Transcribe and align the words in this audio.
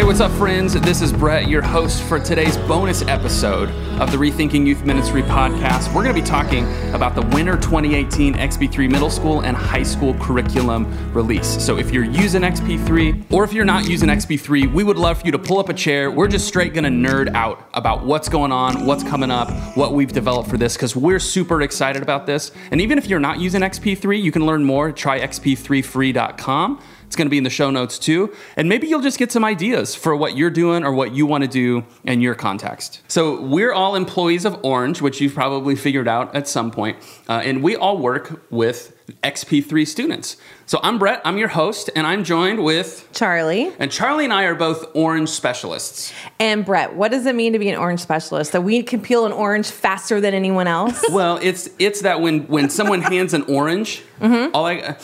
Hey, 0.00 0.06
what's 0.06 0.20
up, 0.20 0.32
friends? 0.32 0.72
This 0.80 1.02
is 1.02 1.12
Brett, 1.12 1.46
your 1.46 1.60
host 1.60 2.02
for 2.04 2.18
today's 2.18 2.56
bonus 2.56 3.02
episode 3.02 3.68
of 4.00 4.10
the 4.10 4.16
Rethinking 4.16 4.66
Youth 4.66 4.82
Ministry 4.82 5.20
podcast. 5.20 5.88
We're 5.88 6.02
going 6.02 6.14
to 6.16 6.22
be 6.22 6.26
talking 6.26 6.64
about 6.94 7.14
the 7.14 7.20
Winter 7.36 7.58
2018 7.58 8.32
XP3 8.32 8.90
middle 8.90 9.10
school 9.10 9.42
and 9.42 9.54
high 9.54 9.82
school 9.82 10.14
curriculum 10.14 11.12
release. 11.12 11.62
So, 11.62 11.76
if 11.76 11.90
you're 11.90 12.06
using 12.06 12.40
XP3 12.40 13.30
or 13.30 13.44
if 13.44 13.52
you're 13.52 13.66
not 13.66 13.90
using 13.90 14.08
XP3, 14.08 14.72
we 14.72 14.84
would 14.84 14.96
love 14.96 15.20
for 15.20 15.26
you 15.26 15.32
to 15.32 15.38
pull 15.38 15.58
up 15.58 15.68
a 15.68 15.74
chair. 15.74 16.10
We're 16.10 16.28
just 16.28 16.48
straight 16.48 16.72
going 16.72 16.84
to 16.84 17.08
nerd 17.08 17.34
out 17.34 17.68
about 17.74 18.02
what's 18.02 18.30
going 18.30 18.52
on, 18.52 18.86
what's 18.86 19.04
coming 19.04 19.30
up, 19.30 19.50
what 19.76 19.92
we've 19.92 20.10
developed 20.10 20.48
for 20.48 20.56
this, 20.56 20.76
because 20.76 20.96
we're 20.96 21.18
super 21.18 21.60
excited 21.60 22.00
about 22.00 22.24
this. 22.24 22.52
And 22.70 22.80
even 22.80 22.96
if 22.96 23.06
you're 23.06 23.20
not 23.20 23.38
using 23.38 23.60
XP3, 23.60 24.22
you 24.22 24.32
can 24.32 24.46
learn 24.46 24.64
more. 24.64 24.92
Try 24.92 25.20
xp3free.com. 25.20 26.80
It's 27.10 27.16
going 27.16 27.26
to 27.26 27.30
be 27.30 27.38
in 27.38 27.42
the 27.42 27.50
show 27.50 27.72
notes 27.72 27.98
too. 27.98 28.32
And 28.54 28.68
maybe 28.68 28.86
you'll 28.86 29.00
just 29.00 29.18
get 29.18 29.32
some 29.32 29.44
ideas 29.44 29.96
for 29.96 30.14
what 30.14 30.36
you're 30.36 30.48
doing 30.48 30.84
or 30.84 30.92
what 30.92 31.12
you 31.12 31.26
want 31.26 31.42
to 31.42 31.48
do 31.48 31.84
in 32.04 32.20
your 32.20 32.36
context. 32.36 33.02
So, 33.08 33.40
we're 33.40 33.72
all 33.72 33.96
employees 33.96 34.44
of 34.44 34.60
Orange, 34.64 35.02
which 35.02 35.20
you've 35.20 35.34
probably 35.34 35.74
figured 35.74 36.06
out 36.06 36.32
at 36.36 36.46
some 36.46 36.70
point. 36.70 36.98
Uh, 37.28 37.42
and 37.44 37.64
we 37.64 37.74
all 37.74 37.98
work 37.98 38.40
with 38.52 38.96
XP3 39.22 39.86
students. 39.86 40.36
So, 40.66 40.78
I'm 40.82 40.98
Brett, 40.98 41.20
I'm 41.24 41.36
your 41.36 41.48
host, 41.48 41.90
and 41.96 42.06
I'm 42.06 42.22
joined 42.22 42.62
with 42.62 43.08
Charlie. 43.12 43.72
And 43.78 43.90
Charlie 43.90 44.24
and 44.24 44.32
I 44.32 44.44
are 44.44 44.54
both 44.54 44.84
orange 44.94 45.28
specialists. 45.28 46.12
And 46.38 46.64
Brett, 46.64 46.94
what 46.94 47.10
does 47.10 47.26
it 47.26 47.34
mean 47.34 47.52
to 47.54 47.58
be 47.58 47.68
an 47.68 47.76
orange 47.76 48.00
specialist? 48.00 48.52
That 48.52 48.62
we 48.62 48.82
can 48.82 49.02
peel 49.02 49.26
an 49.26 49.32
orange 49.32 49.70
faster 49.70 50.20
than 50.20 50.32
anyone 50.32 50.66
else? 50.66 51.04
well, 51.10 51.38
it's 51.42 51.68
it's 51.78 52.02
that 52.02 52.20
when 52.20 52.46
when 52.46 52.70
someone 52.70 53.02
hands 53.02 53.34
an 53.34 53.42
orange, 53.42 54.02
mm-hmm. 54.20 54.54
all 54.54 54.66
I 54.66 54.96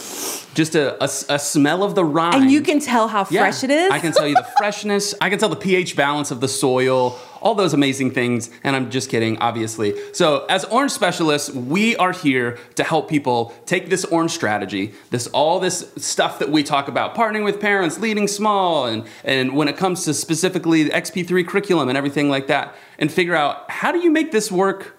just 0.54 0.74
a, 0.74 0.94
a, 1.02 1.34
a, 1.34 1.38
smell 1.38 1.82
of 1.82 1.94
the 1.94 2.04
rind. 2.04 2.42
And 2.42 2.50
you 2.50 2.62
can 2.62 2.80
tell 2.80 3.08
how 3.08 3.26
yeah, 3.30 3.40
fresh 3.40 3.62
it 3.62 3.70
is. 3.70 3.90
I 3.90 3.98
can 3.98 4.12
tell 4.12 4.26
you 4.26 4.34
the 4.34 4.46
freshness. 4.56 5.14
I 5.20 5.30
can 5.30 5.38
tell 5.38 5.50
the 5.50 5.56
pH 5.56 5.96
balance 5.96 6.30
of 6.30 6.40
the 6.40 6.48
soil, 6.48 7.18
all 7.46 7.54
those 7.54 7.74
amazing 7.74 8.10
things. 8.10 8.50
And 8.64 8.74
I'm 8.74 8.90
just 8.90 9.08
kidding, 9.08 9.38
obviously. 9.38 9.94
So, 10.12 10.46
as 10.46 10.64
orange 10.64 10.90
specialists, 10.90 11.48
we 11.50 11.94
are 11.94 12.10
here 12.10 12.58
to 12.74 12.82
help 12.82 13.08
people 13.08 13.54
take 13.66 13.88
this 13.88 14.04
orange 14.06 14.32
strategy, 14.32 14.94
this 15.10 15.28
all 15.28 15.60
this 15.60 15.92
stuff 15.96 16.40
that 16.40 16.50
we 16.50 16.64
talk 16.64 16.88
about, 16.88 17.14
partnering 17.14 17.44
with 17.44 17.60
parents, 17.60 18.00
leading 18.00 18.26
small, 18.26 18.86
and, 18.86 19.06
and 19.22 19.54
when 19.54 19.68
it 19.68 19.76
comes 19.76 20.04
to 20.06 20.12
specifically 20.12 20.82
the 20.82 20.90
XP3 20.90 21.46
curriculum 21.46 21.88
and 21.88 21.96
everything 21.96 22.28
like 22.28 22.48
that, 22.48 22.74
and 22.98 23.12
figure 23.12 23.36
out 23.36 23.70
how 23.70 23.92
do 23.92 24.00
you 24.00 24.10
make 24.10 24.32
this 24.32 24.50
work 24.50 24.98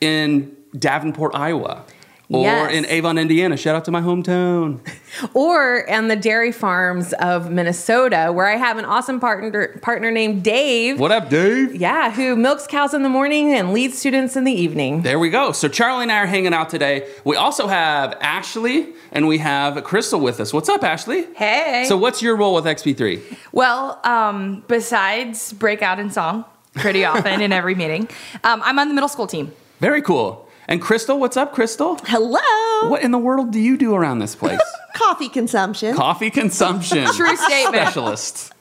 in 0.00 0.56
Davenport, 0.76 1.36
Iowa? 1.36 1.84
Or 2.30 2.42
yes. 2.42 2.72
in 2.72 2.86
Avon, 2.86 3.18
Indiana. 3.18 3.54
Shout 3.56 3.76
out 3.76 3.84
to 3.84 3.90
my 3.90 4.00
hometown. 4.00 4.80
or 5.34 5.88
on 5.90 6.08
the 6.08 6.16
dairy 6.16 6.52
farms 6.52 7.12
of 7.14 7.50
Minnesota, 7.50 8.30
where 8.32 8.46
I 8.46 8.56
have 8.56 8.78
an 8.78 8.86
awesome 8.86 9.20
partner 9.20 9.78
partner 9.82 10.10
named 10.10 10.42
Dave. 10.42 10.98
What 10.98 11.12
up, 11.12 11.28
Dave? 11.28 11.76
Yeah, 11.76 12.10
who 12.10 12.34
milks 12.34 12.66
cows 12.66 12.94
in 12.94 13.02
the 13.02 13.10
morning 13.10 13.52
and 13.52 13.74
leads 13.74 13.98
students 13.98 14.36
in 14.36 14.44
the 14.44 14.52
evening. 14.52 15.02
There 15.02 15.18
we 15.18 15.28
go. 15.28 15.52
So 15.52 15.68
Charlie 15.68 16.04
and 16.04 16.12
I 16.12 16.20
are 16.20 16.26
hanging 16.26 16.54
out 16.54 16.70
today. 16.70 17.06
We 17.24 17.36
also 17.36 17.66
have 17.66 18.16
Ashley 18.22 18.94
and 19.12 19.28
we 19.28 19.38
have 19.38 19.84
Crystal 19.84 20.18
with 20.18 20.40
us. 20.40 20.54
What's 20.54 20.70
up, 20.70 20.82
Ashley? 20.82 21.26
Hey. 21.34 21.84
So 21.86 21.98
what's 21.98 22.22
your 22.22 22.36
role 22.36 22.54
with 22.54 22.64
XP3? 22.64 23.36
Well, 23.52 24.00
um, 24.02 24.64
besides 24.66 25.52
breakout 25.52 26.00
and 26.00 26.12
song 26.12 26.46
pretty 26.72 27.04
often 27.04 27.42
in 27.42 27.52
every 27.52 27.74
meeting, 27.74 28.08
um, 28.44 28.62
I'm 28.64 28.78
on 28.78 28.88
the 28.88 28.94
middle 28.94 29.10
school 29.10 29.26
team. 29.26 29.52
Very 29.80 30.00
cool. 30.00 30.43
And 30.66 30.80
Crystal, 30.80 31.18
what's 31.18 31.36
up, 31.36 31.52
Crystal? 31.52 31.98
Hello. 32.04 32.88
What 32.88 33.02
in 33.02 33.10
the 33.10 33.18
world 33.18 33.50
do 33.52 33.60
you 33.60 33.76
do 33.76 33.94
around 33.94 34.20
this 34.20 34.34
place? 34.42 34.60
Coffee 34.94 35.28
consumption. 35.28 35.94
Coffee 35.94 36.30
consumption. 36.30 37.06
True 37.12 37.36
statement. 37.36 37.74
Specialist. 37.82 38.52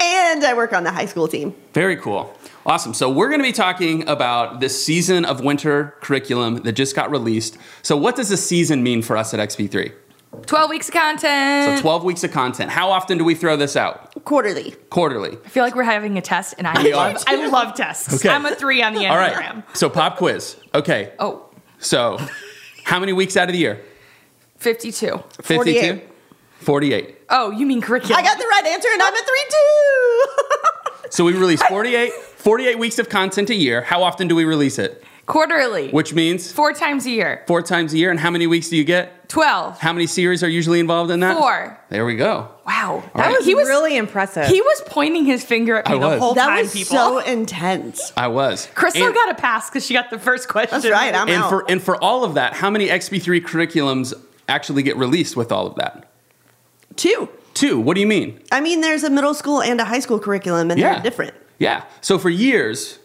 And 0.00 0.44
I 0.44 0.52
work 0.54 0.72
on 0.72 0.84
the 0.84 0.92
high 0.92 1.06
school 1.06 1.28
team. 1.28 1.54
Very 1.72 1.96
cool. 1.96 2.34
Awesome. 2.66 2.94
So, 2.94 3.10
we're 3.10 3.28
going 3.28 3.40
to 3.40 3.46
be 3.46 3.52
talking 3.52 4.08
about 4.08 4.60
this 4.60 4.82
season 4.84 5.24
of 5.24 5.40
winter 5.42 5.94
curriculum 6.00 6.56
that 6.62 6.72
just 6.72 6.96
got 6.96 7.10
released. 7.10 7.58
So, 7.82 7.96
what 7.96 8.16
does 8.16 8.30
a 8.30 8.36
season 8.36 8.82
mean 8.82 9.02
for 9.02 9.16
us 9.16 9.34
at 9.34 9.40
XP3? 9.40 9.92
12 10.46 10.70
weeks 10.70 10.88
of 10.88 10.94
content. 10.94 11.78
So 11.78 11.82
12 11.82 12.04
weeks 12.04 12.24
of 12.24 12.32
content. 12.32 12.70
How 12.70 12.90
often 12.90 13.18
do 13.18 13.24
we 13.24 13.34
throw 13.34 13.56
this 13.56 13.76
out? 13.76 14.24
Quarterly. 14.24 14.72
Quarterly. 14.90 15.38
I 15.44 15.48
feel 15.48 15.64
like 15.64 15.74
we're 15.74 15.82
having 15.84 16.18
a 16.18 16.20
test, 16.20 16.54
and 16.58 16.66
I 16.66 16.74
love 16.82 17.22
I 17.26 17.46
love 17.46 17.74
tests. 17.74 18.14
Okay. 18.14 18.28
I'm 18.28 18.46
a 18.46 18.54
three 18.54 18.82
on 18.82 18.94
the 18.94 19.00
Enneagram. 19.00 19.10
All 19.10 19.16
right. 19.16 19.76
So 19.76 19.88
pop 19.88 20.16
quiz. 20.16 20.56
Okay. 20.74 21.12
Oh. 21.18 21.50
So, 21.78 22.18
how 22.84 22.98
many 22.98 23.12
weeks 23.12 23.36
out 23.36 23.48
of 23.48 23.52
the 23.52 23.58
year? 23.58 23.82
52. 24.58 25.22
52. 25.42 25.42
48. 25.42 26.10
48. 26.60 27.16
Oh, 27.28 27.50
you 27.50 27.66
mean 27.66 27.80
curriculum? 27.82 28.18
I 28.18 28.22
got 28.22 28.38
the 28.38 28.46
right 28.46 28.66
answer, 28.66 28.88
and 28.92 29.02
I'm 29.02 29.12
a 29.12 29.18
three 29.18 29.44
two. 29.50 31.10
so 31.10 31.24
we 31.24 31.32
release 31.34 31.62
48 31.68 32.12
48 32.12 32.78
weeks 32.78 32.98
of 32.98 33.08
content 33.08 33.50
a 33.50 33.54
year. 33.54 33.82
How 33.82 34.02
often 34.02 34.28
do 34.28 34.34
we 34.34 34.44
release 34.44 34.78
it? 34.78 35.03
Quarterly. 35.26 35.90
Which 35.90 36.12
means? 36.12 36.52
Four 36.52 36.72
times 36.72 37.06
a 37.06 37.10
year. 37.10 37.42
Four 37.46 37.62
times 37.62 37.94
a 37.94 37.98
year. 37.98 38.10
And 38.10 38.20
how 38.20 38.30
many 38.30 38.46
weeks 38.46 38.68
do 38.68 38.76
you 38.76 38.84
get? 38.84 39.28
12. 39.30 39.80
How 39.80 39.92
many 39.92 40.06
series 40.06 40.44
are 40.44 40.48
usually 40.48 40.80
involved 40.80 41.10
in 41.10 41.20
that? 41.20 41.38
Four. 41.38 41.78
There 41.88 42.04
we 42.04 42.16
go. 42.16 42.50
Wow. 42.66 43.02
That 43.14 43.26
right. 43.26 43.36
was 43.36 43.46
he 43.46 43.54
was 43.54 43.66
really 43.66 43.96
impressive. 43.96 44.46
He 44.46 44.60
was 44.60 44.82
pointing 44.86 45.24
his 45.24 45.42
finger 45.42 45.76
at 45.76 45.88
me 45.88 45.98
the 45.98 46.18
whole 46.18 46.34
that 46.34 46.46
time, 46.46 46.58
was 46.58 46.72
people. 46.72 46.96
so 46.96 47.18
intense. 47.26 48.12
I 48.16 48.28
was. 48.28 48.68
Crystal 48.74 49.06
and, 49.06 49.14
got 49.14 49.30
a 49.30 49.34
pass 49.34 49.70
because 49.70 49.86
she 49.86 49.94
got 49.94 50.10
the 50.10 50.18
first 50.18 50.48
question. 50.48 50.80
That's 50.80 50.92
right. 50.92 51.14
I'm 51.14 51.28
and 51.28 51.42
out. 51.42 51.48
For, 51.48 51.70
and 51.70 51.82
for 51.82 52.02
all 52.02 52.24
of 52.24 52.34
that, 52.34 52.52
how 52.52 52.68
many 52.70 52.88
XP3 52.88 53.40
curriculums 53.40 54.12
actually 54.48 54.82
get 54.82 54.96
released 54.96 55.36
with 55.36 55.50
all 55.50 55.66
of 55.66 55.76
that? 55.76 56.10
Two. 56.96 57.30
Two. 57.54 57.80
What 57.80 57.94
do 57.94 58.00
you 58.00 58.06
mean? 58.06 58.40
I 58.52 58.60
mean, 58.60 58.82
there's 58.82 59.04
a 59.04 59.10
middle 59.10 59.34
school 59.34 59.62
and 59.62 59.80
a 59.80 59.84
high 59.84 60.00
school 60.00 60.18
curriculum, 60.18 60.70
and 60.70 60.78
yeah. 60.78 60.94
they're 60.94 61.02
different. 61.02 61.34
Yeah. 61.58 61.84
So 62.02 62.18
for 62.18 62.30
years, 62.30 62.98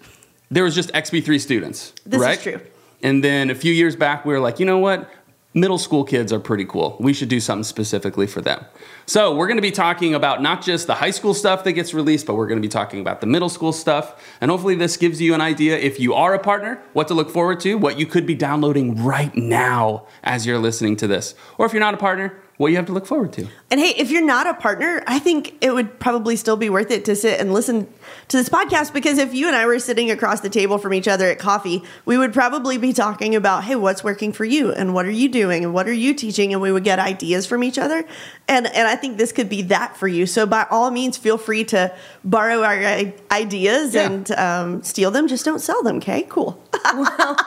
there 0.51 0.63
was 0.63 0.75
just 0.75 0.91
XP3 0.93 1.39
students. 1.39 1.93
This 2.05 2.21
right? 2.21 2.37
is 2.37 2.43
true. 2.43 2.61
And 3.01 3.23
then 3.23 3.49
a 3.49 3.55
few 3.55 3.73
years 3.73 3.95
back, 3.95 4.25
we 4.25 4.33
were 4.33 4.39
like, 4.39 4.59
you 4.59 4.65
know 4.65 4.79
what? 4.79 5.09
Middle 5.53 5.79
school 5.79 6.03
kids 6.03 6.31
are 6.31 6.39
pretty 6.39 6.65
cool. 6.65 6.95
We 6.99 7.11
should 7.11 7.29
do 7.29 7.39
something 7.39 7.63
specifically 7.63 8.27
for 8.27 8.39
them. 8.39 8.63
So, 9.07 9.33
we're 9.33 9.47
going 9.47 9.57
to 9.57 9.63
be 9.63 9.71
talking 9.71 10.13
about 10.13 10.43
not 10.43 10.61
just 10.61 10.85
the 10.85 10.93
high 10.93 11.09
school 11.09 11.33
stuff 11.33 11.63
that 11.63 11.71
gets 11.71 11.91
released, 11.91 12.27
but 12.27 12.35
we're 12.35 12.45
going 12.45 12.61
to 12.61 12.65
be 12.65 12.69
talking 12.71 13.01
about 13.01 13.19
the 13.19 13.25
middle 13.25 13.49
school 13.49 13.73
stuff. 13.73 14.23
And 14.41 14.51
hopefully, 14.51 14.75
this 14.75 14.95
gives 14.95 15.19
you 15.19 15.33
an 15.33 15.41
idea 15.41 15.75
if 15.75 15.99
you 15.99 16.13
are 16.13 16.35
a 16.35 16.39
partner, 16.39 16.79
what 16.93 17.07
to 17.07 17.15
look 17.15 17.31
forward 17.31 17.59
to, 17.61 17.79
what 17.79 17.97
you 17.97 18.05
could 18.05 18.27
be 18.27 18.35
downloading 18.35 19.03
right 19.03 19.35
now 19.35 20.05
as 20.23 20.45
you're 20.45 20.59
listening 20.59 20.95
to 20.97 21.07
this. 21.07 21.33
Or 21.57 21.65
if 21.65 21.73
you're 21.73 21.79
not 21.79 21.95
a 21.95 21.97
partner, 21.97 22.37
what 22.59 22.71
you 22.71 22.75
have 22.75 22.87
to 22.87 22.91
look 22.91 23.05
forward 23.05 23.31
to. 23.31 23.47
And 23.71 23.79
hey, 23.79 23.93
if 23.95 24.11
you're 24.11 24.21
not 24.21 24.45
a 24.45 24.53
partner, 24.53 25.01
I 25.07 25.17
think 25.17 25.55
it 25.61 25.73
would 25.73 25.97
probably 25.97 26.35
still 26.35 26.57
be 26.57 26.69
worth 26.69 26.91
it 26.91 27.05
to 27.05 27.15
sit 27.15 27.39
and 27.39 27.53
listen 27.53 27.87
to 28.27 28.35
this 28.35 28.49
podcast 28.49 28.91
because 28.91 29.17
if 29.17 29.33
you 29.33 29.47
and 29.47 29.55
I 29.55 29.65
were 29.65 29.79
sitting 29.79 30.11
across 30.11 30.41
the 30.41 30.49
table 30.49 30.77
from 30.77 30.93
each 30.93 31.07
other 31.07 31.29
at 31.29 31.39
coffee, 31.39 31.83
we 32.03 32.17
would 32.17 32.33
probably 32.33 32.77
be 32.77 32.91
talking 32.91 33.33
about, 33.33 33.63
hey, 33.63 33.77
what's 33.77 34.03
working 34.03 34.33
for 34.33 34.43
you 34.43 34.73
and 34.73 34.93
what 34.93 35.05
are 35.05 35.11
you 35.11 35.29
doing 35.29 35.63
and 35.63 35.73
what 35.73 35.87
are 35.87 35.93
you 35.93 36.13
teaching? 36.13 36.51
And 36.51 36.61
we 36.61 36.69
would 36.69 36.83
get 36.83 36.99
ideas 36.99 37.45
from 37.45 37.63
each 37.63 37.77
other. 37.77 38.03
And 38.49 38.67
and 38.67 38.89
I 38.89 38.97
think 38.97 39.17
this 39.17 39.31
could 39.31 39.47
be 39.47 39.61
that 39.61 39.95
for 39.95 40.09
you. 40.09 40.25
So 40.25 40.45
by 40.45 40.67
all 40.69 40.91
means, 40.91 41.15
feel 41.15 41.37
free 41.37 41.63
to 41.65 41.95
borrow 42.25 42.61
our 42.61 43.13
ideas 43.31 43.95
yeah. 43.95 44.11
and 44.11 44.31
um, 44.31 44.83
steal 44.83 45.11
them. 45.11 45.29
Just 45.29 45.45
don't 45.45 45.59
sell 45.59 45.81
them. 45.81 45.97
Okay, 45.99 46.23
cool. 46.23 46.61
well, 46.93 47.37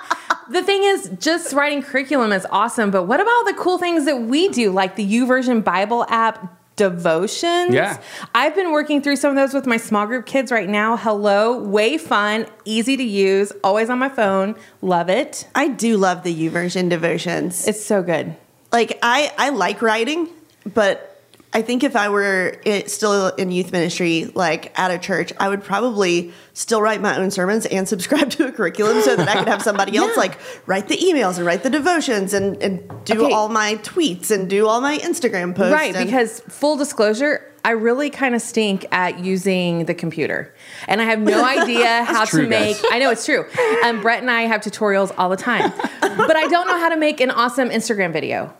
the 0.51 0.63
thing 0.63 0.83
is, 0.85 1.11
just 1.19 1.53
writing 1.53 1.83
curriculum 1.83 2.33
is 2.33 2.47
awesome, 2.51 2.91
but 2.91 3.05
what 3.05 3.21
about 3.21 3.45
the 3.47 3.55
cool 3.55 3.79
things 3.79 4.05
that 4.07 4.23
we 4.23 4.49
do, 4.49 4.71
like 4.71 4.97
the 4.97 5.07
YouVersion 5.07 5.65
Bible 5.65 6.05
app? 6.09 6.59
devotions. 6.77 7.75
Yeah. 7.75 8.01
I've 8.35 8.55
been 8.55 8.73
working 8.73 9.03
through 9.03 9.17
some 9.17 9.31
of 9.31 9.37
those 9.37 9.53
with 9.53 9.67
my 9.67 9.77
small 9.77 10.07
group 10.07 10.27
kids 10.27 10.51
right 10.51 10.69
now. 10.69 10.97
Hello, 10.97 11.59
way 11.59 11.99
fun, 11.99 12.47
easy 12.65 12.97
to 12.97 13.03
use, 13.03 13.53
always 13.63 13.91
on 13.91 13.99
my 13.99 14.09
phone. 14.09 14.57
Love 14.81 15.11
it. 15.11 15.47
I 15.55 15.69
do 15.69 15.97
love 15.97 16.23
the 16.23 16.35
YouVersion 16.35 16.89
devotions. 16.89 17.69
It's 17.69 17.85
so 17.85 18.03
good. 18.03 18.35
Like 18.73 18.99
I 19.03 19.33
I 19.37 19.51
like 19.51 19.83
writing, 19.83 20.29
but 20.73 21.12
I 21.55 21.61
think 21.61 21.85
if 21.85 21.97
I 21.97 22.09
were 22.09 22.57
still 22.87 23.29
in 23.29 23.51
youth 23.51 23.73
ministry, 23.73 24.31
like 24.35 24.79
at 24.79 24.91
a 24.91 24.99
church, 24.99 25.33
I 25.39 25.49
would 25.51 25.63
probably 25.63 26.33
still 26.55 26.81
write 26.81 27.03
my 27.03 27.19
own 27.19 27.31
sermons 27.31 27.67
and 27.67 27.87
subscribe 27.87 28.31
to 28.33 28.47
a 28.47 28.53
curriculum 28.53 29.03
so 29.03 29.17
that 29.17 29.29
I 29.29 29.35
could 29.35 29.49
have 29.49 29.63
somebody 29.63 29.97
else 29.97 30.17
like 30.17 30.39
write 30.67 30.89
the 30.89 30.97
emails 30.97 31.37
and 31.37 31.47
write 31.47 31.63
the 31.63 31.71
devotions 31.71 32.33
and, 32.33 32.63
and 32.63 32.89
do 33.05 33.25
okay. 33.25 33.35
all 33.35 33.49
my 33.49 33.75
tweets 33.77 34.31
and 34.31 34.49
do 34.49 34.67
all 34.67 34.81
my 34.81 34.99
Instagram 34.99 35.55
posts. 35.55 35.73
Right, 35.73 35.95
and- 35.95 36.07
because 36.07 36.41
full 36.41 36.77
disclosure, 36.77 37.49
I 37.65 37.73
really 37.73 38.11
kind 38.11 38.35
of 38.35 38.43
stink 38.43 38.87
at 38.91 39.21
using 39.21 39.85
the 39.85 39.95
computer. 39.95 40.55
And 40.89 41.01
I 41.01 41.05
have 41.05 41.21
no 41.21 41.45
idea 41.61 42.03
how 42.05 42.25
true, 42.25 42.43
to 42.43 42.49
make 42.49 42.81
guys. 42.81 42.91
I 42.91 42.99
know 42.99 43.11
it's 43.11 43.25
true. 43.25 43.45
And 43.85 44.01
Brett 44.03 44.21
and 44.21 44.31
I 44.31 44.43
have 44.43 44.63
tutorials 44.63 45.15
all 45.17 45.29
the 45.29 45.37
time. 45.37 45.73
but 46.01 46.37
I 46.37 46.49
don't 46.49 46.67
know 46.67 46.79
how 46.79 46.89
to 46.89 46.97
make 46.97 47.21
an 47.21 47.31
awesome 47.31 47.69
Instagram 47.69 48.13
video 48.13 48.53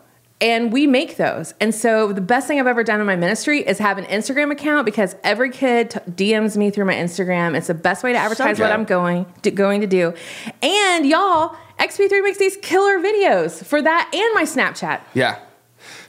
and 0.43 0.73
we 0.73 0.85
make 0.85 1.15
those. 1.15 1.53
And 1.61 1.73
so 1.73 2.11
the 2.11 2.21
best 2.21 2.47
thing 2.47 2.59
I've 2.59 2.67
ever 2.67 2.83
done 2.83 2.99
in 2.99 3.07
my 3.07 3.15
ministry 3.15 3.61
is 3.61 3.79
have 3.79 3.97
an 3.97 4.03
Instagram 4.05 4.51
account 4.51 4.85
because 4.85 5.15
every 5.23 5.49
kid 5.49 5.91
t- 5.91 5.99
DMs 5.99 6.57
me 6.57 6.69
through 6.69 6.83
my 6.83 6.95
Instagram. 6.95 7.55
It's 7.55 7.67
the 7.67 7.73
best 7.73 8.03
way 8.03 8.11
to 8.11 8.19
advertise 8.19 8.57
so 8.57 8.63
what 8.63 8.71
I'm 8.73 8.83
going 8.83 9.25
to, 9.43 9.51
going 9.51 9.79
to 9.81 9.87
do. 9.87 10.13
And 10.61 11.05
y'all, 11.05 11.55
XP3 11.79 12.21
makes 12.23 12.37
these 12.37 12.57
killer 12.57 12.99
videos 12.99 13.63
for 13.63 13.81
that 13.81 14.11
and 14.13 14.35
my 14.35 14.43
Snapchat. 14.43 15.01
Yeah. 15.13 15.39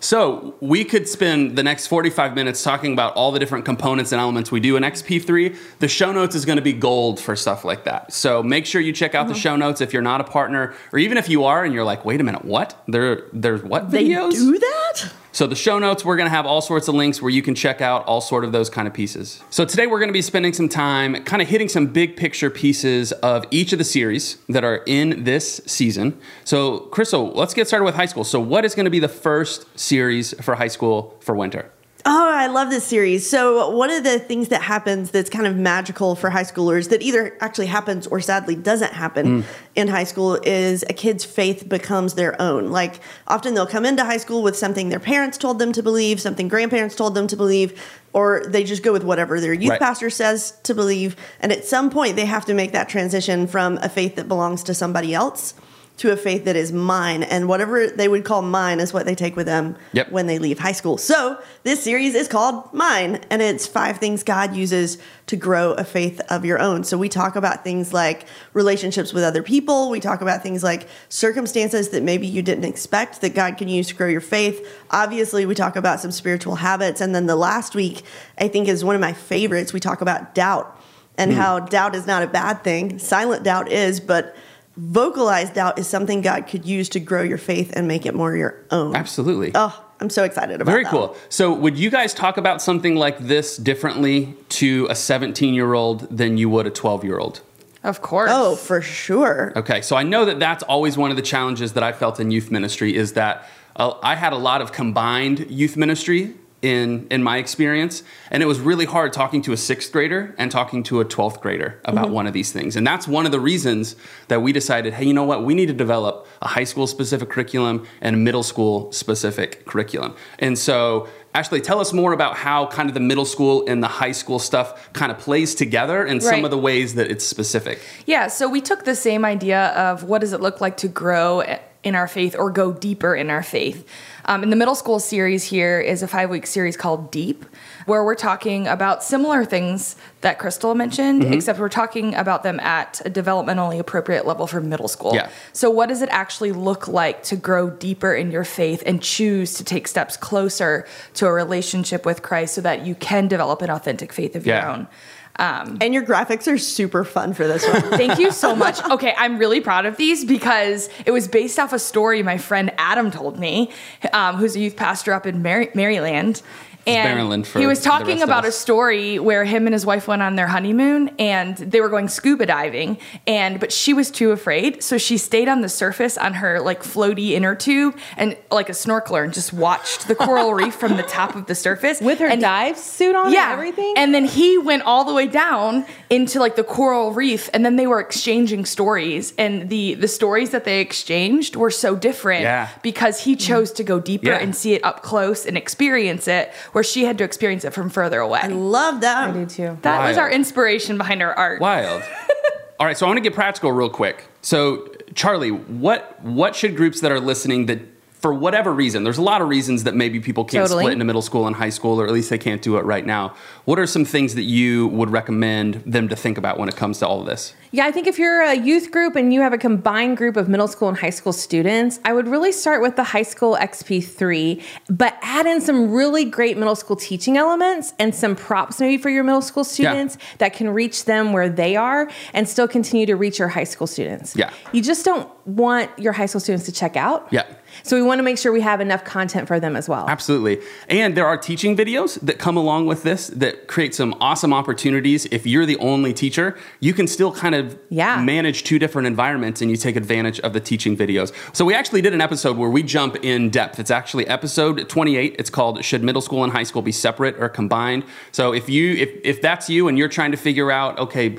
So 0.04 0.54
we 0.60 0.84
could 0.84 1.08
spend 1.08 1.56
the 1.56 1.62
next 1.62 1.86
45 1.86 2.34
minutes 2.34 2.62
talking 2.62 2.92
about 2.92 3.14
all 3.14 3.32
the 3.32 3.38
different 3.38 3.64
components 3.64 4.12
and 4.12 4.20
elements 4.20 4.52
we 4.52 4.60
do 4.60 4.76
in 4.76 4.82
XP3. 4.82 5.56
The 5.78 5.88
show 5.88 6.12
notes 6.12 6.34
is 6.34 6.44
going 6.44 6.56
to 6.56 6.62
be 6.62 6.74
gold 6.74 7.18
for 7.18 7.34
stuff 7.34 7.64
like 7.64 7.84
that. 7.84 8.12
So 8.12 8.42
make 8.42 8.66
sure 8.66 8.82
you 8.82 8.92
check 8.92 9.14
out 9.14 9.28
the 9.28 9.32
mm-hmm. 9.32 9.40
show 9.40 9.56
notes 9.56 9.80
if 9.80 9.94
you're 9.94 10.02
not 10.02 10.20
a 10.20 10.24
partner, 10.24 10.74
or 10.92 10.98
even 10.98 11.16
if 11.16 11.30
you 11.30 11.44
are 11.44 11.64
and 11.64 11.72
you're 11.72 11.86
like, 11.86 12.04
wait 12.04 12.20
a 12.20 12.24
minute, 12.24 12.44
what? 12.44 12.78
There, 12.86 13.30
there's 13.32 13.62
what 13.62 13.88
videos? 13.88 14.32
They 14.32 14.36
do 14.36 14.58
that? 14.58 15.10
So 15.34 15.48
the 15.48 15.56
show 15.56 15.81
notes, 15.81 16.04
we're 16.04 16.16
to 16.28 16.36
have 16.36 16.46
all 16.46 16.60
sorts 16.60 16.86
of 16.86 16.94
links 16.94 17.20
where 17.20 17.28
you 17.28 17.42
can 17.42 17.56
check 17.56 17.81
out 17.81 18.06
all 18.06 18.20
sort 18.20 18.44
of 18.44 18.52
those 18.52 18.70
kind 18.70 18.86
of 18.86 18.94
pieces. 18.94 19.42
So 19.50 19.64
today 19.64 19.88
we're 19.88 19.98
to 20.06 20.12
be 20.12 20.22
spending 20.22 20.52
some 20.52 20.69
time 20.69 21.25
kind 21.25 21.42
of 21.42 21.48
hitting 21.48 21.69
some 21.69 21.88
big 21.88 22.16
picture 22.16 22.50
pieces 22.50 23.10
of 23.10 23.44
each 23.50 23.72
of 23.72 23.81
the 23.81 23.84
series 23.84 24.38
that 24.48 24.62
are 24.62 24.84
in 24.86 25.25
this 25.25 25.60
season. 25.66 26.16
So 26.44 26.78
Crystal, 26.78 27.32
let's 27.32 27.52
get 27.52 27.66
started 27.66 27.84
with 27.84 27.96
high 27.96 28.06
school. 28.06 28.22
So 28.22 28.38
what 28.38 28.64
is 28.64 28.76
to 28.84 28.92
be 28.92 29.00
the 29.00 29.08
first 29.08 29.66
series 29.76 30.40
for 30.40 30.54
high 30.54 30.69
school 30.69 31.19
for 31.19 31.34
winter? 31.34 31.69
Oh, 32.06 32.30
I 32.30 32.48
love 32.48 32.68
this 32.68 32.84
series. 32.84 33.28
So, 33.28 33.70
one 33.70 33.90
of 33.90 34.04
the 34.04 34.18
things 34.18 34.48
that 34.48 34.60
happens 34.60 35.10
that's 35.10 35.30
kind 35.30 35.46
of 35.46 35.56
magical 35.56 36.14
for 36.14 36.28
high 36.28 36.42
schoolers 36.42 36.90
that 36.90 37.00
either 37.00 37.34
actually 37.40 37.68
happens 37.68 38.06
or 38.06 38.20
sadly 38.20 38.54
doesn't 38.54 38.92
happen 38.92 39.40
hmm. 39.40 39.48
in 39.74 39.88
high 39.88 40.04
school 40.04 40.34
is 40.42 40.84
a 40.90 40.92
kid's 40.92 41.24
faith 41.24 41.66
becomes 41.66 42.12
their 42.12 42.40
own. 42.40 42.70
Like, 42.70 43.00
often 43.26 43.54
they'll 43.54 43.66
come 43.66 43.86
into 43.86 44.04
high 44.04 44.18
school 44.18 44.42
with 44.42 44.54
something 44.54 44.90
their 44.90 45.00
parents 45.00 45.38
told 45.38 45.58
them 45.58 45.72
to 45.72 45.82
believe, 45.82 46.20
something 46.20 46.46
grandparents 46.46 46.94
told 46.94 47.14
them 47.14 47.26
to 47.26 47.36
believe, 47.36 47.82
or 48.12 48.44
they 48.46 48.64
just 48.64 48.82
go 48.82 48.92
with 48.92 49.02
whatever 49.02 49.40
their 49.40 49.54
youth 49.54 49.70
Right. 49.70 49.80
pastor 49.80 50.10
says 50.10 50.52
to 50.64 50.74
believe. 50.74 51.16
And 51.40 51.52
at 51.52 51.64
some 51.64 51.88
point, 51.88 52.16
they 52.16 52.26
have 52.26 52.44
to 52.46 52.54
make 52.54 52.72
that 52.72 52.90
transition 52.90 53.46
from 53.46 53.78
a 53.78 53.88
faith 53.88 54.16
that 54.16 54.28
belongs 54.28 54.62
to 54.64 54.74
somebody 54.74 55.14
else 55.14 55.54
to 55.96 56.11
a 56.11 56.17
faith 56.17 56.44
that 56.44 56.56
is 56.56 56.73
mine. 56.73 57.23
And 57.23 57.49
whatever 57.49 57.87
they 57.87 58.08
would 58.08 58.25
call 58.25 58.43
mine 58.43 58.81
is 58.81 58.93
what 58.93 59.06
they 59.06 59.14
take 59.14 59.37
with 59.37 59.46
them 59.46 59.76
Yep. 59.93 60.11
when 60.11 60.26
they 60.26 60.38
leave 60.38 60.58
high 60.58 60.73
school. 60.73 60.99
So 60.99 61.38
this 61.62 61.82
series 61.82 62.17
is 62.17 62.26
called 62.26 62.73
Mine, 62.75 63.20
and 63.31 63.41
it's 63.41 63.67
five 63.67 63.99
things 63.99 64.25
God 64.25 64.56
uses 64.56 64.99
to 65.26 65.37
grow 65.37 65.73
a 65.73 65.85
faith 65.85 66.20
of 66.29 66.44
your 66.44 66.58
own. 66.58 66.82
So 66.82 66.99
we 66.99 67.08
talk 67.08 67.37
about 67.37 67.62
things 67.62 67.93
like 67.93 68.26
relationships 68.52 69.12
with 69.12 69.23
other 69.23 69.43
people. 69.43 69.88
We 69.88 70.00
talk 70.00 70.20
about 70.20 70.43
things 70.43 70.64
like 70.64 70.88
circumstances 71.08 71.91
that 71.91 72.02
maybe 72.02 72.26
you 72.26 72.43
didn't 72.43 72.64
expect 72.64 73.20
that 73.20 73.35
God 73.35 73.56
can 73.56 73.69
use 73.69 73.88
to 73.88 73.94
grow 73.94 74.08
your 74.08 74.20
faith. 74.20 74.67
Obviously, 74.91 75.46
we 75.46 75.55
talk 75.55 75.76
about 75.76 76.00
some 76.00 76.11
spiritual 76.11 76.56
habits. 76.56 77.00
And 77.00 77.14
then 77.14 77.26
the 77.26 77.37
last 77.37 77.75
week, 77.76 78.02
I 78.37 78.49
think, 78.49 78.67
is 78.67 78.85
one 78.85 78.96
of 78.96 79.00
my 79.00 79.12
favorites. 79.12 79.73
We 79.73 79.81
talk 79.81 80.00
about 80.00 80.35
doubt 80.35 80.81
and 81.17 81.32
hmm. 81.32 81.38
how 81.38 81.61
doubt 81.61 81.94
is 81.94 82.06
not 82.06 82.25
a 82.25 82.26
bad 82.26 82.64
thing. 82.64 82.99
Silent 82.99 83.44
doubt 83.44 83.70
is, 83.70 84.00
but 84.00 84.37
vocalized 84.76 85.54
doubt 85.54 85.78
is 85.78 85.86
something 85.86 86.20
God 86.20 86.46
could 86.46 86.64
use 86.64 86.88
to 86.90 87.00
grow 87.00 87.22
your 87.22 87.38
faith 87.38 87.72
and 87.76 87.86
make 87.86 88.06
it 88.06 88.14
more 88.14 88.36
your 88.36 88.64
own. 88.70 88.96
Absolutely. 88.96 89.52
Oh, 89.54 89.84
I'm 90.00 90.10
so 90.10 90.24
excited 90.24 90.60
about 90.60 90.70
it. 90.70 90.72
Very 90.72 90.84
that 90.84 90.90
cool. 90.90 91.16
So, 91.28 91.54
would 91.54 91.78
you 91.78 91.90
guys 91.90 92.12
talk 92.12 92.36
about 92.36 92.60
something 92.60 92.96
like 92.96 93.18
this 93.18 93.56
differently 93.56 94.34
to 94.50 94.86
a 94.90 94.94
17 94.94 95.54
year 95.54 95.74
old 95.74 96.16
than 96.16 96.36
you 96.36 96.48
would 96.50 96.66
a 96.66 96.70
12 96.70 97.04
year 97.04 97.18
old? 97.18 97.40
Of 97.82 98.00
course. 98.00 98.30
Oh, 98.32 98.56
for 98.56 98.80
sure. 98.80 99.52
Okay, 99.56 99.82
so 99.82 99.94
I 99.94 100.02
know 100.02 100.24
that 100.24 100.40
that's 100.40 100.62
always 100.62 100.96
one 100.96 101.10
of 101.10 101.16
the 101.16 101.22
challenges 101.22 101.74
that 101.74 101.82
I 101.82 101.92
felt 101.92 102.18
in 102.18 102.30
youth 102.30 102.50
ministry 102.50 102.96
is 102.96 103.12
that 103.12 103.46
uh, 103.76 103.94
I 104.02 104.14
had 104.14 104.32
a 104.32 104.38
lot 104.38 104.62
of 104.62 104.72
combined 104.72 105.50
youth 105.50 105.76
ministry 105.76 106.34
in 106.64 107.06
in 107.11 107.22
my 107.22 107.37
experience, 107.38 108.02
and 108.31 108.43
it 108.43 108.46
was 108.46 108.58
really 108.58 108.87
hard 108.87 109.12
talking 109.12 109.43
to 109.43 109.52
a 109.52 109.56
sixth 109.56 109.93
grader 109.93 110.34
and 110.38 110.50
talking 110.50 110.82
to 110.84 111.00
a 111.00 111.05
twelfth 111.05 111.40
grader 111.40 111.81
about 111.84 112.06
mm-hmm. 112.06 112.14
one 112.14 112.26
of 112.26 112.32
these 112.32 112.50
things. 112.52 112.76
And 112.76 112.87
that's 112.87 113.06
one 113.06 113.26
of 113.26 113.32
the 113.32 113.40
reasons 113.40 113.96
that 114.28 114.40
we 114.40 114.52
decided, 114.52 114.94
hey, 114.94 115.05
you 115.05 115.14
know 115.14 115.25
what, 115.25 115.44
we 115.44 115.55
need 115.55 115.66
to 115.66 115.75
develop 115.75 116.26
a 116.40 116.49
high 116.49 116.64
school 116.64 116.87
specific 116.87 117.28
curriculum 117.28 117.87
and 118.00 118.16
a 118.16 118.19
middle 118.19 118.43
school 118.43 118.90
specific 118.93 119.66
curriculum. 119.66 120.14
And 120.38 120.58
so. 120.58 121.08
Ashley, 121.37 121.61
tell 121.61 121.81
us 121.81 121.93
more 121.93 122.12
about 122.12 122.37
how 122.37 122.69
kind 122.69 122.88
of 122.88 122.94
the 122.94 123.00
middle 123.00 123.25
school 123.25 123.67
and 123.67 123.82
the 123.82 123.88
high 123.88 124.12
school 124.12 124.38
stuff 124.38 124.93
kind 124.93 125.10
of 125.10 125.19
plays 125.19 125.56
together 125.56 126.05
and 126.05 126.22
some 126.22 126.44
of 126.44 126.52
the 126.52 126.58
ways 126.58 126.94
that 126.94 127.10
it's 127.10 127.25
specific. 127.25 127.81
Yeah, 128.06 128.28
so 128.28 128.49
we 128.49 128.60
took 128.60 128.84
the 128.84 128.94
same 128.94 129.25
idea 129.25 129.70
of 129.70 130.05
what 130.05 130.20
does 130.20 130.32
it 130.32 130.40
look 130.40 130.60
like 130.60 130.76
to 130.76 130.87
grow 130.87 131.43
in 131.84 131.94
our 131.94 132.08
faith 132.08 132.34
or 132.36 132.50
go 132.50 132.72
deeper 132.72 133.14
in 133.14 133.31
our 133.31 133.42
faith. 133.42 133.86
Um, 134.25 134.42
in 134.42 134.48
the 134.48 134.56
middle 134.56 134.75
school 134.75 134.98
series 134.98 135.44
here 135.44 135.78
is 135.81 136.02
a 136.02 136.08
five 136.08 136.31
week 136.31 136.46
series 136.46 136.78
called 136.78 137.10
Deep, 137.10 137.44
where 137.84 138.02
we're 138.02 138.14
talking 138.14 138.66
about 138.66 139.04
similar 139.04 139.44
things 139.44 139.96
that 140.22 140.38
Crystal 140.38 140.75
mentioned, 140.75 141.22
except 141.25 141.58
we're 141.58 141.69
talking 141.69 142.14
about 142.14 142.42
them 142.42 142.58
at 142.60 143.02
a 143.04 143.10
developmentally 143.10 143.78
appropriate 143.78 144.26
level 144.26 144.46
for 144.46 144.62
middle 144.62 144.88
school. 144.88 145.14
Yeah. 145.14 145.28
So, 145.52 145.69
what 145.69 145.90
does 145.90 146.00
it 146.00 146.08
actually 146.10 146.52
look 146.52 146.88
like 146.88 147.22
to 147.25 147.36
grow 147.36 147.69
deeper 147.69 148.14
in 148.14 148.31
your 148.31 148.44
faith 148.44 148.82
and 148.86 149.02
choose 149.02 149.52
to 149.54 149.64
take 149.64 149.86
steps 149.86 150.16
closer 150.16 150.86
to 151.14 151.26
a 151.26 151.32
relationship 151.32 152.06
with 152.06 152.22
Christ 152.22 152.54
so 152.54 152.62
that 152.62 152.86
you 152.86 152.94
can 152.94 153.28
develop 153.28 153.60
an 153.60 153.69
authentic 153.69 154.10
faith 154.10 154.34
of 154.34 154.46
Yeah. 154.46 154.62
your 154.62 154.70
own? 154.72 154.88
Um, 155.36 155.78
And 155.81 155.92
your 155.92 156.04
graphics 156.04 156.46
are 156.52 156.58
super 156.58 157.04
fun 157.04 157.34
for 157.34 157.46
this 157.48 157.66
one. 157.66 157.82
Thank 157.98 158.19
you 158.20 158.31
so 158.31 158.54
much. 158.54 158.82
Okay, 158.84 159.14
I'm 159.16 159.36
really 159.38 159.60
proud 159.60 159.84
of 159.84 159.96
these 159.96 160.25
because 160.25 160.88
it 161.06 161.10
was 161.10 161.26
based 161.26 161.58
off 161.58 161.72
a 161.72 161.78
story 161.78 162.22
my 162.22 162.38
friend 162.38 162.72
Adam 162.78 163.10
told 163.10 163.38
me, 163.38 163.70
um, 164.12 164.36
who's 164.36 164.54
a 164.54 164.60
youth 164.60 164.76
pastor 164.76 165.12
up 165.12 165.26
in 165.26 165.42
Mar- 165.42 165.69
Maryland. 165.75 166.40
And 166.86 167.14
Maryland 167.14 167.46
for 167.46 167.58
he 167.58 167.66
was 167.66 167.81
talking 167.81 168.22
about 168.22 168.44
a 168.44 168.52
story 168.52 169.19
where 169.19 169.44
him 169.44 169.66
and 169.66 169.72
his 169.72 169.86
wife 169.86 170.08
went 170.08 170.22
on 170.22 170.36
their 170.36 170.46
honeymoon 170.46 171.10
and 171.19 171.56
they 171.56 171.81
were 171.81 171.88
going 171.88 172.08
scuba 172.08 172.46
diving 172.46 172.98
and 173.26 173.58
but 173.60 173.72
she 173.72 173.94
was 173.94 174.10
too 174.10 174.31
afraid 174.31 174.82
so 174.82 174.98
she 174.98 175.16
stayed 175.19 175.48
on 175.48 175.60
the 175.60 175.69
surface 175.69 176.19
on 176.19 176.34
her 176.34 176.60
like 176.60 176.82
floaty 176.82 177.31
inner 177.31 177.54
tube 177.54 177.96
and 178.16 178.36
like 178.50 178.69
a 178.69 178.72
snorkeler 178.72 179.25
and 179.25 179.32
just 179.32 179.52
watched 179.52 180.08
the 180.08 180.14
coral 180.14 180.54
reef 180.60 180.75
from 180.75 180.96
the 180.96 181.02
top 181.02 181.34
of 181.36 181.46
the 181.46 181.54
surface 181.54 182.00
With 182.00 182.19
her 182.19 182.26
and 182.26 182.40
dive 182.40 182.76
suit 182.76 183.14
on 183.14 183.32
yeah, 183.32 183.44
and 183.44 183.52
everything? 183.52 183.94
And 183.96 184.14
then 184.14 184.25
he 184.25 184.58
went 184.58 184.82
all 184.82 185.04
the 185.04 185.14
way 185.14 185.26
down 185.26 185.86
into 186.10 186.38
like 186.38 186.56
the 186.56 186.64
coral 186.64 187.12
reef, 187.12 187.48
and 187.52 187.64
then 187.64 187.76
they 187.76 187.86
were 187.86 188.00
exchanging 188.00 188.64
stories, 188.64 189.32
and 189.38 189.69
the 189.69 189.94
the 189.94 190.08
stories 190.08 190.50
that 190.50 190.64
they 190.64 190.81
exchanged 190.81 191.56
were 191.56 191.70
so 191.70 191.96
different 191.96 192.42
Yeah. 192.42 192.69
because 192.82 193.20
he 193.20 193.32
mm-hmm. 193.34 193.46
chose 193.46 193.72
to 193.72 193.84
go 193.84 194.00
deeper 194.00 194.28
Yeah. 194.28 194.38
and 194.38 194.54
see 194.54 194.75
it 194.75 194.84
up 194.84 195.02
close 195.02 195.46
and 195.46 195.56
experience 195.56 196.28
it, 196.28 196.52
where 196.74 196.82
she 196.84 197.04
had 197.04 197.18
to 197.18 197.24
experience 197.24 197.64
it 197.64 197.72
from 197.72 197.88
further 197.88 198.18
away. 198.18 198.40
I 198.42 198.48
love 198.48 199.00
that. 199.02 199.30
I 199.30 199.32
do 199.32 199.46
too. 199.46 199.78
that 199.82 200.08
was 200.08 200.18
our 200.18 200.28
inspiration 200.28 200.98
behind 200.98 201.22
our 201.22 201.32
art. 201.32 201.60
Wild. 201.60 202.02
All 202.80 202.86
right, 202.86 202.98
so 202.98 203.06
I 203.06 203.08
want 203.08 203.18
to 203.18 203.22
get 203.22 203.32
practical 203.32 203.70
real 203.70 203.88
quick. 203.88 204.24
So, 204.42 204.88
Charlie, 205.14 205.52
what 205.52 206.20
what 206.24 206.56
should 206.56 206.76
groups 206.76 207.00
that 207.00 207.12
are 207.12 207.20
listening 207.20 207.66
that 207.66 207.94
for 208.24 208.32
whatever 208.32 208.72
reason, 208.72 209.04
there's 209.04 209.18
a 209.18 209.22
lot 209.22 209.42
of 209.42 209.50
reasons 209.50 209.84
that 209.84 209.94
maybe 209.94 210.18
people 210.18 210.46
can't 210.46 210.64
Totally. 210.64 210.84
split 210.84 210.94
into 210.94 211.04
middle 211.04 211.20
school 211.20 211.46
and 211.46 211.54
high 211.54 211.69
school, 211.69 212.00
or 212.00 212.06
at 212.06 212.10
least 212.14 212.31
they 212.31 212.38
can't 212.38 212.62
do 212.62 212.78
it 212.78 212.84
right 212.86 213.04
now. 213.04 213.34
What 213.66 213.78
are 213.78 213.86
some 213.86 214.06
things 214.06 214.34
that 214.34 214.44
you 214.44 214.86
would 214.86 215.10
recommend 215.10 215.82
them 215.84 216.08
to 216.08 216.16
think 216.16 216.38
about 216.38 216.58
when 216.58 216.70
it 216.70 216.74
comes 216.74 217.00
to 217.00 217.06
all 217.06 217.20
of 217.20 217.26
this? 217.26 217.52
Yeah, 217.70 217.84
I 217.84 217.93
think 217.93 218.06
if 218.06 218.19
you're 218.19 218.40
a 218.40 218.54
youth 218.54 218.90
group 218.90 219.14
and 219.14 219.34
you 219.34 219.43
have 219.43 219.52
a 219.52 219.58
combined 219.58 220.16
group 220.16 220.38
of 220.38 220.48
middle 220.48 220.69
school 220.69 220.88
and 220.88 220.96
high 220.96 221.10
school 221.10 221.34
students, 221.34 222.00
I 222.02 222.14
would 222.14 222.26
really 222.26 222.50
start 222.50 222.81
with 222.81 222.96
the 222.96 223.04
high 223.04 223.24
school 223.24 223.58
XP3, 223.60 224.62
but 224.88 225.19
add 225.20 225.44
in 225.44 225.60
some 225.60 225.90
really 225.93 226.24
great 226.24 226.56
middle 226.56 226.76
school 226.76 226.96
teaching 226.96 227.36
elements 227.36 227.93
and 227.98 228.14
some 228.14 228.36
props 228.36 228.81
maybe 228.81 228.96
for 228.96 229.10
your 229.10 229.24
middle 229.24 229.43
school 229.43 229.64
students 229.64 230.16
that 230.38 230.54
can 230.54 230.70
reach 230.70 231.04
them 231.04 231.34
where 231.34 231.50
they 231.50 231.76
are 231.76 232.10
and 232.32 232.48
still 232.48 232.69
continue 232.69 233.04
to 233.04 233.16
reach 233.16 233.38
your 233.38 233.48
high 233.48 233.64
school 233.64 233.86
students. 233.86 234.34
Yeah. 234.34 234.50
You 234.72 234.81
just 234.81 235.04
don't 235.04 235.28
want 235.46 235.90
your 235.98 236.14
high 236.14 236.26
school 236.26 236.40
students 236.40 236.64
to 236.64 236.72
check 236.72 236.96
out. 236.96 237.28
Yeah. 237.31 237.44
So 237.82 237.96
we 237.96 238.02
want 238.02 238.19
to 238.19 238.22
make 238.22 238.38
sure 238.38 238.52
we 238.52 238.60
have 238.60 238.81
enough 238.81 239.04
content 239.04 239.48
for 239.48 239.58
them 239.60 239.76
as 239.76 239.88
well. 239.88 240.06
Absolutely. 240.08 240.60
And 240.88 241.16
there 241.16 241.26
are 241.26 241.36
teaching 241.36 241.76
videos 241.76 242.20
that 242.20 242.38
come 242.38 242.56
along 242.56 242.86
with 242.86 243.02
this 243.02 243.28
that 243.28 243.66
create 243.66 243.94
some 243.94 244.14
awesome 244.20 244.52
opportunities. 244.52 245.26
If 245.26 245.46
you're 245.46 245.66
the 245.66 245.76
only 245.78 246.12
teacher, 246.12 246.56
you 246.81 246.93
can 246.94 247.06
still 247.06 247.32
kind 247.32 247.54
of 247.54 247.78
Yeah. 247.90 248.20
manage 248.22 248.64
two 248.64 248.78
different 248.78 249.06
environments 249.06 249.60
and 249.60 249.70
you 249.70 249.76
take 249.76 249.96
advantage 249.96 250.40
of 250.40 250.52
the 250.52 250.60
teaching 250.60 250.96
videos. 250.96 251.32
So 251.52 251.64
we 251.64 251.74
actually 251.74 252.02
did 252.02 252.14
an 252.14 252.20
episode 252.20 252.56
where 252.56 252.70
we 252.70 252.82
jump 252.82 253.16
in 253.24 253.50
depth. 253.50 253.78
It's 253.81 253.90
actually 253.90 254.26
episode 254.28 254.88
28. 254.88 255.36
It's 255.38 255.50
called 255.50 255.84
Should 255.84 256.02
Middle 256.02 256.22
School 256.22 256.44
and 256.44 256.52
High 256.52 256.62
School 256.62 256.82
Be 256.82 256.93
Separate 256.93 257.36
or 257.38 257.48
Combined? 257.48 258.04
So 258.32 258.52
if 258.52 258.69
you 258.69 258.93
if 258.94 259.10
if 259.24 259.43
that's 259.43 259.69
you 259.69 259.88
and 259.88 259.98
you're 259.98 260.08
trying 260.08 260.31
to 260.31 260.36
figure 260.36 260.70
out, 260.70 260.98
okay, 260.98 261.36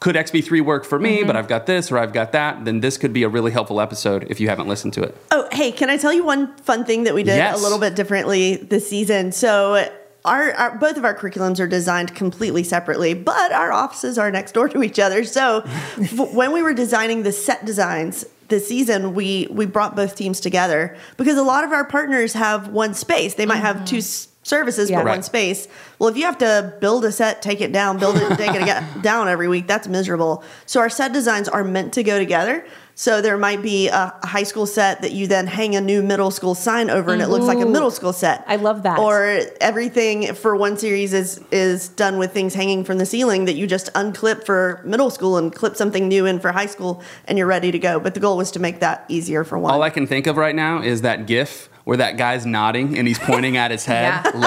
could 0.00 0.14
XP3 0.14 0.64
work 0.64 0.84
for 0.84 0.98
me, 0.98 1.22
but 1.22 1.28
mm-hmm. 1.28 1.36
I've 1.38 1.48
got 1.48 1.66
this 1.66 1.90
or 1.90 1.98
I've 1.98 2.12
got 2.12 2.32
that, 2.32 2.64
then 2.64 2.80
this 2.80 2.96
could 2.96 3.12
be 3.12 3.24
a 3.24 3.28
really 3.28 3.50
helpful 3.50 3.80
episode 3.80 4.26
if 4.30 4.38
you 4.40 4.48
haven't 4.48 4.68
listened 4.68 4.92
to 4.94 5.02
it. 5.02 5.16
Oh, 5.32 5.48
hey, 5.50 5.72
can 5.72 5.90
I 5.90 5.96
tell 5.96 6.12
you 6.12 6.24
one 6.24 6.54
fun 6.58 6.84
thing 6.84 7.04
that 7.04 7.14
we 7.14 7.22
did 7.22 7.36
Yes. 7.36 7.58
a 7.58 7.62
little 7.62 7.78
bit 7.78 7.96
differently 7.96 8.56
this 8.56 8.88
season? 8.88 9.32
So, 9.32 9.90
our, 10.24 10.52
our 10.52 10.76
both 10.76 10.96
of 10.96 11.04
our 11.04 11.14
curriculums 11.14 11.58
are 11.58 11.66
designed 11.66 12.14
completely 12.14 12.62
separately, 12.62 13.14
but 13.14 13.52
our 13.52 13.72
offices 13.72 14.18
are 14.18 14.30
next 14.30 14.52
door 14.52 14.68
to 14.68 14.82
each 14.82 14.98
other. 14.98 15.24
So, 15.24 15.60
when 16.32 16.52
we 16.52 16.62
were 16.62 16.74
designing 16.74 17.22
the 17.22 17.32
set 17.32 17.64
designs 17.64 18.24
this 18.48 18.68
season, 18.68 19.14
we 19.14 19.48
we 19.50 19.66
brought 19.66 19.96
both 19.96 20.14
teams 20.16 20.40
together 20.40 20.96
because 21.16 21.38
a 21.38 21.42
lot 21.42 21.64
of 21.64 21.72
our 21.72 21.84
partners 21.84 22.34
have 22.34 22.68
one 22.68 22.94
space. 22.94 23.34
They 23.34 23.46
might 23.46 23.56
have 23.56 23.84
two 23.84 23.96
mm-hmm. 23.96 23.98
s- 23.98 24.28
services 24.48 24.90
Yeah. 24.90 24.98
but 25.02 25.06
one 25.06 25.22
space. 25.22 25.68
Well, 25.98 26.08
if 26.08 26.16
you 26.16 26.24
have 26.24 26.38
to 26.38 26.74
build 26.80 27.04
a 27.04 27.12
set, 27.12 27.42
take 27.42 27.60
it 27.60 27.72
down, 27.72 27.98
build 27.98 28.16
it, 28.16 28.36
take 28.36 28.54
it 28.54 28.62
aga- 28.62 28.86
down 29.02 29.28
every 29.28 29.48
week, 29.48 29.66
that's 29.66 29.86
miserable. 29.88 30.42
So 30.66 30.80
our 30.80 30.88
set 30.90 31.12
designs 31.12 31.48
are 31.48 31.64
meant 31.64 31.92
to 31.94 32.02
go 32.02 32.18
together. 32.18 32.64
So 32.94 33.20
there 33.20 33.38
might 33.38 33.62
be 33.62 33.86
a, 33.86 34.12
a 34.20 34.26
high 34.26 34.42
school 34.42 34.66
set 34.66 35.02
that 35.02 35.12
you 35.12 35.28
then 35.28 35.46
hang 35.46 35.76
a 35.76 35.80
new 35.80 36.02
middle 36.02 36.32
school 36.32 36.56
sign 36.56 36.90
over, 36.90 37.12
and 37.12 37.22
it 37.22 37.28
looks 37.28 37.44
like 37.44 37.60
a 37.60 37.64
middle 37.66 37.92
school 37.92 38.12
set. 38.12 38.42
I 38.48 38.56
love 38.56 38.82
that. 38.82 38.98
Or 38.98 39.38
everything 39.60 40.34
for 40.34 40.56
one 40.56 40.76
series 40.76 41.12
is 41.12 41.40
is 41.52 41.90
done 41.90 42.18
with 42.18 42.32
things 42.32 42.54
hanging 42.54 42.82
from 42.82 42.98
the 42.98 43.06
ceiling 43.06 43.44
that 43.44 43.54
you 43.54 43.68
just 43.68 43.92
unclip 43.92 44.44
for 44.44 44.80
middle 44.84 45.10
school 45.10 45.36
and 45.36 45.54
clip 45.54 45.76
something 45.76 46.08
new 46.08 46.26
in 46.26 46.40
for 46.40 46.50
high 46.50 46.66
school, 46.66 47.00
and 47.26 47.38
you're 47.38 47.46
ready 47.46 47.70
to 47.70 47.78
go. 47.78 48.00
But 48.00 48.14
the 48.14 48.20
goal 48.20 48.36
was 48.36 48.50
to 48.52 48.58
make 48.58 48.80
that 48.80 49.04
easier 49.08 49.44
for 49.44 49.60
one. 49.60 49.72
All 49.72 49.82
I 49.84 49.90
can 49.90 50.08
think 50.08 50.26
of 50.26 50.36
right 50.36 50.56
now 50.56 50.82
is 50.82 51.02
that 51.02 51.26
GIF 51.28 51.68
where 51.88 51.96
that 51.96 52.18
guy's 52.18 52.44
nodding 52.44 52.98
and 52.98 53.08
he's 53.08 53.18
pointing 53.18 53.56
at 53.56 53.70
his 53.70 53.86
head. 53.86 54.20
Yeah. 54.34 54.38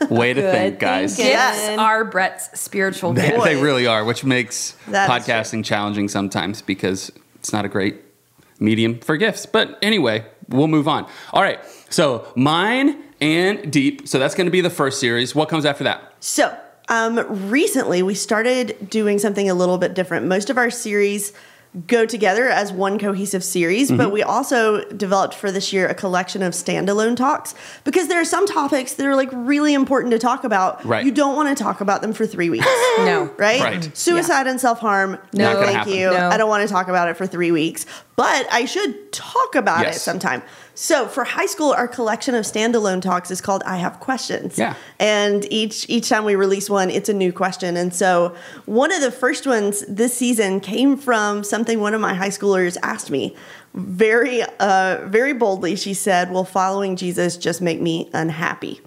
Like, 0.00 0.10
way 0.10 0.32
to 0.32 0.40
Good 0.40 0.52
think, 0.52 0.78
guys. 0.78 1.16
thinking. 1.16 1.32
Gifts 1.34 1.56
Yes. 1.58 1.78
are 1.80 2.04
Brett's 2.04 2.60
spiritual 2.60 3.12
They, 3.14 3.30
gift. 3.30 3.42
they 3.42 3.60
really 3.60 3.88
are, 3.88 4.04
which 4.04 4.22
makes 4.22 4.76
That 4.86 5.10
is 5.10 5.26
podcasting 5.26 5.64
challenging 5.64 6.06
sometimes 6.06 6.62
because 6.62 7.10
it's 7.34 7.52
not 7.52 7.64
a 7.64 7.68
great 7.68 7.96
medium 8.60 9.00
for 9.00 9.16
gifts. 9.16 9.44
But 9.44 9.76
anyway, 9.82 10.24
we'll 10.48 10.68
move 10.68 10.86
on. 10.86 11.08
All 11.32 11.42
right. 11.42 11.58
So 11.90 12.28
mine 12.36 13.02
and 13.20 13.72
deep. 13.72 14.06
So 14.06 14.20
that's 14.20 14.36
going 14.36 14.46
to 14.46 14.52
be 14.52 14.60
the 14.60 14.70
first 14.70 15.00
series. 15.00 15.34
What 15.34 15.48
comes 15.48 15.64
after 15.64 15.82
that? 15.82 16.12
So, 16.20 16.56
um, 16.88 17.50
recently 17.50 18.04
we 18.04 18.14
started 18.14 18.88
doing 18.88 19.18
something 19.18 19.50
a 19.50 19.54
little 19.54 19.78
bit 19.78 19.94
different. 19.94 20.26
Most 20.26 20.48
of 20.48 20.58
our 20.58 20.70
series 20.70 21.32
go 21.86 22.06
together 22.06 22.48
as 22.48 22.72
one 22.72 22.98
cohesive 22.98 23.44
series, 23.44 23.88
Mm-hmm. 23.88 23.98
but 23.98 24.10
we 24.12 24.22
also 24.22 24.82
developed 24.90 25.34
for 25.34 25.52
this 25.52 25.72
year 25.72 25.86
a 25.86 25.94
collection 25.94 26.42
of 26.42 26.54
standalone 26.54 27.16
talks 27.16 27.54
because 27.84 28.08
there 28.08 28.18
are 28.20 28.24
some 28.24 28.46
topics 28.46 28.94
that 28.94 29.06
are 29.06 29.14
like 29.14 29.28
really 29.32 29.74
important 29.74 30.12
to 30.12 30.18
talk 30.18 30.44
about. 30.44 30.82
Right. 30.84 31.04
You 31.04 31.12
don't 31.12 31.36
want 31.36 31.56
to 31.56 31.62
talk 31.62 31.80
about 31.82 32.00
them 32.02 32.12
for 32.12 32.26
three 32.26 32.48
weeks. 32.50 32.66
No. 32.98 33.30
Right? 33.36 33.60
Right. 33.60 33.96
Suicide 33.96 34.46
and 34.46 34.58
self 34.58 34.78
harm. 34.80 35.18
No. 35.34 35.60
Thank 35.62 35.76
happen. 35.76 35.92
you. 35.92 36.10
No. 36.10 36.30
I 36.30 36.38
don't 36.38 36.48
want 36.48 36.66
to 36.66 36.72
talk 36.72 36.88
about 36.88 37.08
it 37.08 37.16
for 37.18 37.26
three 37.26 37.50
weeks, 37.52 37.84
but 38.16 38.46
I 38.50 38.64
should 38.64 39.12
talk 39.12 39.54
about 39.54 39.84
it 39.86 39.94
sometime. 39.96 40.42
So 40.76 41.08
for 41.08 41.24
high 41.24 41.46
school, 41.46 41.72
our 41.72 41.88
collection 41.88 42.34
of 42.34 42.44
standalone 42.44 43.00
talks 43.00 43.30
is 43.30 43.40
called 43.40 43.62
"I 43.64 43.78
Have 43.78 43.98
Questions." 43.98 44.58
Yeah. 44.58 44.74
And 45.00 45.50
each 45.50 45.88
each 45.88 46.08
time 46.10 46.24
we 46.24 46.36
release 46.36 46.68
one, 46.68 46.90
it's 46.90 47.08
a 47.08 47.14
new 47.14 47.32
question. 47.32 47.76
And 47.78 47.94
so 47.94 48.36
one 48.66 48.92
of 48.92 49.00
the 49.00 49.10
first 49.10 49.46
ones 49.46 49.84
this 49.88 50.14
season 50.14 50.60
came 50.60 50.98
from 50.98 51.42
something 51.44 51.80
one 51.80 51.94
of 51.94 52.00
my 52.02 52.12
high 52.14 52.28
schoolers 52.28 52.76
asked 52.82 53.10
me. 53.10 53.34
Very 53.72 54.42
uh 54.60 55.00
very 55.06 55.32
boldly, 55.32 55.76
she 55.76 55.94
said, 55.94 56.30
Will 56.30 56.44
following 56.44 56.94
Jesus 56.96 57.38
just 57.38 57.62
make 57.62 57.80
me 57.80 58.10
unhappy? 58.12 58.80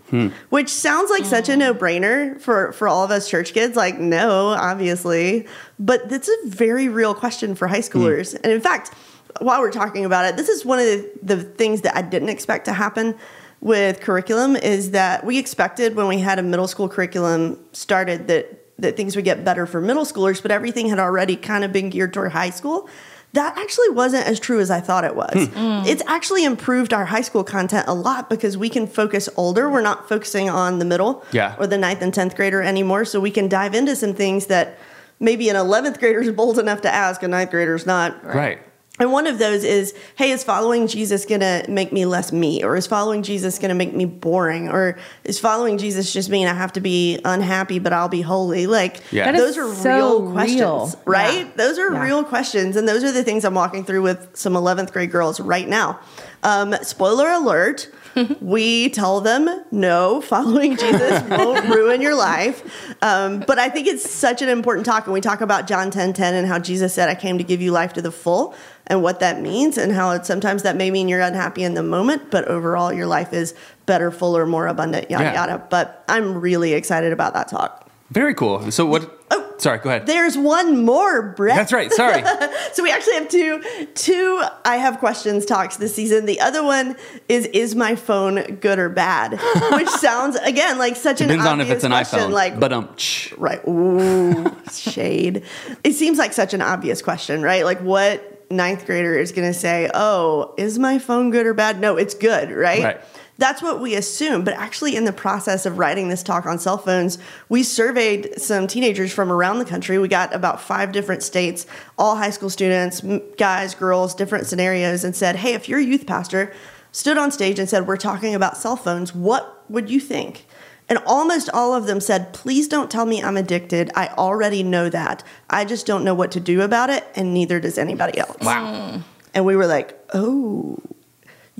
Which 0.49 0.69
sounds 0.69 1.09
like 1.09 1.25
such 1.25 1.49
a 1.49 1.57
no-brainer 1.57 2.39
for, 2.39 2.71
for 2.71 2.87
all 2.87 3.03
of 3.03 3.11
us 3.11 3.29
church 3.29 3.53
kids. 3.53 3.75
Like, 3.75 3.99
no, 3.99 4.47
obviously. 4.49 5.47
But 5.79 6.09
that's 6.09 6.29
a 6.29 6.37
very 6.45 6.87
real 6.87 7.13
question 7.15 7.55
for 7.55 7.67
high 7.67 7.81
schoolers. 7.81 8.33
And 8.43 8.51
in 8.51 8.61
fact, 8.61 8.91
while 9.39 9.61
we're 9.61 9.71
talking 9.71 10.05
about 10.05 10.25
it, 10.25 10.37
this 10.37 10.49
is 10.49 10.65
one 10.65 10.79
of 10.79 10.85
the, 10.85 11.11
the 11.23 11.43
things 11.43 11.81
that 11.81 11.95
I 11.95 12.01
didn't 12.01 12.29
expect 12.29 12.65
to 12.65 12.73
happen 12.73 13.15
with 13.61 13.99
curriculum 14.01 14.55
is 14.55 14.91
that 14.91 15.25
we 15.25 15.37
expected 15.37 15.95
when 15.95 16.07
we 16.07 16.19
had 16.19 16.39
a 16.39 16.43
middle 16.43 16.67
school 16.67 16.87
curriculum 16.89 17.59
started 17.73 18.27
that 18.27 18.55
that 18.79 18.95
things 18.95 19.13
would 19.17 19.25
get 19.25 19.43
better 19.43 19.65
for 19.65 19.81
middle 19.81 20.05
schoolers, 20.05 20.41
but 20.41 20.51
everything 20.51 20.87
had 20.87 20.99
already 20.99 21.35
kind 21.35 21.65
of 21.65 21.73
been 21.73 21.89
geared 21.89 22.13
toward 22.13 22.31
high 22.31 22.49
school. 22.49 22.87
That 23.33 23.57
actually 23.57 23.89
wasn't 23.89 24.25
as 24.25 24.39
true 24.39 24.61
as 24.61 24.71
I 24.71 24.79
thought 24.79 25.03
it 25.03 25.15
was. 25.17 25.33
Hmm. 25.49 25.81
Hmm. 25.81 25.85
It's 25.85 26.01
actually 26.07 26.45
improved 26.45 26.93
our 26.93 27.05
high 27.05 27.21
school 27.21 27.43
content 27.43 27.87
a 27.89 27.93
lot 27.93 28.29
because 28.29 28.57
we 28.57 28.69
can 28.69 28.87
focus 28.87 29.27
older. 29.35 29.69
We're 29.69 29.81
not 29.81 30.07
focusing 30.09 30.49
on 30.49 30.79
the 30.79 30.85
middle 30.85 31.23
Yeah. 31.33 31.55
or 31.59 31.67
the 31.67 31.77
ninth 31.77 32.01
and 32.01 32.13
10th 32.13 32.35
grader 32.37 32.61
anymore. 32.63 33.03
So 33.05 33.19
we 33.19 33.31
can 33.31 33.49
dive 33.49 33.75
into 33.75 33.95
some 33.97 34.13
things 34.13 34.45
that 34.47 34.79
maybe 35.19 35.49
an 35.49 35.57
11th 35.57 35.99
grader 35.99 36.21
is 36.21 36.31
bold 36.31 36.57
enough 36.57 36.79
to 36.81 36.91
ask, 36.93 37.21
a 37.21 37.27
ninth 37.27 37.51
grader 37.51 37.75
is 37.75 37.85
not. 37.85 38.23
Right. 38.25 38.59
And 38.99 39.13
one 39.13 39.27
of 39.27 39.39
those 39.39 39.63
is, 39.63 39.93
hey, 40.17 40.31
is 40.31 40.43
following 40.43 40.85
Jesus 40.87 41.25
gonna 41.25 41.63
make 41.69 41.93
me 41.93 42.05
less 42.05 42.33
me? 42.33 42.63
Or 42.63 42.75
is 42.75 42.85
following 42.85 43.23
Jesus 43.23 43.57
gonna 43.57 43.73
make 43.73 43.93
me 43.93 44.03
boring? 44.03 44.67
Or 44.67 44.97
is 45.23 45.39
following 45.39 45.77
Jesus 45.77 46.11
just 46.11 46.29
mean 46.29 46.47
I 46.47 46.53
have 46.53 46.73
to 46.73 46.81
be 46.81 47.17
unhappy, 47.23 47.79
but 47.79 47.93
I'll 47.93 48.09
be 48.09 48.21
holy? 48.21 48.67
Like, 48.67 49.01
Yeah. 49.11 49.31
Those 49.31 49.57
are 49.57 49.73
so 49.73 50.19
real 50.19 50.31
questions, 50.33 50.59
real. 50.59 50.99
right? 51.05 51.45
Yeah. 51.45 51.51
Those 51.55 51.79
are 51.79 51.93
Yeah. 51.93 52.03
real 52.03 52.23
questions. 52.25 52.75
And 52.75 52.89
those 52.89 53.05
are 53.05 53.11
the 53.13 53.23
things 53.23 53.45
I'm 53.45 53.53
walking 53.55 53.85
through 53.85 54.01
with 54.01 54.27
some 54.33 54.53
11th 54.57 54.91
grade 54.91 55.11
girls 55.11 55.39
right 55.39 55.67
now. 55.67 55.99
Um, 56.43 56.75
spoiler 56.81 57.29
alert. 57.29 57.87
we 58.41 58.89
tell 58.89 59.21
them 59.21 59.63
no, 59.71 60.21
following 60.21 60.77
Jesus 60.77 61.21
won't 61.29 61.67
ruin 61.69 62.01
your 62.01 62.15
life. 62.15 62.63
Um, 63.01 63.39
but 63.41 63.59
I 63.59 63.69
think 63.69 63.87
it's 63.87 64.09
such 64.09 64.41
an 64.41 64.49
important 64.49 64.85
talk. 64.85 65.05
And 65.05 65.13
we 65.13 65.21
talk 65.21 65.41
about 65.41 65.67
John 65.67 65.91
10 65.91 66.13
10 66.13 66.33
and 66.33 66.47
how 66.47 66.59
Jesus 66.59 66.93
said, 66.93 67.09
I 67.09 67.15
came 67.15 67.37
to 67.37 67.43
give 67.43 67.61
you 67.61 67.71
life 67.71 67.93
to 67.93 68.01
the 68.01 68.11
full 68.11 68.53
and 68.87 69.03
what 69.03 69.19
that 69.19 69.39
means, 69.39 69.77
and 69.77 69.91
how 69.91 70.09
it, 70.11 70.25
sometimes 70.25 70.63
that 70.63 70.75
may 70.75 70.89
mean 70.89 71.07
you're 71.07 71.21
unhappy 71.21 71.63
in 71.63 71.75
the 71.75 71.83
moment, 71.83 72.31
but 72.31 72.45
overall 72.45 72.91
your 72.91 73.05
life 73.05 73.33
is 73.33 73.53
better, 73.85 74.09
fuller, 74.09 74.47
more 74.47 74.65
abundant, 74.65 75.11
yada, 75.11 75.25
Yeah. 75.25 75.33
yada. 75.33 75.63
But 75.69 76.03
I'm 76.09 76.41
really 76.41 76.73
excited 76.73 77.13
about 77.13 77.35
that 77.35 77.47
talk. 77.49 77.87
Very 78.09 78.33
cool. 78.33 78.71
So 78.71 78.87
what? 78.87 79.18
Sorry. 79.61 79.79
Go 79.79 79.89
ahead. 79.89 80.05
There's 80.05 80.37
one 80.37 80.85
more, 80.85 81.21
Brett. 81.21 81.55
That's 81.55 81.73
right. 81.73 81.91
Sorry. 81.91 82.23
So 82.73 82.83
we 82.83 82.91
actually 82.91 83.15
have 83.15 83.27
two 83.29 83.61
two 83.95 84.43
I 84.63 84.77
have 84.77 84.99
questions 84.99 85.45
talks 85.45 85.77
this 85.77 85.95
season. 85.95 86.25
The 86.25 86.39
other 86.39 86.63
one 86.63 86.95
is 87.27 87.45
is 87.47 87.75
my 87.75 87.95
phone 87.95 88.55
good 88.55 88.79
or 88.79 88.89
bad? 88.89 89.31
Which 89.71 89.87
sounds 89.89 90.35
again 90.37 90.77
like 90.77 90.95
such 90.95 91.17
Depends 91.17 91.45
an 91.45 91.59
obvious 91.59 91.59
question. 91.59 91.59
Depends 91.59 91.59
on 91.59 91.61
if 91.61 91.69
it's 91.71 91.83
an 91.83 91.91
question. 91.91 92.19
iPhone. 92.19 92.31
Like 92.31 92.59
but 92.59 92.73
um. 92.73 92.89
right, 93.37 93.67
ooh, 93.67 94.55
shade. 94.71 95.43
It 95.83 95.93
seems 95.93 96.17
like 96.17 96.33
such 96.33 96.53
an 96.53 96.61
obvious 96.61 97.01
question, 97.01 97.41
right? 97.41 97.65
Like 97.65 97.79
what 97.79 98.39
ninth 98.51 98.85
grader 98.85 99.17
is 99.17 99.31
going 99.31 99.47
to 99.47 99.57
say? 99.57 99.89
Oh, 99.93 100.53
is 100.57 100.79
my 100.79 100.99
phone 100.99 101.31
good 101.31 101.45
or 101.45 101.53
bad? 101.53 101.79
No, 101.79 101.97
it's 101.97 102.13
good, 102.13 102.51
right? 102.51 102.83
Right. 102.83 103.01
That's 103.39 103.61
what 103.61 103.79
we 103.79 103.95
assume. 103.95 104.43
But 104.43 104.53
actually, 104.55 104.97
in 104.97 105.05
the 105.05 105.13
process 105.13 105.65
of 105.65 105.77
writing 105.77 106.09
this 106.09 106.21
talk 106.21 106.45
on 106.45 106.59
cell 106.59 106.77
phones, 106.77 107.17
we 107.47 107.63
surveyed 107.63 108.39
some 108.39 108.67
teenagers 108.67 109.13
from 109.13 109.31
around 109.31 109.59
the 109.59 109.65
country. 109.65 109.97
We 109.97 110.09
got 110.09 110.35
about 110.35 110.61
five 110.61 110.91
different 110.91 111.23
states, 111.23 111.65
all 111.97 112.17
high 112.17 112.31
school 112.31 112.49
students, 112.49 113.01
guys, 113.37 113.73
girls, 113.73 114.13
different 114.13 114.45
scenarios, 114.45 115.05
and 115.05 115.15
said, 115.15 115.37
hey, 115.37 115.53
if 115.53 115.69
you're 115.69 115.79
a 115.79 115.83
youth 115.83 116.05
pastor, 116.05 116.53
stood 116.91 117.17
on 117.17 117.31
stage 117.31 117.59
and 117.59 117.69
said, 117.69 117.87
we're 117.87 117.95
talking 117.95 118.35
about 118.35 118.57
cell 118.57 118.75
phones, 118.75 119.15
what 119.15 119.63
would 119.69 119.89
you 119.89 120.01
think? 120.01 120.45
And 120.89 120.99
almost 121.05 121.49
all 121.53 121.73
of 121.73 121.85
them 121.85 122.01
said, 122.01 122.33
please 122.33 122.67
don't 122.67 122.91
tell 122.91 123.05
me 123.05 123.23
I'm 123.23 123.37
addicted. 123.37 123.89
I 123.95 124.07
already 124.07 124.63
know 124.63 124.89
that. 124.89 125.23
I 125.49 125.63
just 125.63 125.85
don't 125.85 126.03
know 126.03 126.13
what 126.13 126.31
to 126.31 126.41
do 126.41 126.61
about 126.61 126.89
it, 126.89 127.05
and 127.15 127.33
neither 127.33 127.61
does 127.61 127.77
anybody 127.77 128.17
else. 128.17 128.41
Wow. 128.41 129.01
And 129.33 129.45
we 129.45 129.55
were 129.55 129.67
like, 129.67 129.97
oh, 130.13 130.79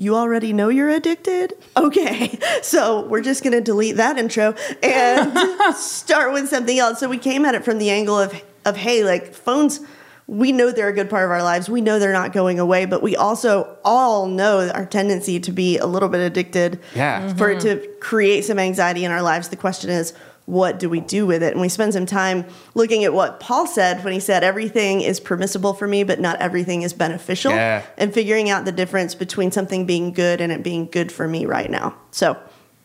you 0.00 0.16
already 0.16 0.54
know 0.54 0.70
you're 0.70 0.88
addicted? 0.88 1.52
Okay. 1.76 2.38
So 2.62 3.06
we're 3.06 3.22
just 3.22 3.42
going 3.42 3.52
to 3.52 3.60
delete 3.60 3.96
that 3.96 4.18
intro 4.18 4.54
and 4.82 5.74
start 5.74 6.32
with 6.32 6.48
something 6.48 6.78
else. 6.78 7.00
So 7.00 7.08
we 7.08 7.18
came 7.18 7.44
at 7.44 7.54
it 7.54 7.64
from 7.64 7.78
the 7.78 7.90
angle 7.90 8.18
of, 8.18 8.40
of 8.64 8.76
hey, 8.76 9.02
like 9.02 9.34
phones, 9.34 9.80
we 10.26 10.52
know 10.52 10.70
they're 10.70 10.88
a 10.88 10.92
good 10.92 11.10
part 11.10 11.24
of 11.24 11.30
our 11.30 11.42
lives. 11.42 11.68
We 11.68 11.80
know 11.80 11.98
they're 11.98 12.12
not 12.12 12.32
going 12.32 12.60
away, 12.60 12.84
but 12.84 13.02
we 13.02 13.16
also 13.16 13.76
all 13.84 14.26
know 14.26 14.68
our 14.68 14.86
tendency 14.86 15.40
to 15.40 15.52
be 15.52 15.78
a 15.78 15.86
little 15.86 16.08
bit 16.08 16.20
addicted. 16.20 16.80
Yeah. 16.94 17.34
For 17.34 17.50
it 17.50 17.58
mm-hmm. 17.58 17.82
to 17.82 17.88
create 17.98 18.44
some 18.44 18.58
anxiety 18.58 19.04
in 19.04 19.10
our 19.10 19.22
lives. 19.22 19.48
The 19.48 19.56
question 19.56 19.90
is, 19.90 20.12
what 20.46 20.78
do 20.78 20.88
we 20.88 21.00
do 21.00 21.26
with 21.26 21.42
it? 21.42 21.52
And 21.52 21.60
we 21.60 21.68
spend 21.68 21.92
some 21.92 22.06
time 22.06 22.44
looking 22.74 23.04
at 23.04 23.12
what 23.12 23.38
Paul 23.40 23.66
said 23.66 24.02
when 24.02 24.12
he 24.12 24.20
said, 24.20 24.42
everything 24.42 25.00
is 25.00 25.20
permissible 25.20 25.74
for 25.74 25.86
me, 25.86 26.02
but 26.02 26.18
not 26.20 26.40
everything 26.40 26.82
is 26.82 26.92
beneficial. 26.92 27.52
Yeah. 27.52 27.84
And 27.96 28.12
figuring 28.12 28.50
out 28.50 28.64
the 28.64 28.72
difference 28.72 29.14
between 29.14 29.52
something 29.52 29.86
being 29.86 30.12
good 30.12 30.40
and 30.40 30.50
it 30.50 30.62
being 30.62 30.86
good 30.86 31.12
for 31.12 31.28
me 31.28 31.46
right 31.46 31.70
now. 31.70 31.94
So 32.10 32.36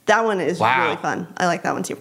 that 0.05 0.23
one 0.23 0.39
is 0.39 0.59
Wow. 0.59 0.83
really 0.85 0.97
fun. 0.97 1.27
I 1.37 1.47
like 1.47 1.63
that 1.63 1.73
one 1.73 1.83
too. 1.83 1.99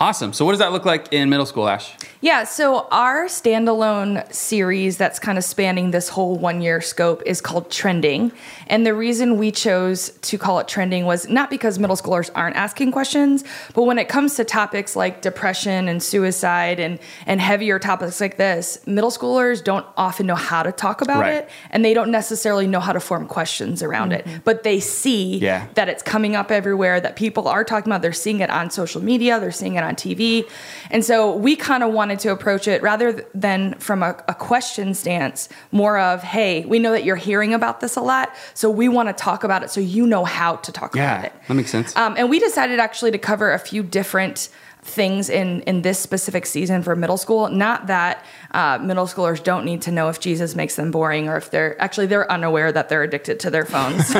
Awesome. 0.00 0.32
So 0.32 0.44
what 0.44 0.52
does 0.52 0.58
that 0.58 0.72
look 0.72 0.84
like 0.84 1.12
in 1.12 1.28
middle 1.30 1.46
school, 1.46 1.68
Ash? 1.68 1.94
Yeah, 2.20 2.44
so 2.44 2.86
our 2.92 3.26
standalone 3.26 4.32
series 4.32 4.96
that's 4.96 5.18
kind 5.18 5.38
of 5.38 5.44
spanning 5.44 5.90
this 5.90 6.08
whole 6.08 6.36
one 6.36 6.60
year 6.62 6.80
scope 6.80 7.20
is 7.26 7.40
called 7.40 7.68
Trending. 7.70 8.30
And 8.68 8.86
the 8.86 8.94
reason 8.94 9.38
we 9.38 9.50
chose 9.50 10.10
to 10.10 10.38
call 10.38 10.60
it 10.60 10.68
Trending 10.68 11.04
was 11.04 11.28
not 11.28 11.50
because 11.50 11.80
middle 11.80 11.96
schoolers 11.96 12.30
aren't 12.34 12.54
asking 12.54 12.92
questions, 12.92 13.42
but 13.74 13.82
when 13.84 13.98
it 13.98 14.08
comes 14.08 14.36
to 14.36 14.44
topics 14.44 14.94
like 14.94 15.20
depression 15.20 15.88
and 15.88 16.00
suicide 16.00 16.78
and, 16.78 17.00
and 17.26 17.40
heavier 17.40 17.80
topics 17.80 18.20
like 18.20 18.36
this, 18.36 18.78
middle 18.86 19.10
schoolers 19.10 19.62
don't 19.62 19.86
often 19.96 20.26
know 20.26 20.36
how 20.36 20.62
to 20.62 20.70
talk 20.72 21.00
about 21.00 21.22
Right. 21.22 21.34
it 21.34 21.50
and 21.70 21.84
they 21.84 21.92
don't 21.92 22.10
necessarily 22.12 22.68
know 22.68 22.80
how 22.80 22.92
to 22.92 23.00
form 23.00 23.26
questions 23.26 23.82
around 23.82 24.12
it. 24.12 24.24
Mm-hmm. 24.24 24.38
But 24.44 24.62
they 24.62 24.78
see 24.78 25.38
Yeah. 25.38 25.66
that 25.74 25.88
it's 25.88 26.04
coming 26.04 26.36
up 26.36 26.52
everywhere, 26.52 27.00
that 27.00 27.16
people 27.16 27.48
are 27.48 27.64
talking 27.64 27.90
about, 27.90 28.02
they're 28.02 28.12
seeing 28.12 28.38
it 28.40 28.48
on 28.50 28.70
social 28.70 29.02
media, 29.02 29.40
they're 29.40 29.50
seeing 29.50 29.74
it 29.74 29.81
on 29.82 29.94
TV. 29.96 30.48
And 30.90 31.04
so 31.04 31.34
we 31.34 31.56
kind 31.56 31.82
of 31.82 31.92
wanted 31.92 32.18
to 32.20 32.30
approach 32.32 32.66
it 32.68 32.82
rather 32.82 33.24
than 33.34 33.74
from 33.78 34.02
a, 34.02 34.10
a 34.28 34.34
question 34.34 34.94
stance, 34.94 35.48
more 35.70 35.98
of, 35.98 36.22
hey, 36.22 36.64
we 36.64 36.78
know 36.78 36.92
that 36.92 37.04
you're 37.04 37.16
hearing 37.16 37.54
about 37.54 37.80
this 37.80 37.96
a 37.96 38.00
lot, 38.00 38.34
so 38.54 38.70
we 38.70 38.88
want 38.88 39.08
to 39.08 39.12
talk 39.12 39.44
about 39.44 39.62
it 39.62 39.70
so 39.70 39.80
you 39.80 40.06
know 40.06 40.24
how 40.24 40.56
to 40.56 40.72
talk 40.72 40.94
about 40.94 41.02
Yeah, 41.02 41.22
it. 41.22 41.32
that 41.48 41.54
makes 41.54 41.70
sense. 41.70 41.96
Um, 41.96 42.14
and 42.16 42.30
we 42.30 42.38
decided 42.38 42.78
actually 42.80 43.10
to 43.12 43.18
cover 43.18 43.52
a 43.52 43.58
few 43.58 43.82
different 43.82 44.48
things 44.84 45.30
in 45.30 45.60
in 45.62 45.82
this 45.82 45.96
specific 46.00 46.44
season 46.44 46.82
for 46.82 46.96
middle 46.96 47.16
school. 47.16 47.48
Not 47.48 47.86
that 47.86 48.24
uh, 48.52 48.78
middle 48.82 49.06
schoolers 49.06 49.42
don't 49.42 49.64
need 49.64 49.82
to 49.82 49.90
know 49.90 50.08
if 50.08 50.20
Jesus 50.20 50.54
makes 50.54 50.76
them 50.76 50.90
boring 50.90 51.28
or 51.28 51.36
if 51.36 51.50
they're 51.50 51.80
actually 51.80 52.06
they're 52.06 52.30
unaware 52.30 52.70
that 52.70 52.88
they're 52.88 53.02
addicted 53.02 53.40
to 53.40 53.50
their 53.50 53.64
phones. 53.64 54.12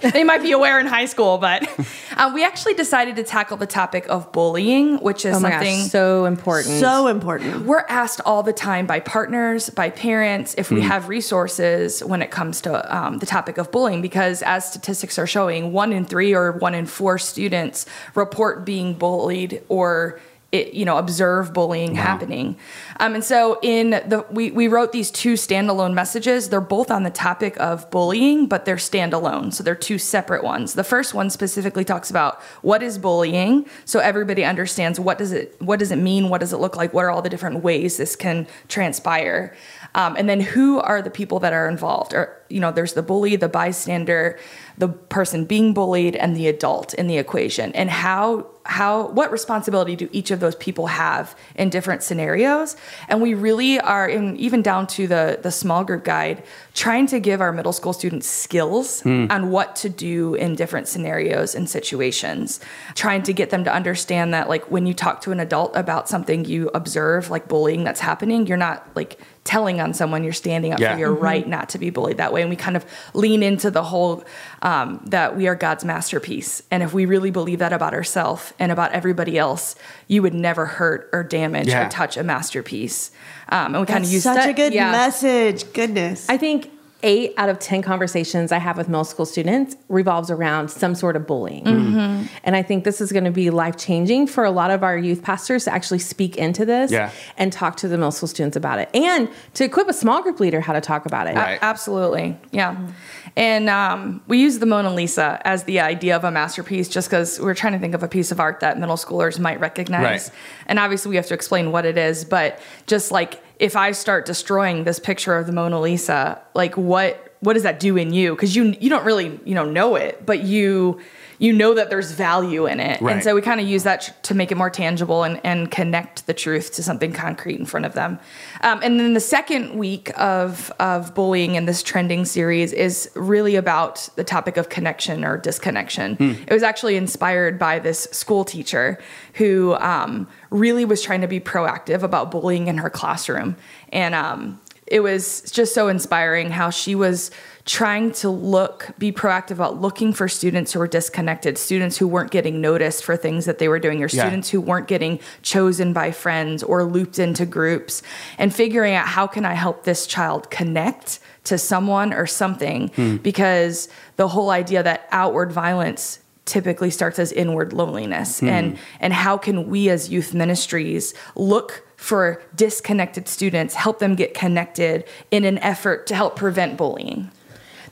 they 0.12 0.24
might 0.24 0.42
be 0.42 0.52
aware 0.52 0.78
in 0.78 0.86
high 0.86 1.06
school, 1.06 1.38
but 1.38 1.68
uh, 2.16 2.30
we 2.34 2.44
actually 2.44 2.74
decided 2.74 3.16
to 3.16 3.24
tackle 3.24 3.56
the 3.56 3.66
topic 3.66 4.06
of 4.08 4.30
bullying, 4.32 4.98
which 4.98 5.24
is 5.24 5.36
Oh 5.36 5.40
my 5.40 5.50
something 5.50 5.78
gosh, 5.80 5.90
so 5.90 6.24
important. 6.24 6.80
So 6.80 7.08
important. 7.08 7.64
we're 7.66 7.84
asked 7.88 8.20
all 8.24 8.42
the 8.42 8.52
time 8.52 8.86
by 8.86 9.00
partners, 9.00 9.70
by 9.70 9.90
parents, 9.90 10.54
if 10.56 10.70
we 10.70 10.80
have 10.82 11.08
resources 11.08 12.02
when 12.04 12.22
it 12.22 12.30
comes 12.30 12.60
to 12.62 12.96
um, 12.96 13.18
the 13.18 13.26
topic 13.26 13.58
of 13.58 13.70
bullying, 13.70 14.02
because 14.02 14.42
as 14.42 14.68
statistics 14.68 15.18
are 15.18 15.26
showing, 15.26 15.72
one 15.72 15.92
in 15.92 16.04
three 16.04 16.34
or 16.34 16.52
one 16.52 16.74
in 16.74 16.86
four 16.86 17.18
students 17.18 17.86
report 18.14 18.64
being 18.64 18.94
bullied 18.94 19.62
or 19.68 20.20
it, 20.54 20.72
you 20.72 20.84
know 20.84 20.98
observe 20.98 21.52
bullying 21.52 21.96
happening. 21.96 22.56
Um, 23.00 23.16
and 23.16 23.24
so 23.24 23.58
in 23.60 23.90
the 23.90 24.24
we, 24.30 24.52
we 24.52 24.68
wrote 24.68 24.92
these 24.92 25.10
two 25.10 25.34
standalone 25.34 25.94
messages. 25.94 26.48
They're 26.48 26.60
both 26.60 26.90
on 26.90 27.02
the 27.02 27.10
topic 27.10 27.58
of 27.58 27.90
bullying 27.90 28.46
but 28.46 28.64
they're 28.64 28.76
standalone. 28.76 29.52
So 29.52 29.64
they're 29.64 29.74
two 29.74 29.98
separate 29.98 30.44
ones. 30.44 30.74
The 30.74 30.84
first 30.84 31.12
one 31.12 31.28
specifically 31.28 31.84
talks 31.84 32.08
about 32.08 32.40
what 32.62 32.82
is 32.82 32.98
bullying. 32.98 33.66
So 33.84 33.98
everybody 33.98 34.44
understands 34.44 35.00
what 35.00 35.18
does 35.18 35.32
it 35.32 35.56
what 35.60 35.80
does 35.80 35.90
it 35.90 35.98
mean? 35.98 36.28
What 36.28 36.40
does 36.40 36.52
it 36.52 36.58
look 36.58 36.76
like? 36.76 36.94
What 36.94 37.04
are 37.04 37.10
all 37.10 37.22
the 37.22 37.30
different 37.30 37.64
ways 37.64 37.96
this 37.96 38.14
can 38.14 38.46
transpire 38.68 39.54
um, 39.94 40.16
and 40.16 40.28
then 40.28 40.40
who 40.40 40.80
are 40.80 41.00
the 41.00 41.10
people 41.10 41.38
that 41.40 41.52
are 41.52 41.68
involved? 41.68 42.14
Or 42.14 42.40
you 42.48 42.60
know 42.60 42.70
there's 42.70 42.92
the 42.92 43.02
bully 43.02 43.36
the 43.36 43.48
bystander 43.48 44.38
the 44.76 44.88
person 44.88 45.44
being 45.44 45.72
bullied 45.72 46.16
and 46.16 46.36
the 46.36 46.48
adult 46.48 46.94
in 46.94 47.06
the 47.06 47.16
equation. 47.16 47.72
And 47.72 47.90
how 47.90 48.46
how 48.66 49.08
what 49.08 49.30
responsibility 49.30 49.94
do 49.94 50.08
each 50.10 50.30
of 50.30 50.40
those 50.40 50.54
people 50.54 50.86
have 50.88 51.36
in 51.54 51.70
different 51.70 52.02
scenarios? 52.02 52.76
And 53.08 53.22
we 53.22 53.34
really 53.34 53.78
are 53.78 54.08
in 54.08 54.36
even 54.36 54.62
down 54.62 54.86
to 54.88 55.06
the 55.06 55.38
the 55.40 55.52
small 55.52 55.84
group 55.84 56.04
guide 56.04 56.42
trying 56.74 57.06
to 57.06 57.20
give 57.20 57.40
our 57.40 57.52
middle 57.52 57.72
school 57.72 57.92
students 57.92 58.26
skills 58.26 59.04
on 59.30 59.50
what 59.50 59.76
to 59.76 59.88
do 59.88 60.34
in 60.34 60.56
different 60.56 60.88
scenarios 60.88 61.54
and 61.54 61.70
situations. 61.70 62.58
Trying 62.94 63.22
to 63.24 63.32
get 63.32 63.50
them 63.50 63.64
to 63.64 63.72
understand 63.72 64.34
that 64.34 64.48
like 64.48 64.70
when 64.70 64.86
you 64.86 64.94
talk 64.94 65.20
to 65.22 65.30
an 65.30 65.38
adult 65.38 65.76
about 65.76 66.08
something 66.08 66.44
you 66.44 66.70
observe 66.74 67.30
like 67.30 67.46
bullying 67.48 67.84
that's 67.84 68.00
happening 68.00 68.46
you're 68.46 68.56
not 68.56 68.88
like 68.94 69.20
telling 69.44 69.78
on 69.80 69.92
someone 69.92 70.24
you're 70.24 70.32
standing 70.32 70.72
up 70.72 70.80
Yeah. 70.80 70.94
for 70.94 70.98
your 70.98 71.12
right 71.12 71.46
not 71.46 71.68
to 71.70 71.78
be 71.78 71.90
bullied 71.90 72.16
that 72.16 72.32
way 72.32 72.40
and 72.40 72.48
we 72.48 72.56
kind 72.56 72.76
of 72.76 72.84
lean 73.12 73.42
into 73.42 73.70
the 73.70 73.82
whole 73.82 74.24
um, 74.62 75.00
that 75.06 75.36
we 75.36 75.46
are 75.46 75.54
god's 75.54 75.84
masterpiece 75.84 76.62
and 76.70 76.82
if 76.82 76.94
we 76.94 77.04
really 77.04 77.30
believe 77.30 77.58
that 77.58 77.72
about 77.72 77.92
ourselves 77.92 78.54
and 78.58 78.72
about 78.72 78.92
everybody 78.92 79.36
else 79.38 79.76
you 80.08 80.22
would 80.22 80.32
never 80.34 80.64
hurt 80.64 81.10
or 81.12 81.22
damage 81.22 81.68
Yeah. 81.68 81.86
or 81.86 81.90
touch 81.90 82.16
a 82.16 82.22
masterpiece 82.22 83.10
um, 83.50 83.74
and 83.74 83.80
we 83.82 83.86
kind 83.86 84.02
of 84.04 84.10
use 84.10 84.22
such 84.22 84.36
that 84.36 84.48
a 84.48 84.54
good 84.54 84.72
yeah. 84.72 84.90
message. 84.90 85.70
Goodness. 85.74 86.26
I 86.30 86.38
think 86.38 86.70
eight 87.04 87.34
out 87.36 87.48
of 87.48 87.58
10 87.60 87.82
conversations 87.82 88.50
I 88.50 88.58
have 88.58 88.76
with 88.76 88.88
middle 88.88 89.04
school 89.04 89.26
students 89.26 89.76
revolves 89.88 90.30
around 90.30 90.68
some 90.70 90.94
sort 90.94 91.14
of 91.14 91.26
bullying. 91.26 91.64
Mm-hmm. 91.64 92.26
And 92.42 92.56
I 92.56 92.62
think 92.62 92.82
this 92.84 93.00
is 93.00 93.12
going 93.12 93.24
to 93.24 93.30
be 93.30 93.50
life 93.50 93.76
changing 93.76 94.26
for 94.26 94.42
a 94.42 94.50
lot 94.50 94.70
of 94.70 94.82
our 94.82 94.96
youth 94.98 95.22
pastors 95.22 95.64
to 95.64 95.72
actually 95.72 95.98
speak 96.00 96.36
into 96.36 96.64
this 96.64 96.90
Yeah. 96.90 97.10
and 97.36 97.52
talk 97.52 97.76
to 97.78 97.88
the 97.88 97.96
middle 97.96 98.10
school 98.10 98.26
students 98.28 98.56
about 98.56 98.78
it 98.78 98.88
and 98.94 99.28
to 99.54 99.64
equip 99.64 99.88
a 99.88 99.92
small 99.92 100.22
group 100.22 100.40
leader 100.40 100.60
how 100.60 100.72
to 100.72 100.80
talk 100.80 101.06
about 101.06 101.26
it. 101.28 101.36
Right. 101.36 101.58
A- 101.60 101.64
Absolutely. 101.64 102.36
Yeah. 102.50 102.88
And 103.36 103.68
um, 103.68 104.22
we 104.26 104.38
use 104.40 104.58
the 104.58 104.66
Mona 104.66 104.92
Lisa 104.94 105.40
as 105.44 105.64
the 105.64 105.80
idea 105.80 106.16
of 106.16 106.24
a 106.24 106.30
masterpiece 106.30 106.88
just 106.88 107.10
because 107.10 107.38
we're 107.38 107.54
trying 107.54 107.74
to 107.74 107.78
think 107.78 107.94
of 107.94 108.02
a 108.02 108.08
piece 108.08 108.32
of 108.32 108.40
art 108.40 108.60
that 108.60 108.78
middle 108.78 108.96
schoolers 108.96 109.38
might 109.38 109.60
recognize. 109.60 110.02
Right. 110.02 110.30
And 110.68 110.78
obviously, 110.78 111.10
we 111.10 111.16
have 111.16 111.26
to 111.26 111.34
explain 111.34 111.70
what 111.72 111.84
it 111.84 111.98
is. 111.98 112.24
But 112.24 112.60
just 112.86 113.10
like 113.12 113.42
if 113.58 113.76
I 113.76 113.92
start 113.92 114.26
destroying 114.26 114.84
this 114.84 114.98
picture 114.98 115.36
of 115.36 115.46
the 115.46 115.52
Mona 115.52 115.80
Lisa, 115.80 116.40
like 116.54 116.76
what 116.76 117.34
what 117.40 117.52
does 117.52 117.62
that 117.64 117.78
do 117.78 117.96
in 117.96 118.12
you? 118.12 118.34
Because 118.34 118.56
you 118.56 118.74
you 118.80 118.90
don't 118.90 119.04
really 119.04 119.38
you 119.44 119.54
know 119.54 119.64
know 119.64 119.96
it, 119.96 120.24
but 120.24 120.40
you 120.42 121.00
you 121.38 121.52
know 121.52 121.74
that 121.74 121.90
there's 121.90 122.12
value 122.12 122.66
in 122.66 122.80
it. 122.80 123.00
Right. 123.00 123.12
And 123.12 123.22
so 123.22 123.34
we 123.34 123.42
kind 123.42 123.60
of 123.60 123.66
use 123.66 123.82
that 123.82 124.22
to 124.24 124.34
make 124.34 124.52
it 124.52 124.56
more 124.56 124.70
tangible 124.70 125.24
and, 125.24 125.40
and 125.44 125.70
connect 125.70 126.26
the 126.26 126.34
truth 126.34 126.72
to 126.74 126.82
something 126.82 127.12
concrete 127.12 127.58
in 127.58 127.66
front 127.66 127.86
of 127.86 127.94
them. 127.94 128.18
Um, 128.62 128.80
and 128.82 128.98
then 128.98 129.14
the 129.14 129.20
second 129.20 129.76
week 129.76 130.10
of, 130.18 130.72
of 130.78 131.14
bullying 131.14 131.56
in 131.56 131.66
this 131.66 131.82
trending 131.82 132.24
series 132.24 132.72
is 132.72 133.10
really 133.14 133.56
about 133.56 134.08
the 134.16 134.24
topic 134.24 134.56
of 134.56 134.68
connection 134.68 135.24
or 135.24 135.36
disconnection. 135.36 136.16
It 136.46 136.52
was 136.52 136.62
actually 136.62 136.96
inspired 136.96 137.58
by 137.58 137.78
this 137.78 138.04
school 138.04 138.44
teacher 138.44 138.98
who 139.34 139.74
um, 139.74 140.28
really 140.54 140.84
was 140.84 141.02
trying 141.02 141.20
to 141.20 141.26
be 141.28 141.40
proactive 141.40 142.02
about 142.02 142.30
bullying 142.30 142.68
in 142.68 142.78
her 142.78 142.88
classroom. 142.88 143.56
And 143.92 144.14
um, 144.14 144.60
it 144.86 145.00
was 145.00 145.42
just 145.50 145.74
so 145.74 145.88
inspiring 145.88 146.50
how 146.50 146.70
she 146.70 146.94
was 146.94 147.30
trying 147.64 148.12
to 148.12 148.28
look 148.28 148.90
be 148.98 149.10
proactive 149.10 149.52
about 149.52 149.80
looking 149.80 150.12
for 150.12 150.28
students 150.28 150.72
who 150.72 150.78
were 150.78 150.86
disconnected 150.86 151.56
students 151.56 151.96
who 151.96 152.06
weren't 152.06 152.30
getting 152.30 152.60
noticed 152.60 153.02
for 153.02 153.16
things 153.16 153.46
that 153.46 153.58
they 153.58 153.68
were 153.68 153.78
doing 153.78 154.02
or 154.02 154.08
Yeah. 154.12 154.24
students 154.24 154.50
who 154.50 154.60
weren't 154.60 154.86
getting 154.86 155.18
chosen 155.40 155.94
by 155.94 156.10
friends 156.12 156.62
or 156.62 156.84
looped 156.84 157.18
into 157.18 157.46
groups 157.46 158.02
and 158.36 158.54
figuring 158.54 158.92
out 158.94 159.06
how 159.08 159.26
can 159.26 159.46
i 159.46 159.54
help 159.54 159.84
this 159.84 160.06
child 160.06 160.50
connect 160.50 161.20
to 161.44 161.56
someone 161.56 162.12
or 162.12 162.26
something 162.26 162.90
because 163.22 163.88
the 164.16 164.28
whole 164.28 164.50
idea 164.50 164.82
that 164.82 165.08
outward 165.10 165.50
violence 165.50 166.18
typically 166.46 166.90
starts 166.90 167.18
as 167.18 167.32
inward 167.32 167.72
loneliness 167.72 168.40
hmm. 168.40 168.48
and 168.48 168.78
and 169.00 169.12
how 169.12 169.36
can 169.38 169.68
we 169.68 169.88
as 169.88 170.10
youth 170.10 170.34
ministries 170.34 171.14
look 171.36 171.86
for 171.96 172.42
disconnected 172.54 173.26
students 173.28 173.74
help 173.74 173.98
them 173.98 174.14
get 174.14 174.34
connected 174.34 175.04
in 175.30 175.44
an 175.44 175.58
effort 175.58 176.06
to 176.06 176.14
help 176.14 176.36
prevent 176.36 176.76
bullying 176.76 177.30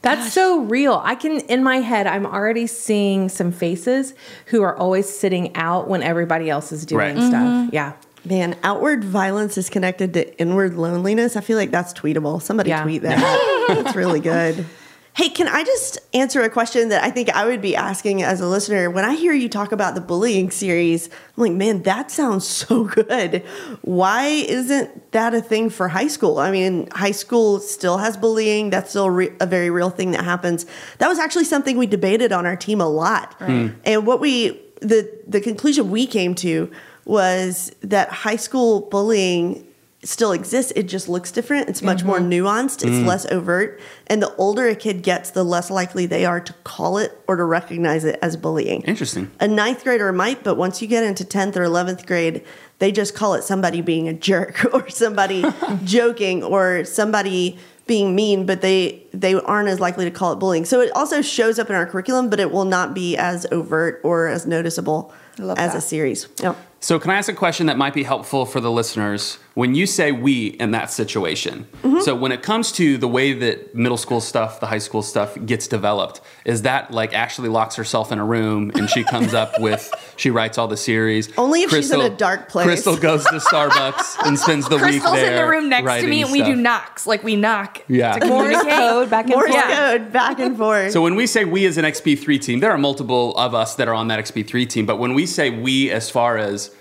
That's 0.02 0.32
so 0.32 0.62
real. 0.62 1.00
I 1.04 1.14
can, 1.14 1.38
in 1.48 1.62
my 1.62 1.76
head, 1.76 2.08
I'm 2.08 2.26
already 2.26 2.66
seeing 2.66 3.28
some 3.28 3.52
faces 3.52 4.14
who 4.46 4.62
are 4.62 4.76
always 4.76 5.08
sitting 5.08 5.54
out 5.54 5.86
when 5.88 6.02
everybody 6.02 6.50
else 6.50 6.72
is 6.72 6.84
doing 6.84 7.14
Right. 7.14 7.28
stuff. 7.28 7.46
Mm-hmm. 7.46 7.68
Yeah. 7.72 7.92
Man, 8.24 8.56
outward 8.64 9.04
violence 9.04 9.56
is 9.56 9.70
connected 9.70 10.12
to 10.14 10.38
inward 10.40 10.74
loneliness. 10.74 11.36
I 11.36 11.40
feel 11.40 11.56
like 11.56 11.70
that's 11.70 11.92
tweetable. 11.92 12.42
Somebody 12.42 12.70
Yeah. 12.70 12.82
tweet 12.82 13.02
that. 13.02 13.74
that's 13.84 13.94
really 13.94 14.18
good. 14.18 14.66
Hey, 15.14 15.28
can 15.28 15.46
I 15.46 15.62
just 15.62 15.98
answer 16.14 16.40
a 16.40 16.48
question 16.48 16.88
that 16.88 17.04
I 17.04 17.10
think 17.10 17.28
I 17.28 17.44
would 17.44 17.60
be 17.60 17.76
asking 17.76 18.22
as 18.22 18.40
a 18.40 18.48
listener? 18.48 18.88
When 18.90 19.04
I 19.04 19.14
hear 19.14 19.34
you 19.34 19.46
talk 19.46 19.70
about 19.70 19.94
the 19.94 20.00
bullying 20.00 20.50
series, 20.50 21.08
I'm 21.08 21.42
like, 21.42 21.52
man, 21.52 21.82
that 21.82 22.10
sounds 22.10 22.46
so 22.48 22.84
good. 22.84 23.44
Why 23.82 24.24
isn't 24.26 25.12
that 25.12 25.34
a 25.34 25.42
thing 25.42 25.68
for 25.68 25.88
high 25.88 26.08
school? 26.08 26.38
I 26.38 26.50
mean, 26.50 26.88
high 26.92 27.10
school 27.10 27.60
still 27.60 27.98
has 27.98 28.16
bullying. 28.16 28.70
That's 28.70 28.90
still 28.90 29.10
re- 29.10 29.32
a 29.38 29.46
very 29.46 29.68
real 29.68 29.90
thing 29.90 30.12
that 30.12 30.24
happens. 30.24 30.64
That 30.96 31.08
was 31.08 31.18
actually 31.18 31.44
something 31.44 31.76
we 31.76 31.86
debated 31.86 32.32
on 32.32 32.46
our 32.46 32.56
team 32.56 32.80
a 32.80 32.88
lot. 32.88 33.34
Hmm. 33.34 33.68
And 33.84 34.06
what 34.06 34.18
we, 34.18 34.58
the, 34.80 35.12
the 35.28 35.42
conclusion 35.42 35.90
we 35.90 36.06
came 36.06 36.34
to 36.36 36.70
was 37.04 37.70
that 37.82 38.08
high 38.08 38.36
school 38.36 38.80
bullying 38.88 39.66
still 40.04 40.32
exists. 40.32 40.72
It 40.74 40.84
just 40.84 41.08
looks 41.08 41.30
different. 41.30 41.68
It's 41.68 41.80
much 41.80 42.02
more 42.02 42.18
mm-hmm. 42.18 42.46
nuanced. 42.46 42.82
It's 42.82 42.96
mm. 42.96 43.06
less 43.06 43.24
overt. 43.26 43.80
And 44.08 44.20
the 44.20 44.34
older 44.36 44.66
a 44.66 44.74
kid 44.74 45.02
gets, 45.02 45.30
the 45.30 45.44
less 45.44 45.70
likely 45.70 46.06
they 46.06 46.24
are 46.24 46.40
to 46.40 46.52
call 46.64 46.98
it 46.98 47.16
or 47.28 47.36
to 47.36 47.44
recognize 47.44 48.04
it 48.04 48.18
as 48.20 48.36
bullying. 48.36 48.82
Interesting. 48.82 49.30
A 49.38 49.46
ninth 49.46 49.84
grader 49.84 50.12
might, 50.12 50.42
but 50.42 50.56
once 50.56 50.82
you 50.82 50.88
get 50.88 51.04
into 51.04 51.24
10th 51.24 51.56
or 51.56 51.64
11th 51.64 52.04
grade, 52.06 52.44
they 52.80 52.90
just 52.90 53.14
call 53.14 53.34
it 53.34 53.44
somebody 53.44 53.80
being 53.80 54.08
a 54.08 54.12
jerk 54.12 54.66
or 54.74 54.88
somebody 54.88 55.44
joking 55.84 56.42
or 56.42 56.84
somebody 56.84 57.58
being 57.86 58.14
mean, 58.14 58.46
but 58.46 58.60
they 58.60 59.04
they 59.12 59.34
aren't 59.34 59.68
as 59.68 59.80
likely 59.80 60.04
to 60.04 60.10
call 60.10 60.32
it 60.32 60.36
bullying. 60.36 60.64
So 60.64 60.80
it 60.80 60.90
also 60.94 61.20
shows 61.20 61.58
up 61.58 61.68
in 61.68 61.74
our 61.74 61.86
curriculum, 61.86 62.30
but 62.30 62.40
it 62.40 62.50
will 62.50 62.64
not 62.64 62.94
be 62.94 63.16
as 63.16 63.44
overt 63.52 64.00
or 64.04 64.28
as 64.28 64.46
noticeable 64.46 65.12
as 65.38 65.56
that. 65.56 65.76
a 65.76 65.80
series. 65.80 66.28
Yep. 66.40 66.56
So, 66.84 66.98
can 66.98 67.12
I 67.12 67.14
ask 67.14 67.28
a 67.30 67.32
question 67.32 67.66
that 67.66 67.78
might 67.78 67.94
be 67.94 68.02
helpful 68.02 68.44
for 68.44 68.60
the 68.60 68.68
listeners? 68.70 69.38
When 69.54 69.74
you 69.76 69.86
say 69.86 70.10
we 70.12 70.46
in 70.46 70.72
that 70.72 70.90
situation, 70.90 71.66
Mm-hmm. 71.82 72.00
so 72.00 72.14
when 72.16 72.32
it 72.32 72.42
comes 72.42 72.72
to 72.72 72.96
the 72.98 73.06
way 73.06 73.32
that 73.34 73.74
middle 73.74 73.96
school 73.98 74.20
stuff, 74.20 74.58
the 74.60 74.66
high 74.66 74.78
school 74.78 75.02
stuff 75.02 75.36
gets 75.46 75.68
developed, 75.68 76.20
is 76.44 76.62
that 76.62 76.90
like 76.90 77.12
Ashley 77.14 77.48
locks 77.48 77.76
herself 77.76 78.10
in 78.10 78.18
a 78.18 78.24
room 78.24 78.72
and 78.74 78.88
she 78.90 79.04
comes 79.04 79.32
up 79.34 79.52
with, 79.60 79.92
she 80.16 80.30
writes 80.30 80.58
all 80.58 80.66
the 80.68 80.76
series? 80.76 81.28
Only 81.38 81.62
if 81.62 81.70
she's 81.70 81.90
in 81.92 82.00
a 82.00 82.08
dark 82.10 82.48
place. 82.48 82.64
Crystal 82.66 82.96
goes 82.96 83.24
to 83.26 83.34
Starbucks 83.36 84.26
and 84.26 84.38
spends 84.38 84.68
the 84.68 84.76
week 84.76 84.80
there. 84.80 84.90
crystal's 85.00 85.18
in 85.18 85.36
the 85.36 85.46
room 85.46 85.68
next 85.68 86.00
to 86.02 86.06
me 86.08 86.22
and 86.22 86.32
we 86.32 86.42
do 86.42 86.56
knocks 86.56 87.06
like 87.06 87.22
we 87.22 87.36
knock 87.36 87.80
Yeah. 87.88 88.14
to 88.18 88.26
Morse 88.26 88.46
communicate. 88.58 88.78
code 88.78 89.10
back 89.10 89.24
and 89.26 89.34
Morse 89.34 89.50
forth. 89.50 89.54
Yeah. 89.68 89.76
code 89.98 90.12
back 90.20 90.38
and 90.40 90.56
forth. 90.56 90.92
So 90.92 91.00
when 91.02 91.14
we 91.14 91.26
say 91.28 91.44
we 91.44 91.66
as 91.66 91.76
an 91.78 91.84
XP3 91.84 92.40
team, 92.40 92.58
there 92.60 92.70
are 92.72 92.78
multiple 92.78 93.36
of 93.36 93.54
us 93.54 93.74
that 93.76 93.86
are 93.86 93.94
on 93.94 94.08
that 94.08 94.18
XP3 94.24 94.68
team. 94.68 94.86
But 94.86 94.96
when 94.96 95.14
we 95.14 95.26
say 95.26 95.50
we, 95.50 95.90
as 95.90 96.08
far 96.10 96.38
as 96.38 96.71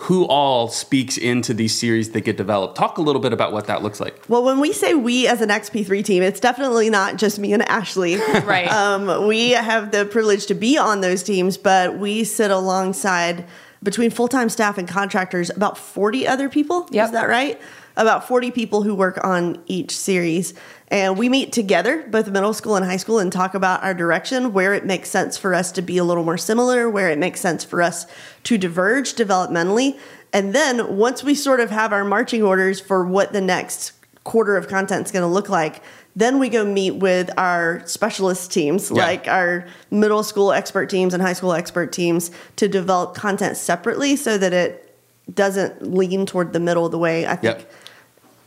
who 0.00 0.24
all 0.24 0.68
speaks 0.68 1.18
into 1.18 1.52
these 1.52 1.78
series 1.78 2.12
that 2.12 2.22
get 2.22 2.38
developed, 2.38 2.74
talk 2.74 2.96
a 2.96 3.02
little 3.02 3.20
bit 3.20 3.34
about 3.34 3.52
what 3.52 3.66
that 3.66 3.82
looks 3.82 4.00
like. 4.00 4.24
Well, 4.28 4.42
when 4.42 4.58
we 4.58 4.72
say 4.72 4.94
we 4.94 5.28
as 5.28 5.42
an 5.42 5.50
XP3 5.50 6.02
team, 6.02 6.22
it's 6.22 6.40
definitely 6.40 6.88
not 6.88 7.16
just 7.16 7.38
me 7.38 7.52
and 7.52 7.62
Ashley. 7.68 8.18
Right. 8.50 8.68
Um, 8.72 9.26
we 9.28 9.50
have 9.50 9.92
the 9.92 10.06
privilege 10.06 10.46
to 10.46 10.54
be 10.54 10.78
on 10.78 11.02
those 11.02 11.22
teams, 11.22 11.56
but 11.56 11.98
we 11.98 12.24
sit 12.24 12.50
alongside 12.50 13.44
between 13.82 14.10
full 14.10 14.28
time 14.28 14.48
staff 14.48 14.78
and 14.78 14.88
contractors, 14.88 15.50
about 15.50 15.76
40 15.76 16.26
other 16.26 16.48
people. 16.48 16.88
Yep. 16.90 17.04
Is 17.04 17.12
that 17.12 17.28
right? 17.28 17.60
About 17.96 18.26
40 18.26 18.50
people 18.50 18.82
who 18.82 18.94
work 18.94 19.22
on 19.24 19.62
each 19.66 19.96
series. 19.96 20.54
And 20.88 21.16
we 21.18 21.28
meet 21.28 21.52
together, 21.52 22.04
both 22.08 22.28
middle 22.28 22.52
school 22.52 22.76
and 22.76 22.84
high 22.84 22.96
school, 22.96 23.18
and 23.18 23.30
talk 23.32 23.54
about 23.54 23.82
our 23.84 23.94
direction, 23.94 24.52
where 24.52 24.74
it 24.74 24.84
makes 24.84 25.08
sense 25.10 25.36
for 25.38 25.54
us 25.54 25.70
to 25.72 25.82
be 25.82 25.98
a 25.98 26.04
little 26.04 26.24
more 26.24 26.38
similar, 26.38 26.88
where 26.90 27.10
it 27.10 27.18
makes 27.18 27.40
sense 27.40 27.62
for 27.64 27.80
us 27.82 28.06
to 28.44 28.58
diverge 28.58 29.14
developmentally. 29.14 29.98
And 30.32 30.52
then 30.54 30.96
once 30.96 31.22
we 31.22 31.34
sort 31.34 31.60
of 31.60 31.70
have 31.70 31.92
our 31.92 32.04
marching 32.04 32.42
orders 32.42 32.80
for 32.80 33.04
what 33.04 33.32
the 33.32 33.40
next 33.40 33.92
quarter 34.24 34.56
of 34.56 34.68
content 34.68 35.06
is 35.06 35.12
going 35.12 35.22
to 35.22 35.26
look 35.32 35.48
like, 35.48 35.82
then 36.16 36.38
we 36.40 36.48
go 36.48 36.64
meet 36.64 36.96
with 36.96 37.30
our 37.38 37.82
specialist 37.86 38.52
teams, 38.52 38.90
Yeah. 38.90 39.04
like 39.06 39.28
our 39.28 39.64
middle 39.90 40.22
school 40.24 40.52
expert 40.52 40.90
teams 40.90 41.14
and 41.14 41.22
high 41.22 41.32
school 41.34 41.52
expert 41.52 41.92
teams, 41.92 42.30
to 42.56 42.68
develop 42.68 43.14
content 43.14 43.56
separately 43.56 44.16
so 44.16 44.36
that 44.38 44.52
it 44.52 44.86
doesn't 45.32 45.94
lean 45.94 46.26
toward 46.26 46.52
the 46.52 46.58
middle 46.60 46.84
of 46.84 46.90
the 46.90 46.98
way 46.98 47.26
I 47.26 47.36
think 47.36 47.58
Yep. 47.58 47.72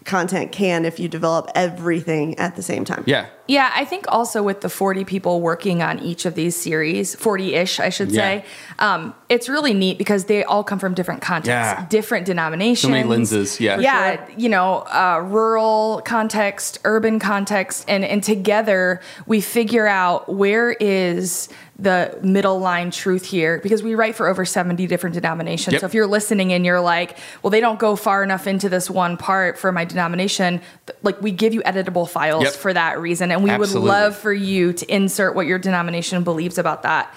Content 0.05 0.51
can 0.51 0.85
if 0.85 0.99
you 0.99 1.07
develop 1.07 1.49
everything 1.55 2.37
at 2.37 2.55
the 2.55 2.61
same 2.61 2.85
time. 2.85 3.03
Yeah. 3.05 3.27
Yeah, 3.47 3.71
I 3.75 3.83
think 3.83 4.05
also 4.07 4.41
with 4.41 4.61
the 4.61 4.69
40 4.69 5.03
people 5.03 5.41
working 5.41 5.81
on 5.81 5.99
each 5.99 6.25
of 6.25 6.33
these 6.33 6.55
series, 6.55 7.13
40 7.15 7.55
ish, 7.55 7.79
I 7.79 7.89
should 7.89 8.11
Yeah. 8.11 8.21
say, 8.21 8.45
um, 8.79 9.13
it's 9.27 9.49
really 9.49 9.73
neat 9.73 9.97
because 9.97 10.25
they 10.25 10.43
all 10.45 10.63
come 10.63 10.79
from 10.79 10.93
different 10.93 11.21
contexts, 11.21 11.49
Yeah. 11.81 11.85
different 11.89 12.25
denominations. 12.25 12.81
So 12.83 12.89
many 12.89 13.03
lenses, 13.07 13.59
yeah. 13.59 13.75
For 13.75 13.81
Yeah, 13.81 14.25
you 14.37 14.47
know, 14.47 14.85
uh, 14.93 15.21
rural 15.25 16.01
context, 16.05 16.79
urban 16.85 17.19
context, 17.19 17.83
and, 17.89 18.05
and 18.05 18.23
together 18.23 19.01
we 19.25 19.41
figure 19.41 19.87
out 19.87 20.33
where 20.33 20.71
is 20.79 21.49
the 21.79 22.17
middle 22.21 22.59
line 22.59 22.91
truth 22.91 23.25
here 23.25 23.59
because 23.63 23.81
we 23.81 23.95
write 23.95 24.15
for 24.15 24.27
over 24.27 24.45
70 24.45 24.85
different 24.87 25.15
denominations. 25.15 25.73
Yep. 25.73 25.79
So 25.81 25.85
if 25.87 25.93
you're 25.93 26.07
listening 26.07 26.53
and 26.53 26.65
you're 26.65 26.79
like, 26.81 27.17
well, 27.41 27.49
they 27.49 27.59
don't 27.59 27.79
go 27.79 27.95
far 27.95 28.23
enough 28.23 28.45
into 28.45 28.69
this 28.69 28.89
one 28.89 29.17
part 29.17 29.57
for 29.57 29.71
my 29.71 29.83
denomination, 29.83 30.61
like 31.01 31.19
we 31.21 31.31
give 31.31 31.53
you 31.53 31.61
editable 31.63 32.07
files 32.07 32.43
Yep. 32.43 32.53
for 32.53 32.73
that 32.73 32.99
reason. 32.99 33.31
And 33.31 33.43
we 33.43 33.49
Absolutely. 33.49 33.81
would 33.81 33.87
love 33.87 34.15
for 34.15 34.31
you 34.31 34.73
to 34.73 34.93
insert 34.93 35.33
what 35.35 35.47
your 35.47 35.57
denomination 35.57 36.23
believes 36.23 36.57
about 36.59 36.83
that. 36.83 37.13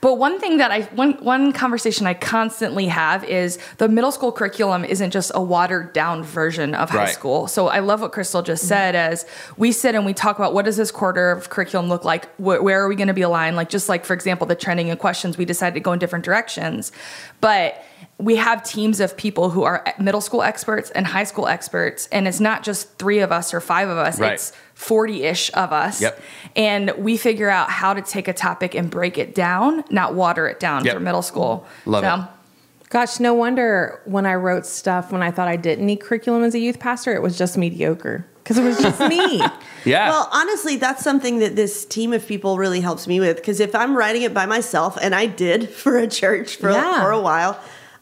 But 0.00 0.16
one 0.18 0.40
thing 0.40 0.56
that 0.58 0.70
I 0.70 0.82
one 0.94 1.12
one 1.22 1.52
conversation 1.52 2.06
I 2.06 2.14
constantly 2.14 2.86
have 2.86 3.22
is 3.24 3.58
the 3.76 3.88
middle 3.88 4.10
school 4.12 4.32
curriculum 4.32 4.84
isn't 4.84 5.10
just 5.10 5.30
a 5.34 5.42
watered 5.42 5.92
down 5.92 6.22
version 6.22 6.74
of 6.74 6.90
high 6.90 7.00
Right. 7.00 7.08
school. 7.08 7.46
So 7.46 7.68
I 7.68 7.80
love 7.80 8.00
what 8.00 8.12
Crystal 8.12 8.42
just 8.42 8.66
said 8.66 8.94
mm-hmm. 8.94 9.12
as 9.12 9.26
we 9.56 9.72
sit 9.72 9.94
and 9.94 10.06
we 10.06 10.14
talk 10.14 10.38
about 10.38 10.54
what 10.54 10.64
does 10.64 10.76
this 10.76 10.90
quarter 10.90 11.30
of 11.30 11.50
curriculum 11.50 11.88
look 11.88 12.04
like? 12.04 12.34
Wh- 12.36 12.62
where 12.62 12.82
are 12.82 12.88
we 12.88 12.96
going 12.96 13.08
to 13.08 13.14
be 13.14 13.22
aligned? 13.22 13.56
Like 13.56 13.68
just 13.68 13.88
like 13.88 14.04
for 14.04 14.14
example 14.14 14.46
the 14.46 14.54
trending 14.54 14.90
and 14.90 14.98
questions, 14.98 15.36
we 15.36 15.44
decided 15.44 15.74
to 15.74 15.80
go 15.80 15.92
in 15.92 15.98
different 15.98 16.24
directions, 16.24 16.92
but 17.40 17.84
we 18.20 18.36
have 18.36 18.62
teams 18.62 19.00
of 19.00 19.16
people 19.16 19.50
who 19.50 19.62
are 19.62 19.84
middle 19.98 20.20
school 20.20 20.42
experts 20.42 20.90
and 20.90 21.06
high 21.06 21.24
school 21.24 21.48
experts, 21.48 22.06
and 22.12 22.28
it's 22.28 22.40
not 22.40 22.62
just 22.62 22.98
three 22.98 23.20
of 23.20 23.32
us 23.32 23.54
or 23.54 23.60
five 23.60 23.88
of 23.88 23.96
us. 23.98 24.18
Right. 24.20 24.34
It's 24.34 24.52
40 24.74 25.24
ish 25.24 25.50
of 25.54 25.72
us. 25.72 26.00
Yep. 26.00 26.20
And 26.56 26.92
we 26.98 27.16
figure 27.16 27.48
out 27.48 27.70
how 27.70 27.94
to 27.94 28.02
take 28.02 28.28
a 28.28 28.32
topic 28.32 28.74
and 28.74 28.90
break 28.90 29.16
it 29.18 29.34
down, 29.34 29.84
not 29.90 30.14
water 30.14 30.46
it 30.48 30.60
down 30.60 30.84
Yep. 30.84 30.94
for 30.94 31.00
middle 31.00 31.22
school. 31.22 31.66
Love 31.86 32.04
so, 32.04 32.14
it. 32.14 32.90
Gosh, 32.90 33.20
no 33.20 33.34
wonder 33.34 34.00
when 34.04 34.26
I 34.26 34.34
wrote 34.34 34.66
stuff 34.66 35.12
when 35.12 35.22
I 35.22 35.30
thought 35.30 35.46
I 35.48 35.56
didn't 35.56 35.86
need 35.86 36.00
curriculum 36.00 36.42
as 36.42 36.54
a 36.54 36.58
youth 36.58 36.80
pastor, 36.80 37.14
it 37.14 37.22
was 37.22 37.38
just 37.38 37.56
mediocre 37.56 38.26
because 38.42 38.58
it 38.58 38.64
was 38.64 38.78
just 38.80 39.00
me. 39.00 39.42
Yeah. 39.86 40.10
Well, 40.10 40.28
honestly, 40.30 40.76
that's 40.76 41.02
something 41.02 41.38
that 41.38 41.56
this 41.56 41.86
team 41.86 42.12
of 42.12 42.26
people 42.26 42.58
really 42.58 42.82
helps 42.82 43.06
me 43.06 43.18
with. 43.18 43.36
Because 43.38 43.60
if 43.60 43.74
I'm 43.74 43.96
writing 43.96 44.20
it 44.22 44.34
by 44.34 44.44
myself, 44.44 44.98
and 45.00 45.14
I 45.14 45.24
did 45.24 45.70
for 45.82 45.96
a 45.96 46.06
church 46.06 46.56
for, 46.56 46.70
Yeah. 46.70 47.00
for 47.00 47.10
a 47.12 47.18
while, 47.20 47.58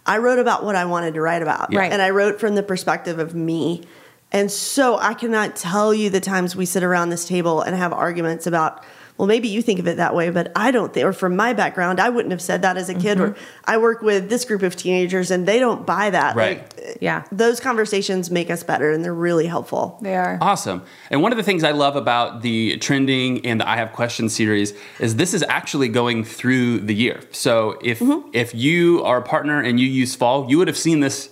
I 0.08 0.18
wrote 0.18 0.38
about 0.38 0.64
what 0.64 0.74
I 0.74 0.86
wanted 0.86 1.14
to 1.14 1.20
write 1.20 1.42
about. 1.42 1.72
Right. 1.72 1.92
And 1.92 2.02
I 2.02 2.10
wrote 2.10 2.40
from 2.40 2.54
the 2.54 2.62
perspective 2.62 3.18
of 3.18 3.34
me. 3.34 3.84
And 4.32 4.50
so 4.50 4.98
I 4.98 5.14
cannot 5.14 5.54
tell 5.54 5.94
you 5.94 6.10
the 6.10 6.20
times 6.20 6.56
we 6.56 6.66
sit 6.66 6.82
around 6.82 7.10
this 7.10 7.26
table 7.26 7.60
and 7.60 7.76
have 7.76 7.92
arguments 7.92 8.46
about, 8.46 8.84
well, 9.18 9.26
maybe 9.26 9.48
you 9.48 9.62
think 9.62 9.80
of 9.80 9.88
it 9.88 9.96
that 9.96 10.14
way, 10.14 10.30
but 10.30 10.52
I 10.54 10.70
don't 10.70 10.94
think, 10.94 11.04
or 11.04 11.12
from 11.12 11.34
my 11.34 11.52
background, 11.52 11.98
I 11.98 12.08
wouldn't 12.08 12.30
have 12.30 12.40
said 12.40 12.62
that 12.62 12.76
as 12.76 12.88
a 12.88 12.94
kid. 12.94 13.18
Or 13.18 13.30
mm-hmm. 13.30 13.42
I 13.64 13.76
work 13.78 14.00
with 14.00 14.30
this 14.30 14.44
group 14.44 14.62
of 14.62 14.76
teenagers 14.76 15.32
and 15.32 15.46
they 15.46 15.58
don't 15.58 15.84
buy 15.84 16.10
that. 16.10 16.36
Right. 16.36 16.58
Like, 16.58 16.78
uh, 16.78 16.98
Yeah. 17.00 17.24
those 17.32 17.58
conversations 17.58 18.30
make 18.30 18.48
us 18.48 18.62
better 18.62 18.92
and 18.92 19.04
they're 19.04 19.12
really 19.12 19.46
helpful. 19.46 19.98
they 20.02 20.14
are. 20.14 20.38
Awesome. 20.40 20.84
And 21.10 21.20
one 21.20 21.32
of 21.32 21.36
the 21.36 21.42
things 21.42 21.64
I 21.64 21.72
love 21.72 21.96
about 21.96 22.42
the 22.42 22.76
trending 22.78 23.44
and 23.44 23.60
the 23.60 23.68
I 23.68 23.76
have 23.76 23.92
questions 23.92 24.36
series 24.36 24.72
is 25.00 25.16
this 25.16 25.34
is 25.34 25.42
actually 25.48 25.88
going 25.88 26.22
through 26.22 26.80
the 26.80 26.94
year. 26.94 27.20
So 27.32 27.76
if 27.82 27.98
mm-hmm. 27.98 28.30
if 28.32 28.54
you 28.54 29.02
are 29.02 29.18
a 29.18 29.22
partner 29.22 29.60
and 29.60 29.80
you 29.80 29.88
use 29.88 30.14
fall, 30.14 30.48
you 30.48 30.58
would 30.58 30.68
have 30.68 30.78
seen 30.78 31.00
this 31.00 31.30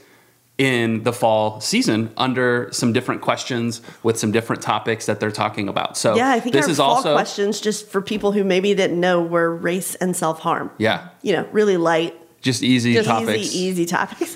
in 0.59 1.03
the 1.03 1.12
fall 1.12 1.61
season 1.61 2.11
under 2.16 2.69
some 2.73 2.92
different 2.95 3.21
questions 3.21 3.83
with 4.03 4.19
some 4.19 4.33
different 4.33 4.62
topics 4.62 5.05
that 5.07 5.21
they're 5.21 5.31
talking 5.31 5.69
about. 5.69 5.99
So 5.99 6.16
Yeah, 6.16 6.31
I 6.31 6.40
think 6.40 6.55
this 6.55 6.66
is 6.69 6.79
fall 6.79 6.95
also 6.97 7.12
questions, 7.14 7.61
just 7.61 7.88
for 7.88 8.01
people 8.01 8.33
who 8.33 8.42
maybe 8.42 8.75
didn't 8.75 8.99
know, 8.99 9.21
were 9.23 9.55
race 9.55 9.95
and 9.97 10.16
self 10.16 10.40
harm. 10.40 10.71
Yeah. 10.79 11.09
you 11.23 11.35
know, 11.35 11.47
really 11.53 11.77
light, 11.77 12.14
just 12.40 12.62
easy 12.62 12.95
just 12.95 13.07
topics 13.09 13.38
easy, 13.55 13.59
easy 13.59 13.87
topics. 13.87 14.35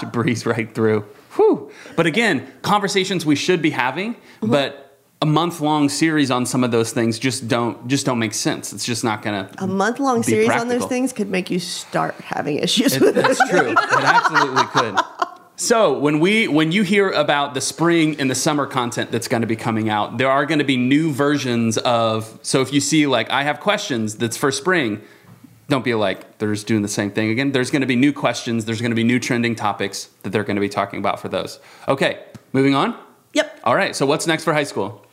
to 0.00 0.06
breeze 0.12 0.44
right 0.44 0.74
through. 0.74 1.02
Whew. 1.36 1.70
But 1.96 2.06
again, 2.06 2.46
conversations 2.62 3.24
we 3.24 3.36
should 3.36 3.62
be 3.62 3.70
having, 3.70 4.14
Mm-hmm. 4.14 4.50
but 4.50 4.82
a 5.22 5.26
month 5.26 5.62
long 5.62 5.88
series 5.88 6.30
on 6.30 6.44
some 6.44 6.62
of 6.62 6.70
those 6.70 6.92
things 6.92 7.18
just 7.18 7.48
don't 7.48 7.88
just 7.88 8.04
don't 8.04 8.18
make 8.18 8.34
sense. 8.34 8.74
It's 8.74 8.84
just 8.84 9.02
not 9.02 9.22
gonna 9.22 9.50
A 9.56 9.66
month 9.66 9.98
long 9.98 10.22
series 10.22 10.50
on 10.50 10.68
those 10.68 10.84
things 10.84 11.14
could 11.14 11.30
make 11.30 11.50
you 11.50 11.58
start 11.58 12.14
having 12.16 12.58
issues 12.58 12.94
It, 12.96 13.00
with 13.00 13.16
it. 13.16 13.22
that's 13.24 13.48
true. 13.48 13.70
It 13.70 13.78
absolutely 13.92 14.64
could. 14.64 14.94
So 15.58 15.98
when 15.98 16.20
we 16.20 16.48
when 16.48 16.70
you 16.70 16.82
hear 16.82 17.10
about 17.10 17.54
the 17.54 17.60
spring 17.62 18.20
and 18.20 18.30
the 18.30 18.34
summer 18.34 18.66
content 18.66 19.10
that's 19.10 19.26
going 19.26 19.40
to 19.40 19.46
be 19.46 19.56
coming 19.56 19.88
out, 19.88 20.18
there 20.18 20.30
are 20.30 20.44
going 20.44 20.58
to 20.58 20.64
be 20.66 20.76
new 20.76 21.10
versions 21.12 21.78
of. 21.78 22.38
So 22.42 22.60
if 22.60 22.72
you 22.74 22.80
see 22.80 23.06
like 23.06 23.30
I 23.30 23.42
have 23.42 23.60
questions 23.60 24.16
that's 24.16 24.36
for 24.36 24.52
spring, 24.52 25.00
don't 25.68 25.82
be 25.84 25.94
like 25.94 26.36
they're 26.38 26.52
just 26.52 26.66
doing 26.66 26.82
the 26.82 26.88
same 26.88 27.10
thing 27.10 27.30
again. 27.30 27.52
There's 27.52 27.70
going 27.70 27.80
to 27.80 27.86
be 27.86 27.96
new 27.96 28.12
questions. 28.12 28.66
There's 28.66 28.80
going 28.82 28.90
to 28.90 28.96
be 28.96 29.04
new 29.04 29.18
trending 29.18 29.54
topics 29.54 30.10
that 30.24 30.30
they're 30.30 30.44
going 30.44 30.56
to 30.56 30.60
be 30.60 30.68
talking 30.68 30.98
about 30.98 31.20
for 31.20 31.28
those. 31.28 31.58
Okay, 31.88 32.22
moving 32.52 32.74
on. 32.74 32.94
Yep, 33.32 33.60
All 33.64 33.74
right. 33.74 33.94
So 33.96 34.06
what's 34.06 34.26
next 34.26 34.44
for 34.44 34.52
high 34.54 34.64
school? 34.64 35.04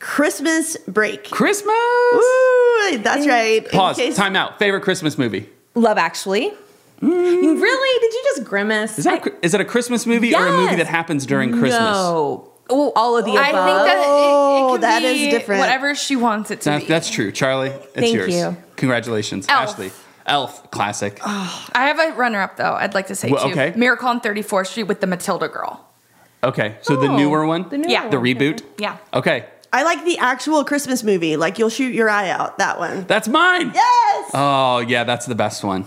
Christmas 0.00 0.76
break. 0.88 1.30
Christmas. 1.30 1.74
Woo, 2.12 2.98
that's 2.98 3.26
right. 3.26 3.68
Pause. 3.70 3.96
case- 3.96 4.16
Time 4.16 4.36
out. 4.36 4.58
Favorite 4.58 4.82
Christmas 4.82 5.16
movie. 5.18 5.48
Love 5.74 5.98
Actually. 5.98 6.52
Mm. 7.00 7.60
Really? 7.60 8.00
Did 8.00 8.12
you 8.14 8.22
just 8.34 8.44
grimace? 8.44 8.98
Is 8.98 9.04
that 9.04 9.26
a, 9.26 9.32
is 9.44 9.54
it 9.54 9.60
a 9.60 9.64
Christmas 9.64 10.06
movie 10.06 10.34
or 10.34 10.46
a 10.46 10.52
movie 10.56 10.76
that 10.76 10.86
happens 10.86 11.26
during 11.26 11.50
Christmas? 11.50 11.72
No. 11.80 12.50
Well, 12.70 12.92
all 12.96 13.18
of 13.18 13.26
the 13.26 13.32
above. 13.32 13.44
I 13.44 13.50
think 13.50 13.86
that 13.86 13.96
it, 13.98 14.00
it, 14.00 14.04
Oh, 14.06 14.68
can 14.72 14.80
that 14.82 15.00
be 15.02 15.26
is 15.26 15.34
different. 15.34 15.60
Whatever 15.60 15.94
she 15.94 16.16
wants 16.16 16.50
it 16.50 16.62
to 16.62 16.70
That, 16.70 16.80
be. 16.82 16.86
that's 16.86 17.10
true. 17.10 17.30
Charlie, 17.30 17.68
it's 17.68 17.92
Thank 17.94 18.14
yours. 18.14 18.32
you. 18.34 18.56
Congratulations, 18.76 19.46
Elf. 19.50 19.70
Ashley. 19.70 19.90
Elf, 20.26 20.70
classic. 20.70 21.18
I 21.22 21.66
have 21.74 21.98
a 21.98 22.14
runner 22.16 22.40
up 22.40 22.56
though. 22.56 22.72
I'd 22.72 22.94
like 22.94 23.08
to 23.08 23.14
say 23.14 23.30
Well, 23.30 23.44
too. 23.44 23.50
okay. 23.50 23.74
Miracle 23.76 24.08
on 24.08 24.20
34th 24.22 24.68
Street 24.68 24.84
with 24.84 25.02
the 25.02 25.06
Matilda 25.06 25.48
girl. 25.48 25.86
Okay, 26.42 26.76
so 26.80 26.96
the 26.96 27.08
Oh, 27.08 27.16
newer 27.16 27.44
one? 27.44 27.68
the 27.68 27.76
newer 27.78 27.90
Yeah. 27.90 28.08
The 28.08 28.16
one. 28.18 28.26
reboot? 28.26 28.62
Yeah. 28.78 28.96
Okay, 29.12 29.44
I 29.70 29.82
like 29.82 30.02
the 30.06 30.16
actual 30.16 30.64
Christmas 30.64 31.02
movie. 31.02 31.36
Like 31.36 31.58
you'll 31.58 31.68
shoot 31.68 31.92
your 31.92 32.08
eye 32.08 32.30
out. 32.30 32.56
That 32.56 32.78
one. 32.78 33.04
that's 33.06 33.28
mine. 33.28 33.72
Yes. 33.74 34.30
Oh, 34.32 34.78
yeah, 34.88 35.04
that's 35.04 35.26
the 35.26 35.34
best 35.34 35.62
one. 35.64 35.84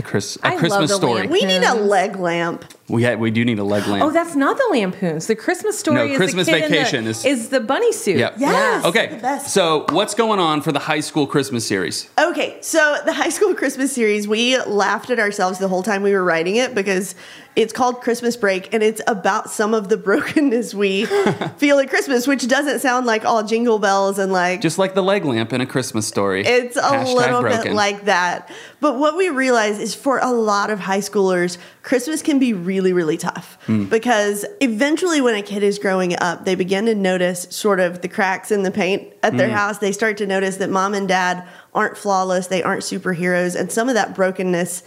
The 0.00 0.08
Chris, 0.08 0.36
a 0.42 0.46
I 0.46 0.50
love 0.50 0.58
Christmas 0.60 0.90
the 0.90 0.96
story. 0.96 1.20
lamp. 1.20 1.30
we 1.30 1.42
need 1.44 1.62
a 1.62 1.74
leg 1.74 2.16
lamp. 2.16 2.64
We 2.90 3.04
ha- 3.04 3.14
we 3.14 3.30
do 3.30 3.44
need 3.44 3.58
a 3.58 3.64
leg 3.64 3.86
lamp. 3.86 4.02
Oh, 4.04 4.10
that's 4.10 4.34
not 4.34 4.56
the 4.56 4.66
Lampoons. 4.72 5.26
The 5.28 5.36
Christmas 5.36 5.78
story 5.78 5.96
No, 5.96 6.04
is 6.06 6.16
Christmas 6.16 6.46
the 6.46 6.52
kid 6.54 6.64
in 6.64 6.70
the- 6.70 6.76
Vacation 6.76 7.06
is- 7.06 7.24
is 7.24 7.48
the 7.48 7.60
bunny 7.60 7.92
suit. 7.92 8.16
Yep. 8.18 8.34
Yes. 8.38 8.84
Okay, 8.84 9.06
the 9.08 9.16
best. 9.16 9.54
so 9.54 9.86
what's 9.90 10.14
going 10.14 10.40
on 10.40 10.60
for 10.60 10.72
the 10.72 10.80
high 10.80 11.00
school 11.00 11.26
Christmas 11.26 11.66
series? 11.66 12.08
Okay, 12.20 12.58
so 12.60 12.96
the 13.06 13.12
high 13.12 13.28
school 13.28 13.54
Christmas 13.54 13.92
series, 13.92 14.26
we 14.26 14.58
laughed 14.62 15.10
at 15.10 15.18
ourselves 15.20 15.58
the 15.58 15.68
whole 15.68 15.82
time 15.84 16.02
we 16.02 16.12
were 16.12 16.24
writing 16.24 16.56
it 16.56 16.74
because 16.74 17.14
it's 17.56 17.72
called 17.72 18.00
Christmas 18.00 18.36
Break 18.36 18.72
and 18.72 18.82
it's 18.82 19.00
about 19.06 19.50
some 19.50 19.74
of 19.74 19.88
the 19.88 19.96
brokenness 20.08 20.74
we 20.74 21.04
feel 21.58 21.78
at 21.78 21.90
Christmas, 21.90 22.26
which 22.26 22.46
doesn't 22.48 22.80
sound 22.80 23.06
like 23.06 23.24
all 23.24 23.42
jingle 23.44 23.78
bells 23.78 24.18
and 24.18 24.32
like 24.32 24.60
Just 24.60 24.78
like 24.78 24.94
the 24.94 25.02
leg 25.02 25.24
lamp 25.24 25.52
in 25.52 25.60
a 25.60 25.66
Christmas 25.66 26.06
story. 26.06 26.44
it's 26.44 26.76
a 26.76 26.80
Hashtag 26.80 27.14
little 27.14 27.42
bit 27.42 27.72
like 27.72 28.04
that. 28.06 28.50
But 28.80 28.98
what 28.98 29.16
we 29.16 29.28
realize 29.28 29.78
is 29.78 29.94
for 29.94 30.18
a 30.18 30.30
lot 30.32 30.70
of 30.70 30.80
high 30.80 31.00
schoolers, 31.00 31.58
Christmas 31.82 32.20
can 32.22 32.38
be 32.38 32.52
really, 32.52 32.92
really 32.92 33.16
tough 33.16 33.56
Hmm. 33.66 33.84
because 33.84 34.44
eventually, 34.60 35.20
when 35.20 35.34
a 35.34 35.42
kid 35.42 35.62
is 35.62 35.78
growing 35.78 36.14
up, 36.20 36.44
they 36.44 36.54
begin 36.54 36.86
to 36.86 36.94
notice 36.94 37.46
sort 37.50 37.80
of 37.80 38.02
the 38.02 38.08
cracks 38.08 38.50
in 38.50 38.62
the 38.64 38.70
paint 38.70 39.12
at 39.22 39.36
their 39.36 39.48
house. 39.48 39.78
They 39.78 39.92
start 39.92 40.16
to 40.18 40.26
notice 40.26 40.56
that 40.56 40.68
mom 40.70 40.92
and 40.94 41.08
dad 41.08 41.44
aren't 41.74 41.96
flawless, 41.96 42.48
they 42.48 42.62
aren't 42.62 42.82
superheroes, 42.82 43.58
and 43.58 43.72
some 43.72 43.88
of 43.88 43.94
that 43.94 44.14
brokenness 44.14 44.82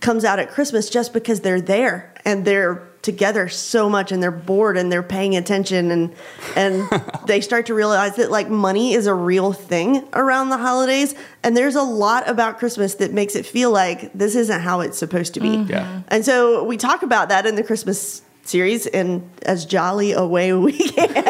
comes 0.00 0.24
out 0.24 0.38
at 0.38 0.50
Christmas 0.50 0.88
just 0.90 1.12
because 1.12 1.40
they're 1.40 1.60
there 1.60 2.12
and 2.24 2.44
they're 2.44 2.82
together 3.06 3.48
so 3.48 3.88
much 3.88 4.10
and 4.10 4.20
they're 4.20 4.32
bored 4.32 4.76
and 4.76 4.90
they're 4.90 5.02
paying 5.02 5.36
attention 5.36 5.92
and 5.92 6.12
and 6.56 6.88
they 7.26 7.40
start 7.40 7.66
to 7.66 7.72
realize 7.72 8.16
that 8.16 8.32
like 8.32 8.50
money 8.50 8.94
is 8.94 9.06
a 9.06 9.14
real 9.14 9.52
thing 9.52 10.06
around 10.12 10.50
the 10.50 10.58
holidays 10.58 11.14
and 11.44 11.56
there's 11.56 11.76
a 11.76 11.82
lot 11.82 12.28
about 12.28 12.58
Christmas 12.58 12.96
that 12.96 13.12
makes 13.12 13.36
it 13.36 13.46
feel 13.46 13.70
like 13.70 14.12
this 14.12 14.34
isn't 14.34 14.60
how 14.60 14.80
it's 14.80 14.98
supposed 14.98 15.34
to 15.34 15.40
be. 15.40 15.50
Mm-hmm. 15.50 15.70
Yeah. 15.70 16.02
And 16.08 16.24
so 16.24 16.64
we 16.64 16.76
talk 16.76 17.04
about 17.04 17.28
that 17.28 17.46
in 17.46 17.54
the 17.54 17.62
Christmas 17.62 18.22
series 18.42 18.88
and 18.88 19.30
as 19.42 19.64
jolly 19.64 20.12
a 20.12 20.26
way 20.26 20.52
we 20.52 20.72
can. 20.76 21.14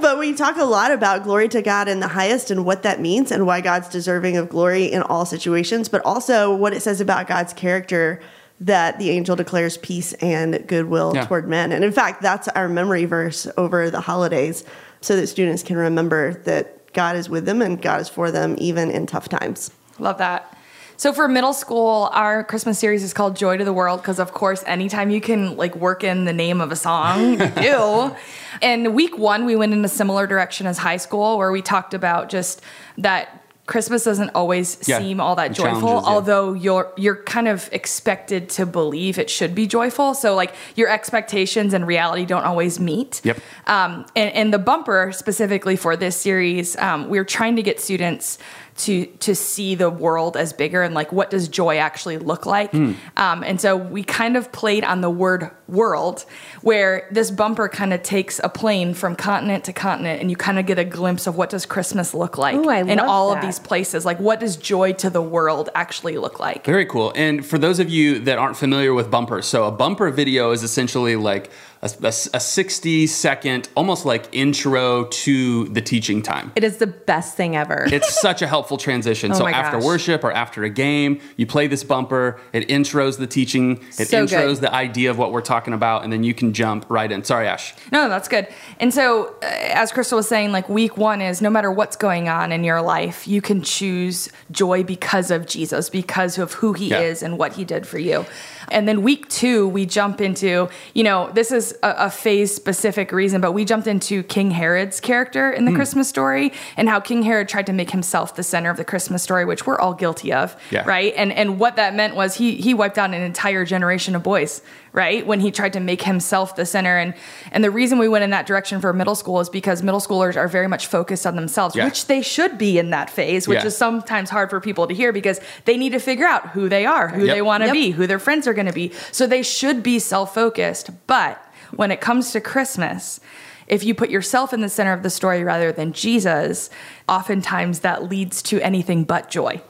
but 0.00 0.18
we 0.18 0.34
talk 0.34 0.56
a 0.56 0.64
lot 0.64 0.90
about 0.90 1.22
glory 1.22 1.48
to 1.50 1.62
God 1.62 1.86
in 1.86 2.00
the 2.00 2.08
highest 2.08 2.50
and 2.50 2.64
what 2.64 2.82
that 2.82 3.00
means 3.00 3.30
and 3.30 3.46
why 3.46 3.60
God's 3.60 3.88
deserving 3.88 4.36
of 4.36 4.48
glory 4.48 4.86
in 4.86 5.02
all 5.02 5.24
situations, 5.24 5.88
but 5.88 6.04
also 6.04 6.52
what 6.52 6.72
it 6.72 6.82
says 6.82 7.00
about 7.00 7.28
God's 7.28 7.52
character 7.52 8.20
that 8.66 8.98
the 8.98 9.10
angel 9.10 9.34
declares 9.36 9.76
peace 9.78 10.12
and 10.14 10.64
goodwill 10.68 11.12
Yeah. 11.14 11.24
toward 11.26 11.48
men. 11.48 11.72
And 11.72 11.84
in 11.84 11.92
fact, 11.92 12.22
that's 12.22 12.48
our 12.48 12.68
memory 12.68 13.04
verse 13.04 13.46
over 13.56 13.90
the 13.90 14.00
holidays 14.00 14.64
so 15.00 15.16
that 15.16 15.26
students 15.26 15.62
can 15.62 15.76
remember 15.76 16.34
that 16.44 16.92
God 16.92 17.16
is 17.16 17.28
with 17.28 17.44
them 17.44 17.60
and 17.60 17.80
God 17.82 18.00
is 18.00 18.08
for 18.08 18.30
them 18.30 18.54
even 18.58 18.90
in 18.90 19.06
tough 19.06 19.28
times. 19.28 19.70
Love 19.98 20.18
that. 20.18 20.56
So 20.98 21.12
for 21.12 21.26
middle 21.26 21.52
school, 21.54 22.08
our 22.12 22.44
Christmas 22.44 22.78
series 22.78 23.02
is 23.02 23.12
called 23.12 23.34
Joy 23.34 23.56
to 23.56 23.64
the 23.64 23.72
World 23.72 24.00
because, 24.02 24.20
of 24.20 24.32
course, 24.32 24.62
anytime 24.66 25.10
you 25.10 25.20
can 25.20 25.56
like 25.56 25.74
work 25.74 26.04
in 26.04 26.26
the 26.26 26.32
name 26.32 26.60
of 26.60 26.70
a 26.70 26.76
song, 26.76 27.32
you 27.32 27.36
do. 27.56 28.14
And 28.60 28.94
week 28.94 29.18
one, 29.18 29.44
we 29.44 29.56
went 29.56 29.72
in 29.72 29.84
a 29.84 29.88
similar 29.88 30.28
direction 30.28 30.68
as 30.68 30.78
high 30.78 30.98
school, 30.98 31.38
where 31.38 31.50
we 31.50 31.60
talked 31.62 31.94
about 31.94 32.28
just 32.28 32.60
that 32.98 33.41
Christmas 33.66 34.02
doesn't 34.04 34.30
always 34.34 34.76
Yeah, 34.88 34.98
seem 34.98 35.20
all 35.20 35.36
that 35.36 35.52
joyful, 35.52 35.88
yeah. 35.88 36.00
although 36.04 36.52
you're 36.52 36.92
you're 36.96 37.22
kind 37.22 37.46
of 37.46 37.68
expected 37.72 38.48
to 38.50 38.66
believe 38.66 39.18
it 39.18 39.30
should 39.30 39.54
be 39.54 39.66
joyful. 39.68 40.14
So 40.14 40.34
like 40.34 40.52
your 40.74 40.88
expectations 40.88 41.72
and 41.72 41.86
reality 41.86 42.24
don't 42.26 42.44
always 42.44 42.80
meet. 42.80 43.20
Yep. 43.24 43.38
Um, 43.68 44.04
and, 44.16 44.34
and 44.34 44.52
the 44.52 44.58
bumper 44.58 45.12
specifically 45.12 45.76
for 45.76 45.96
this 45.96 46.16
series, 46.16 46.76
um, 46.78 47.08
we're 47.08 47.24
trying 47.24 47.54
to 47.56 47.62
get 47.62 47.80
students 47.80 48.36
to 48.82 49.06
to 49.06 49.34
see 49.34 49.74
the 49.74 49.88
world 49.88 50.36
as 50.36 50.52
bigger 50.52 50.82
and 50.82 50.94
like 50.94 51.12
what 51.12 51.30
does 51.30 51.48
joy 51.48 51.78
actually 51.78 52.18
look 52.18 52.46
like. 52.46 52.72
Hmm. 52.72 52.92
Um, 53.16 53.44
and 53.44 53.60
so 53.60 53.76
we 53.76 54.02
kind 54.02 54.36
of 54.36 54.50
played 54.50 54.84
on 54.84 55.00
the 55.00 55.10
word 55.10 55.50
world, 55.68 56.24
where 56.62 57.08
this 57.10 57.30
bumper 57.30 57.68
kind 57.68 57.92
of 57.92 58.02
takes 58.02 58.40
a 58.42 58.48
plane 58.48 58.94
from 58.94 59.14
continent 59.14 59.64
to 59.64 59.72
continent, 59.72 60.20
and 60.20 60.30
you 60.30 60.36
kind 60.36 60.58
of 60.58 60.66
get 60.66 60.78
a 60.78 60.84
glimpse 60.84 61.26
of 61.26 61.36
what 61.36 61.50
does 61.50 61.64
Christmas 61.64 62.12
look 62.12 62.36
like 62.36 62.56
Ooh, 62.56 62.70
in 62.70 62.98
love 62.98 63.08
all 63.08 63.32
of 63.32 63.40
these 63.40 63.58
places. 63.58 64.04
Like 64.04 64.18
what 64.18 64.40
does 64.40 64.56
joy 64.56 64.92
to 64.94 65.10
the 65.10 65.22
world 65.22 65.70
actually 65.74 66.18
look 66.18 66.40
like? 66.40 66.64
Very 66.64 66.86
cool. 66.86 67.12
And 67.14 67.46
for 67.46 67.58
those 67.58 67.78
of 67.78 67.88
you 67.88 68.18
that 68.20 68.38
aren't 68.38 68.56
familiar 68.56 68.92
with 68.92 69.10
bumpers, 69.10 69.46
so 69.46 69.64
a 69.64 69.70
bumper 69.72 70.10
video 70.10 70.50
is 70.50 70.62
essentially 70.62 71.16
like 71.16 71.50
a, 71.82 71.90
a, 72.02 72.08
a 72.08 72.40
60 72.40 73.06
second, 73.08 73.68
almost 73.74 74.04
like 74.06 74.28
intro 74.32 75.04
to 75.06 75.64
the 75.68 75.80
teaching 75.80 76.22
time. 76.22 76.52
It 76.54 76.62
is 76.64 76.76
the 76.76 76.86
best 76.86 77.36
thing 77.36 77.56
ever. 77.56 77.86
It's 77.92 78.20
such 78.20 78.40
a 78.42 78.46
helpful 78.46 78.78
transition. 78.78 79.32
Oh 79.32 79.34
so 79.34 79.46
after 79.48 79.76
gosh. 79.78 79.84
worship 79.86 80.24
or 80.24 80.32
after 80.32 80.64
a 80.64 80.70
game, 80.70 81.20
you 81.36 81.46
play 81.46 81.66
this 81.66 81.84
bumper, 81.84 82.40
it 82.52 82.68
intros 82.68 83.18
the 83.18 83.26
teaching, 83.26 83.78
it 83.98 84.08
So 84.08 84.24
intros 84.24 84.54
good. 84.54 84.56
the 84.62 84.74
idea 84.74 85.10
of 85.10 85.18
what 85.18 85.32
we're 85.32 85.40
talking 85.42 85.74
about, 85.74 86.04
and 86.04 86.12
then 86.12 86.22
you 86.24 86.34
can 86.34 86.52
jump 86.52 86.86
right 86.88 87.10
in. 87.10 87.24
Sorry, 87.24 87.46
Ash. 87.48 87.74
No, 87.92 88.08
that's 88.08 88.28
good. 88.28 88.48
And 88.80 88.94
so, 88.94 89.34
uh, 89.42 89.46
as 89.82 89.92
Crystal 89.92 90.16
was 90.16 90.28
saying, 90.28 90.52
like 90.52 90.68
week 90.68 90.96
one 90.96 91.20
is 91.20 91.42
no 91.42 91.50
matter 91.50 91.70
what's 91.70 91.96
going 91.96 92.28
on 92.28 92.52
in 92.52 92.64
your 92.64 92.80
life, 92.80 93.26
you 93.28 93.40
can 93.42 93.62
choose 93.62 94.28
joy 94.50 94.82
because 94.84 95.30
of 95.30 95.46
Jesus, 95.46 95.90
because 95.90 96.38
of 96.38 96.54
who 96.54 96.72
he 96.72 96.88
Yeah. 96.88 97.00
is 97.00 97.22
and 97.22 97.38
what 97.38 97.54
he 97.54 97.64
did 97.64 97.86
for 97.86 97.98
you. 97.98 98.24
And 98.70 98.88
then 98.88 99.02
week 99.02 99.28
two, 99.28 99.68
we 99.68 99.84
jump 99.86 100.20
into, 100.20 100.68
you 100.94 101.04
know, 101.04 101.30
this 101.34 101.50
is 101.52 101.71
a, 101.82 102.06
a 102.06 102.10
phase 102.10 102.54
specific 102.54 103.12
reason, 103.12 103.40
but 103.40 103.52
we 103.52 103.64
jumped 103.64 103.86
into 103.86 104.22
King 104.24 104.50
Herod's 104.50 105.00
character 105.00 105.50
in 105.50 105.64
the 105.64 105.70
Hmm. 105.70 105.76
Christmas 105.76 106.08
story 106.08 106.52
and 106.76 106.88
how 106.88 107.00
King 107.00 107.22
Herod 107.22 107.48
tried 107.48 107.66
to 107.66 107.72
make 107.72 107.90
himself 107.90 108.36
the 108.36 108.42
center 108.42 108.70
of 108.70 108.76
the 108.76 108.84
Christmas 108.84 109.22
story, 109.22 109.44
which 109.44 109.66
we're 109.66 109.78
all 109.78 109.94
guilty 109.94 110.32
of, 110.32 110.56
Yeah. 110.70 110.84
right? 110.86 111.12
And 111.16 111.32
and 111.32 111.58
what 111.58 111.76
that 111.76 111.94
meant 111.94 112.14
was 112.14 112.34
he 112.34 112.56
he 112.56 112.74
wiped 112.74 112.98
out 112.98 113.10
an 113.10 113.22
entire 113.22 113.64
generation 113.64 114.14
of 114.16 114.22
boys, 114.22 114.62
right? 114.92 115.26
When 115.26 115.40
he 115.40 115.50
tried 115.50 115.72
to 115.72 115.80
make 115.80 116.02
himself 116.02 116.54
the 116.56 116.66
center. 116.66 116.98
And 116.98 117.14
and 117.50 117.64
the 117.64 117.70
reason 117.70 117.98
we 117.98 118.08
went 118.08 118.24
in 118.24 118.30
that 118.30 118.46
direction 118.46 118.80
for 118.80 118.92
middle 118.92 119.14
school 119.14 119.40
is 119.40 119.48
because 119.48 119.82
middle 119.82 120.00
schoolers 120.00 120.36
are 120.36 120.48
very 120.48 120.68
much 120.68 120.86
focused 120.86 121.26
on 121.26 121.34
themselves, 121.36 121.74
Yeah. 121.74 121.84
which 121.86 122.06
they 122.06 122.20
should 122.22 122.58
be 122.58 122.78
in 122.78 122.90
that 122.90 123.08
phase, 123.08 123.48
which 123.48 123.60
Yeah. 123.60 123.66
is 123.66 123.76
sometimes 123.76 124.30
hard 124.30 124.50
for 124.50 124.60
people 124.60 124.86
to 124.86 124.94
hear 124.94 125.12
because 125.12 125.40
they 125.64 125.76
need 125.76 125.92
to 125.92 125.98
figure 125.98 126.26
out 126.26 126.50
who 126.50 126.68
they 126.68 126.84
are, 126.84 127.08
who 127.08 127.24
Yep. 127.24 127.34
they 127.34 127.42
want 127.42 127.62
to 127.62 127.66
Yep. 127.68 127.72
be, 127.72 127.90
who 127.92 128.06
their 128.06 128.18
friends 128.18 128.46
are 128.46 128.52
going 128.54 128.66
to 128.66 128.72
be. 128.72 128.92
So 129.10 129.26
they 129.26 129.42
should 129.42 129.82
be 129.82 129.98
self-focused. 129.98 130.90
But 131.06 131.42
when 131.74 131.90
it 131.90 132.00
comes 132.00 132.32
to 132.32 132.40
Christmas, 132.40 133.18
if 133.66 133.84
you 133.84 133.94
put 133.94 134.10
yourself 134.10 134.52
in 134.52 134.60
the 134.60 134.68
center 134.68 134.92
of 134.92 135.02
the 135.02 135.10
story 135.10 135.44
rather 135.44 135.72
than 135.72 135.92
Jesus, 135.92 136.70
oftentimes 137.08 137.80
that 137.80 138.08
leads 138.08 138.42
to 138.42 138.60
anything 138.60 139.04
but 139.04 139.30
joy. 139.30 139.60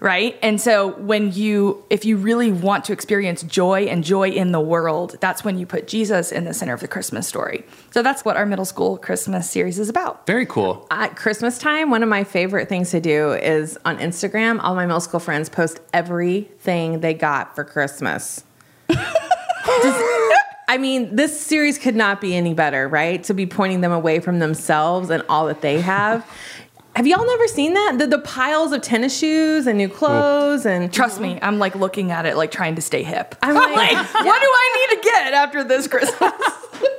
Right? 0.00 0.38
And 0.42 0.60
so 0.60 0.88
when 0.96 1.32
you 1.32 1.84
if 1.90 2.04
you 2.04 2.16
really 2.16 2.52
want 2.52 2.84
to 2.86 2.92
experience 2.92 3.42
joy 3.42 3.82
and 3.84 4.04
joy 4.04 4.30
in 4.30 4.52
the 4.52 4.60
world, 4.60 5.16
that's 5.20 5.44
when 5.44 5.58
you 5.58 5.66
put 5.66 5.86
Jesus 5.86 6.32
in 6.32 6.44
the 6.44 6.54
center 6.54 6.74
of 6.74 6.80
the 6.80 6.88
Christmas 6.88 7.26
story. 7.26 7.64
So 7.90 8.02
that's 8.02 8.24
what 8.24 8.36
our 8.36 8.46
middle 8.46 8.64
school 8.64 8.98
Christmas 8.98 9.50
series 9.50 9.78
is 9.78 9.88
about. 9.88 10.26
Very 10.26 10.46
cool. 10.46 10.86
At 10.90 11.16
Christmas 11.16 11.58
time, 11.58 11.90
one 11.90 12.02
of 12.02 12.08
my 12.08 12.24
favorite 12.24 12.68
things 12.68 12.90
to 12.90 13.00
do 13.00 13.32
is 13.32 13.78
on 13.84 13.98
Instagram, 13.98 14.60
all 14.62 14.74
my 14.74 14.86
middle 14.86 15.00
school 15.00 15.20
friends 15.20 15.48
post 15.48 15.80
everything 15.92 17.00
they 17.00 17.14
got 17.14 17.54
for 17.54 17.64
Christmas. 17.64 18.44
Just- 18.88 20.32
I 20.68 20.78
mean, 20.78 21.14
this 21.14 21.38
series 21.40 21.78
could 21.78 21.94
not 21.94 22.20
be 22.20 22.34
any 22.34 22.52
better, 22.54 22.88
right? 22.88 23.22
To 23.24 23.34
be 23.34 23.46
pointing 23.46 23.80
them 23.82 23.92
away 23.92 24.18
from 24.20 24.40
themselves 24.40 25.10
and 25.10 25.22
all 25.28 25.46
that 25.46 25.60
they 25.60 25.80
have. 25.80 26.28
Have 26.96 27.06
y'all 27.06 27.26
never 27.26 27.46
seen 27.46 27.74
that? 27.74 27.96
The, 27.98 28.06
the 28.06 28.18
piles 28.20 28.72
of 28.72 28.80
tennis 28.80 29.14
shoes 29.16 29.66
and 29.66 29.76
new 29.76 29.88
clothes 29.90 30.64
and 30.64 30.90
Trust 30.90 31.20
me, 31.20 31.38
I'm 31.42 31.58
like 31.58 31.74
looking 31.74 32.10
at 32.10 32.24
it 32.24 32.38
like 32.38 32.50
trying 32.50 32.74
to 32.76 32.80
stay 32.82 33.02
hip. 33.02 33.34
I'm 33.42 33.54
like- 33.74 33.96
what 34.14 34.40
do 34.40 34.48
I 34.48 34.88
need 34.90 34.96
to 34.96 35.02
get 35.06 35.34
after 35.34 35.62
this 35.62 35.88
Christmas? 35.88 36.32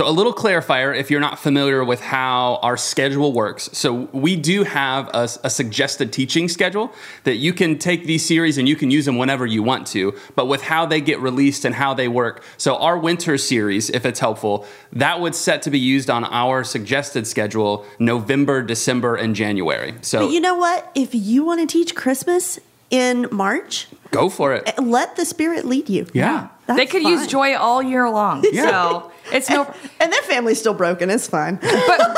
So, 0.00 0.08
a 0.08 0.10
little 0.10 0.32
clarifier 0.32 0.98
if 0.98 1.10
you're 1.10 1.20
not 1.20 1.38
familiar 1.38 1.84
with 1.84 2.00
how 2.00 2.58
our 2.62 2.78
schedule 2.78 3.34
works. 3.34 3.68
So, 3.74 4.08
we 4.12 4.34
do 4.34 4.64
have 4.64 5.08
a, 5.12 5.28
a 5.44 5.50
suggested 5.50 6.10
teaching 6.10 6.48
schedule 6.48 6.90
that 7.24 7.36
you 7.36 7.52
can 7.52 7.78
take 7.78 8.06
these 8.06 8.24
series 8.24 8.56
and 8.56 8.66
you 8.66 8.76
can 8.76 8.90
use 8.90 9.04
them 9.04 9.18
whenever 9.18 9.44
you 9.44 9.62
want 9.62 9.86
to, 9.88 10.18
but 10.34 10.46
with 10.46 10.62
how 10.62 10.86
they 10.86 11.02
get 11.02 11.20
released 11.20 11.66
and 11.66 11.74
how 11.74 11.92
they 11.92 12.08
work. 12.08 12.42
So, 12.56 12.76
our 12.76 12.96
winter 12.96 13.36
series, 13.36 13.90
if 13.90 14.06
it's 14.06 14.20
helpful, 14.20 14.64
that 14.94 15.20
would 15.20 15.34
set 15.34 15.60
to 15.64 15.70
be 15.70 15.78
used 15.78 16.08
on 16.08 16.24
our 16.24 16.64
suggested 16.64 17.26
schedule 17.26 17.84
November, 17.98 18.62
December, 18.62 19.16
and 19.16 19.36
January. 19.36 19.92
So, 20.00 20.20
But 20.20 20.32
you 20.32 20.40
know 20.40 20.54
what? 20.54 20.90
If 20.94 21.14
you 21.14 21.44
want 21.44 21.60
to 21.60 21.66
teach 21.66 21.94
Christmas 21.94 22.58
in 22.88 23.28
March, 23.30 23.86
go 24.12 24.30
for 24.30 24.54
it. 24.54 24.66
let 24.82 25.16
the 25.16 25.26
Spirit 25.26 25.66
lead 25.66 25.90
you. 25.90 26.06
Yeah. 26.14 26.48
That's 26.66 26.78
they 26.78 26.86
could 26.86 27.02
use 27.02 27.26
joy 27.26 27.54
all 27.56 27.82
year 27.82 28.08
long. 28.08 28.44
Yeah. 28.52 28.70
So 28.70 29.09
it's 29.32 29.48
no 29.50 29.72
And 30.00 30.12
their 30.12 30.22
family's 30.22 30.58
still 30.58 30.74
broken. 30.74 31.10
It's 31.10 31.26
fine. 31.26 31.56
but, 31.56 31.98
but 31.98 32.16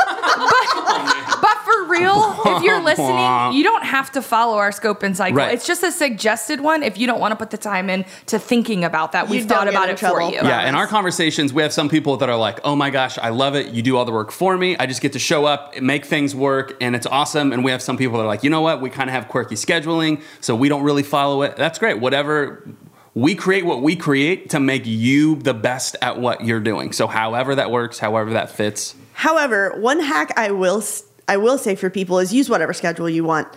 but 1.40 1.58
for 1.64 1.88
real, 1.88 2.40
if 2.46 2.62
you're 2.62 2.80
listening, 2.84 3.52
you 3.54 3.64
don't 3.64 3.84
have 3.84 4.12
to 4.12 4.22
follow 4.22 4.56
our 4.58 4.72
scope 4.72 5.02
and 5.02 5.16
cycle. 5.16 5.38
Right. 5.38 5.54
It's 5.54 5.66
just 5.66 5.82
a 5.82 5.90
suggested 5.90 6.60
one 6.60 6.82
if 6.82 6.96
you 6.96 7.06
don't 7.06 7.20
want 7.20 7.32
to 7.32 7.36
put 7.36 7.50
the 7.50 7.58
time 7.58 7.90
in 7.90 8.04
to 8.26 8.38
thinking 8.38 8.84
about 8.84 9.12
that. 9.12 9.28
We've 9.28 9.42
You 9.42 9.48
thought 9.48 9.68
about 9.68 9.88
in 9.88 9.94
it 9.94 9.98
for 9.98 10.22
you. 10.22 10.34
Yeah, 10.34 10.68
in 10.68 10.74
our 10.74 10.86
conversations, 10.86 11.52
we 11.52 11.62
have 11.62 11.72
some 11.72 11.88
people 11.88 12.16
that 12.18 12.28
are 12.28 12.36
like, 12.36 12.60
"Oh 12.64 12.76
my 12.76 12.90
gosh, 12.90 13.18
I 13.18 13.30
love 13.30 13.56
it! 13.56 13.68
You 13.74 13.82
do 13.82 13.96
all 13.96 14.04
the 14.04 14.12
work 14.12 14.30
for 14.30 14.56
me. 14.56 14.76
I 14.78 14.86
just 14.86 15.00
get 15.00 15.12
to 15.14 15.18
show 15.18 15.44
up, 15.44 15.80
make 15.80 16.04
things 16.04 16.34
work, 16.34 16.76
and 16.80 16.94
it's 16.94 17.06
awesome." 17.06 17.52
And 17.52 17.64
we 17.64 17.70
have 17.72 17.82
some 17.82 17.96
people 17.96 18.18
that 18.18 18.24
are 18.24 18.28
like, 18.28 18.44
"You 18.44 18.50
know 18.50 18.60
what? 18.60 18.80
We 18.80 18.90
kind 18.90 19.10
of 19.10 19.14
have 19.14 19.28
quirky 19.28 19.56
scheduling, 19.56 20.22
so 20.40 20.54
we 20.54 20.68
don't 20.68 20.82
really 20.82 21.02
follow 21.02 21.42
it. 21.42 21.56
That's 21.56 21.78
great. 21.78 21.98
Whatever." 22.00 22.62
We 23.14 23.34
create 23.34 23.66
what 23.66 23.82
we 23.82 23.96
create 23.96 24.50
to 24.50 24.60
make 24.60 24.86
you 24.86 25.36
the 25.36 25.52
best 25.52 25.96
at 26.00 26.18
what 26.18 26.44
you're 26.44 26.60
doing. 26.60 26.92
So, 26.92 27.06
however 27.06 27.54
that 27.56 27.70
works, 27.70 27.98
however 27.98 28.32
that 28.32 28.50
fits. 28.50 28.94
However, 29.12 29.78
one 29.78 30.00
hack 30.00 30.32
I 30.36 30.50
will 30.50 30.82
I 31.28 31.36
will 31.36 31.58
say 31.58 31.74
for 31.74 31.90
people 31.90 32.18
is 32.18 32.32
use 32.32 32.48
whatever 32.48 32.72
schedule 32.72 33.08
you 33.08 33.24
want, 33.24 33.48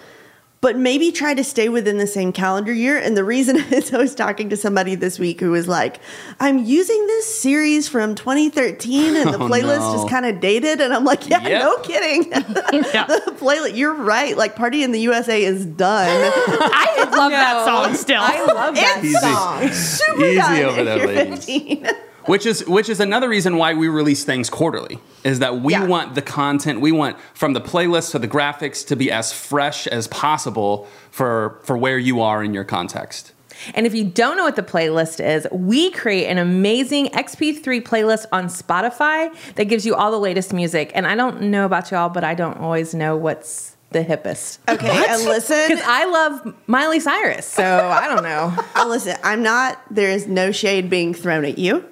but 0.66 0.76
maybe 0.76 1.12
try 1.12 1.32
to 1.36 1.44
stay 1.44 1.70
within 1.70 2.00
the 2.00 2.08
same 2.08 2.32
calendar 2.34 2.74
year. 2.74 2.98
And 2.98 3.16
the 3.16 3.24
reason 3.24 3.56
is 3.72 3.94
I 3.94 4.00
was 4.00 4.16
talking 4.16 4.50
to 4.50 4.58
somebody 4.58 4.96
this 4.96 5.20
week 5.20 5.40
who 5.40 5.52
was 5.52 5.68
like, 5.68 6.00
"I'm 6.40 6.58
using 6.66 7.06
this 7.06 7.40
series 7.40 7.88
from 7.88 8.16
2013, 8.16 9.16
and 9.16 9.30
the 9.32 9.38
Oh, 9.44 9.48
playlist 9.48 9.94
no. 9.94 10.04
is 10.04 10.10
kind 10.10 10.26
of 10.26 10.40
dated." 10.40 10.82
And 10.82 10.92
I'm 10.92 11.06
like, 11.06 11.30
"Yeah, 11.30 11.48
Yep. 11.48 11.62
no 11.62 11.78
kidding. 11.84 12.30
the 12.32 13.36
playlist, 13.40 13.76
you're 13.78 13.94
right. 13.94 14.36
Like, 14.36 14.56
Party 14.56 14.82
in 14.82 14.92
the 14.92 15.02
USA 15.02 15.44
is 15.44 15.68
done. 15.68 16.10
I 16.10 17.10
love 17.16 17.32
that 17.32 17.66
song 17.68 17.94
still. 17.94 18.22
I 18.24 18.44
love 18.46 18.74
that 18.74 19.02
Easy. 19.04 19.14
song. 19.20 19.72
Super 19.72 20.26
Easy 20.26 20.38
done 20.38 20.62
over 20.64 20.80
if 20.80 20.86
there, 20.88 20.98
you're 20.98 21.08
ladies. 21.36 21.46
15. 21.46 21.88
Which 22.28 22.46
is 22.46 22.66
which 22.68 22.90
is 22.90 23.00
another 23.00 23.30
reason 23.30 23.58
why 23.58 23.74
we 23.74 23.88
release 23.88 24.24
things 24.24 24.50
quarterly 24.50 25.00
is 25.24 25.40
that 25.40 25.62
we 25.62 25.74
Yeah. 25.74 25.86
want 25.86 26.16
the 26.16 26.22
content 26.22 26.82
we 26.82 26.92
want 26.92 27.18
from 27.34 27.54
the 27.54 27.62
playlist 27.62 28.12
to 28.12 28.20
the 28.20 28.28
graphics 28.28 28.86
to 28.88 28.96
be 28.96 29.12
as 29.12 29.32
fresh 29.34 29.88
as 29.88 30.08
possible 30.08 30.88
for 31.12 31.60
for 31.64 31.78
where 31.78 31.98
you 31.98 32.22
are 32.22 32.44
in 32.44 32.54
your 32.54 32.64
context 32.66 33.32
And 33.74 33.86
if 33.88 33.94
you 33.96 34.04
don't 34.04 34.36
know 34.36 34.44
what 34.44 34.58
the 34.58 34.64
playlist 34.76 35.24
is, 35.24 35.48
we 35.52 35.90
create 35.92 36.28
an 36.28 36.38
amazing 36.38 37.08
XP3 37.14 37.82
playlist 37.82 38.26
on 38.34 38.48
Spotify 38.48 39.34
that 39.56 39.66
gives 39.66 39.86
you 39.86 39.96
all 39.96 40.12
the 40.12 40.20
latest 40.20 40.52
music. 40.52 40.92
And 40.94 41.08
I 41.08 41.16
don't 41.16 41.40
know 41.44 41.64
about 41.66 41.90
y'all, 41.90 42.10
but 42.10 42.24
I 42.26 42.36
don't 42.36 42.58
always 42.58 42.94
know 42.94 43.16
what's 43.16 43.75
the 43.96 44.04
hippest. 44.04 44.60
Okay, 44.68 45.06
and 45.10 45.24
listen, 45.24 45.70
Because 45.70 45.84
I 45.88 46.06
love 46.06 46.54
Miley 46.68 47.00
Cyrus, 47.00 47.46
so 47.48 47.64
I 47.64 48.08
don't 48.08 48.24
know. 48.24 48.54
listen. 48.90 49.16
I'm 49.24 49.42
not. 49.42 49.82
There 49.90 50.12
is 50.12 50.28
no 50.28 50.52
shade 50.52 50.90
being 50.90 51.14
thrown 51.14 51.46
at 51.46 51.58
you. 51.58 51.86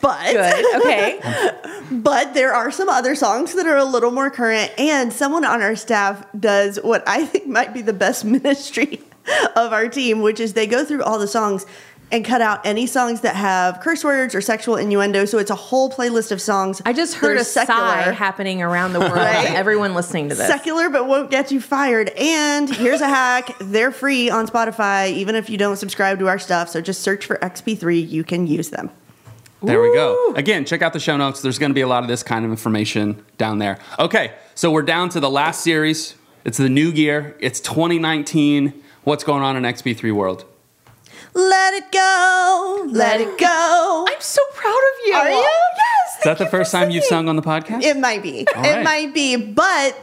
But 0.00 0.32
Good. 0.32 0.82
Okay. 0.82 1.20
but 1.92 2.34
there 2.34 2.52
are 2.52 2.72
some 2.72 2.88
other 2.88 3.14
songs 3.14 3.54
that 3.54 3.66
are 3.68 3.76
a 3.76 3.84
little 3.84 4.10
more 4.10 4.30
current, 4.30 4.72
and 4.76 5.12
someone 5.12 5.44
on 5.44 5.62
our 5.62 5.76
staff 5.76 6.26
does 6.38 6.78
what 6.82 7.06
I 7.06 7.24
think 7.24 7.46
might 7.46 7.72
be 7.72 7.82
the 7.82 7.92
best 7.92 8.24
ministry 8.38 9.00
of 9.54 9.72
our 9.72 9.88
team, 9.88 10.20
which 10.20 10.40
is 10.40 10.54
they 10.54 10.66
go 10.66 10.84
through 10.84 11.04
all 11.04 11.20
the 11.20 11.28
songs 11.28 11.64
and 12.12 12.24
cut 12.24 12.42
out 12.42 12.64
any 12.64 12.86
songs 12.86 13.22
that 13.22 13.34
have 13.34 13.80
curse 13.80 14.04
words 14.04 14.34
or 14.34 14.40
sexual 14.40 14.76
innuendo. 14.76 15.24
So 15.24 15.38
it's 15.38 15.50
a 15.50 15.56
whole 15.56 15.90
playlist 15.90 16.30
of 16.30 16.40
songs. 16.40 16.82
I 16.84 16.92
just 16.92 17.14
heard 17.14 17.38
are 17.38 17.40
a 17.40 17.44
sigh 17.44 18.12
happening 18.12 18.62
around 18.62 18.92
the 18.92 19.00
world. 19.00 19.14
Right? 19.14 19.50
Everyone 19.50 19.94
listening 19.94 20.28
to 20.28 20.34
this. 20.34 20.46
secular 20.46 20.90
but 20.90 21.08
won't 21.08 21.30
get 21.30 21.50
you 21.50 21.60
fired. 21.60 22.10
And 22.10 22.68
here's 22.68 23.00
a 23.00 23.08
hack: 23.08 23.56
they're 23.58 23.90
free 23.90 24.30
on 24.30 24.46
Spotify, 24.46 25.10
even 25.12 25.34
if 25.34 25.48
you 25.48 25.56
don't 25.56 25.76
subscribe 25.76 26.18
to 26.18 26.28
our 26.28 26.38
stuff. 26.38 26.68
So 26.68 26.80
just 26.80 27.00
search 27.00 27.24
for 27.24 27.36
XP3. 27.36 28.08
You 28.08 28.22
can 28.22 28.46
use 28.46 28.70
them. 28.70 28.90
There 29.62 29.80
we 29.80 29.94
go. 29.94 30.32
Again, 30.34 30.64
check 30.64 30.82
out 30.82 30.92
the 30.92 31.00
show 31.00 31.16
notes. 31.16 31.40
There's 31.40 31.58
going 31.58 31.70
to 31.70 31.74
be 31.74 31.82
a 31.82 31.86
lot 31.86 32.02
of 32.02 32.08
this 32.08 32.22
kind 32.24 32.44
of 32.44 32.50
information 32.50 33.24
down 33.38 33.58
there. 33.58 33.78
Okay, 33.98 34.32
so 34.56 34.72
we're 34.72 34.82
down 34.82 35.08
to 35.10 35.20
the 35.20 35.30
last 35.30 35.62
series. 35.62 36.16
It's 36.44 36.58
the 36.58 36.68
new 36.68 36.90
year. 36.90 37.36
It's 37.38 37.60
2019. 37.60 38.82
What's 39.04 39.22
going 39.22 39.42
on 39.42 39.56
in 39.56 39.62
XP3 39.62 40.12
world? 40.12 40.44
Let 41.34 41.74
it 41.74 41.90
go, 41.90 42.86
let 42.90 43.20
it 43.20 43.38
go. 43.38 44.06
I'm 44.08 44.20
so 44.20 44.42
proud 44.54 44.70
of 44.72 45.06
you. 45.06 45.14
Are 45.14 45.30
you? 45.30 45.36
Yes. 45.36 46.18
Is 46.18 46.24
that 46.24 46.38
the 46.38 46.46
first 46.46 46.72
time 46.72 46.90
you've 46.90 47.04
sung 47.04 47.28
on 47.28 47.36
the 47.36 47.42
podcast? 47.42 47.82
It 47.82 47.96
might 47.96 48.22
be. 48.22 48.46
All 48.54 48.64
it 48.64 48.68
right. 48.68 48.84
might 48.84 49.14
be. 49.14 49.36
But, 49.36 49.96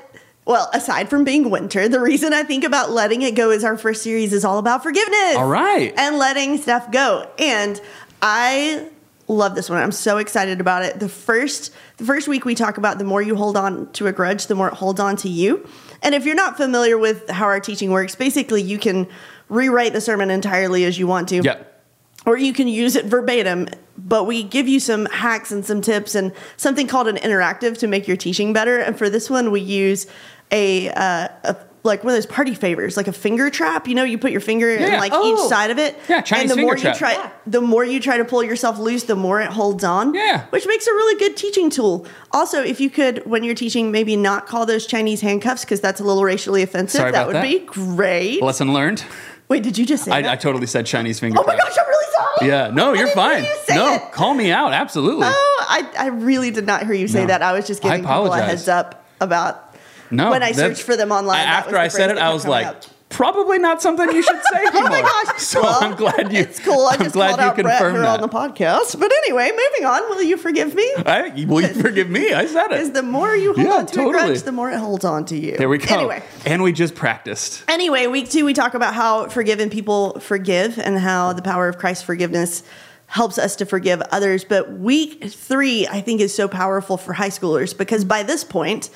well, 0.46 0.70
aside 0.74 1.08
from 1.10 1.24
being 1.24 1.52
winter, 1.52 1.88
the 1.88 2.00
reason 2.00 2.34
I 2.34 2.44
think 2.44 2.64
about 2.64 2.92
letting 2.92 3.22
it 3.22 3.36
go 3.36 3.52
is 3.52 3.64
our 3.64 3.78
first 3.78 4.02
series 4.02 4.34
is 4.34 4.44
all 4.44 4.58
about 4.58 4.82
forgiveness. 4.82 5.36
All 5.36 5.48
right. 5.48 5.94
And 5.98 6.18
letting 6.18 6.58
stuff 6.58 6.92
go. 6.92 7.30
And 7.38 7.80
I 8.24 8.90
love 9.28 9.54
this 9.56 9.70
one. 9.70 9.82
I'm 9.82 9.92
so 9.92 10.18
excited 10.18 10.60
about 10.60 10.84
it. 10.84 11.00
The 11.00 11.08
first 11.08 11.72
the 11.98 12.04
first 12.04 12.28
week 12.28 12.46
we 12.46 12.56
talk 12.56 12.78
about 12.78 12.98
the 12.98 13.04
more 13.04 13.22
you 13.22 13.36
hold 13.36 13.56
on 13.56 13.92
to 13.94 14.08
a 14.08 14.12
grudge, 14.12 14.48
the 14.48 14.56
more 14.56 14.68
it 14.70 14.74
holds 14.74 15.00
on 15.00 15.16
to 15.18 15.30
you. 15.30 15.66
And 16.02 16.16
if 16.16 16.26
you're 16.26 16.36
not 16.36 16.58
familiar 16.58 16.98
with 16.98 17.30
how 17.30 17.46
our 17.46 17.60
teaching 17.60 17.92
works, 17.92 18.16
basically 18.16 18.62
you 18.62 18.80
can 18.80 19.08
rewrite 19.50 19.94
the 19.94 20.02
sermon 20.02 20.30
entirely 20.32 20.86
as 20.86 20.98
you 20.98 21.08
want 21.08 21.28
to 21.30 21.42
Yep. 21.44 21.82
or 22.26 22.38
you 22.38 22.54
can 22.54 22.68
use 22.68 22.96
it 22.96 23.06
verbatim 23.06 23.68
but 23.98 24.24
we 24.26 24.44
give 24.44 24.68
you 24.68 24.80
some 24.80 25.06
hacks 25.08 25.52
and 25.52 25.66
some 25.66 25.82
tips 25.82 26.16
and 26.16 26.32
something 26.58 26.88
called 26.88 27.08
an 27.08 27.18
interactive 27.18 27.78
to 27.80 27.88
make 27.88 28.08
your 28.08 28.16
teaching 28.18 28.54
better 28.54 28.78
and 28.78 28.98
for 28.98 29.10
this 29.10 29.30
one 29.30 29.52
we 29.52 29.60
use 29.62 30.08
a, 30.52 30.90
uh, 30.90 31.28
a 31.44 31.56
like 31.84 32.04
one 32.04 32.12
of 32.12 32.18
those 32.18 32.26
party 32.26 32.54
favors 32.54 32.98
like 32.98 33.08
a 33.08 33.14
finger 33.14 33.50
trap 33.50 33.88
you 33.88 33.96
know 33.96 34.04
you 34.04 34.18
put 34.18 34.32
your 34.32 34.42
finger 34.42 34.70
in 34.70 34.82
like 35.00 35.12
Oh. 35.16 35.34
each 35.34 35.50
side 35.50 35.72
of 35.72 35.78
it 35.78 35.98
Yeah, 36.10 36.20
Chinese 36.22 36.42
and 36.44 36.52
the 36.52 36.56
finger 36.56 36.66
more 36.68 36.76
trap. 36.76 36.96
you 36.96 37.00
try 37.00 37.12
Yeah. 37.14 37.30
the 37.48 37.62
more 37.62 37.86
you 37.86 38.00
try 38.02 38.18
to 38.18 38.26
pull 38.26 38.44
yourself 38.44 38.78
loose 38.80 39.04
the 39.04 39.16
more 39.16 39.40
it 39.40 39.50
holds 39.50 39.84
on 39.86 40.14
Yeah. 40.14 40.44
which 40.50 40.68
makes 40.68 40.88
a 40.88 40.92
really 40.92 41.18
good 41.20 41.38
teaching 41.38 41.70
tool 41.70 42.06
also 42.32 42.62
if 42.62 42.82
you 42.82 42.90
could 42.90 43.26
when 43.26 43.44
you're 43.46 43.56
teaching 43.56 43.92
maybe 43.92 44.18
not 44.18 44.46
call 44.46 44.66
those 44.66 44.86
chinese 44.88 45.22
handcuffs 45.22 45.64
because 45.64 45.80
that's 45.80 46.02
a 46.02 46.04
little 46.04 46.24
racially 46.24 46.64
offensive 46.64 47.00
Sorry 47.00 47.12
that 47.14 47.18
about 47.18 47.28
would 47.28 47.36
that. 47.38 47.44
be 47.44 47.60
great 47.60 48.42
Lesson 48.44 48.74
learned. 48.74 49.04
Wait 49.50 49.64
did 49.64 49.78
you 49.78 49.86
just 49.86 50.06
say 50.06 50.12
that? 50.12 50.26
I, 50.26 50.34
I 50.34 50.36
totally 50.36 50.68
said 50.68 50.86
Chinese 50.86 51.20
finger. 51.20 51.40
oh 51.40 51.44
my 51.46 51.58
gosh 51.58 51.76
i'm 51.80 51.88
really 51.88 52.06
sorry 52.16 52.48
Yeah, 52.50 52.70
no, 52.74 52.94
I 52.94 52.98
you're 52.98 53.08
fine. 53.10 53.44
you 53.44 53.56
say 53.66 53.76
No, 53.76 53.94
it. 53.96 54.12
call 54.12 54.34
me 54.34 54.52
out. 54.52 54.72
Absolutely. 54.74 55.26
Oh, 55.28 55.66
I, 55.68 55.90
I 55.98 56.08
really 56.08 56.52
did 56.52 56.66
not 56.66 56.84
hear 56.86 56.94
you 56.94 57.08
say 57.08 57.22
No. 57.22 57.28
that. 57.28 57.42
I 57.42 57.52
was 57.54 57.68
just 57.68 57.82
giving 57.84 58.02
people 58.02 58.32
a 58.32 58.42
heads 58.42 58.68
up 58.70 59.04
about 59.20 59.76
No, 60.12 60.30
when 60.32 60.42
I 60.44 60.52
searched 60.54 60.84
for 60.84 60.96
them 60.96 61.12
online. 61.12 61.40
I- 61.40 61.44
after 61.44 61.72
the 61.72 61.80
I 61.80 61.88
said 61.90 62.10
it, 62.12 62.18
I 62.18 62.32
was 62.34 62.46
like, 62.48 62.66
up. 62.68 62.84
Probably 63.20 63.60
not 63.60 63.82
something 63.82 64.10
you 64.12 64.24
should 64.24 64.42
say. 64.54 64.60
Oh 64.72 64.84
my 64.90 65.02
gosh! 65.02 65.42
So 65.42 65.62
Well, 65.62 65.78
I'm 65.84 65.96
glad 65.98 66.32
you. 66.32 66.40
It's 66.40 66.60
cool. 66.60 66.86
I 66.86 66.94
I'm 66.94 67.00
just 67.04 67.14
glad 67.14 67.32
called 67.38 67.40
you 67.42 67.46
out 67.48 67.56
Brett 67.56 67.78
confirmed 67.80 67.96
here 67.98 68.04
that. 68.04 68.22
on 68.22 68.22
the 68.22 68.30
podcast. 68.30 68.98
But 68.98 69.12
anyway, 69.24 69.52
moving 69.52 69.86
on. 69.86 70.10
Will 70.10 70.22
you 70.24 70.38
forgive 70.38 70.74
me? 70.74 70.90
I, 71.06 71.46
will 71.48 71.62
you 71.62 71.74
forgive 71.82 72.10
me? 72.10 72.32
I 72.34 72.46
said 72.46 72.70
Because 72.70 72.92
the 72.94 73.04
more 73.04 73.36
you 73.36 73.54
hold 73.54 73.68
Yeah, 73.68 73.74
on 73.74 73.86
to 73.88 73.94
totally. 73.94 74.10
a 74.24 74.28
grudge, 74.28 74.44
the 74.44 74.52
more 74.54 74.72
it 74.72 74.78
holds 74.80 75.04
on 75.04 75.26
to 75.26 75.38
you. 75.38 75.58
There 75.58 75.68
we 75.68 75.80
go. 75.80 75.94
Anyway, 75.96 76.24
And 76.46 76.64
we 76.64 76.72
just 76.72 76.96
practiced. 76.96 77.64
Anyway, 77.68 78.08
week 78.08 78.30
two, 78.30 78.46
we 78.46 78.54
talk 78.54 78.74
about 78.74 78.94
how 78.94 79.28
forgiven 79.28 79.70
people 79.70 80.18
forgive 80.22 80.80
and 80.80 80.98
how 80.98 81.34
the 81.34 81.42
power 81.42 81.68
of 81.68 81.78
Christ's 81.78 82.04
forgiveness 82.04 82.64
helps 83.08 83.38
us 83.38 83.56
to 83.58 83.66
forgive 83.66 84.02
others. 84.12 84.46
But 84.46 84.72
week 84.74 85.26
three, 85.26 85.88
I 85.88 86.00
think, 86.00 86.22
is 86.22 86.34
so 86.34 86.48
powerful 86.48 86.96
for 86.96 87.12
high 87.14 87.30
schoolers 87.32 87.78
because 87.78 88.06
by 88.06 88.24
this 88.24 88.44
point, 88.46 88.90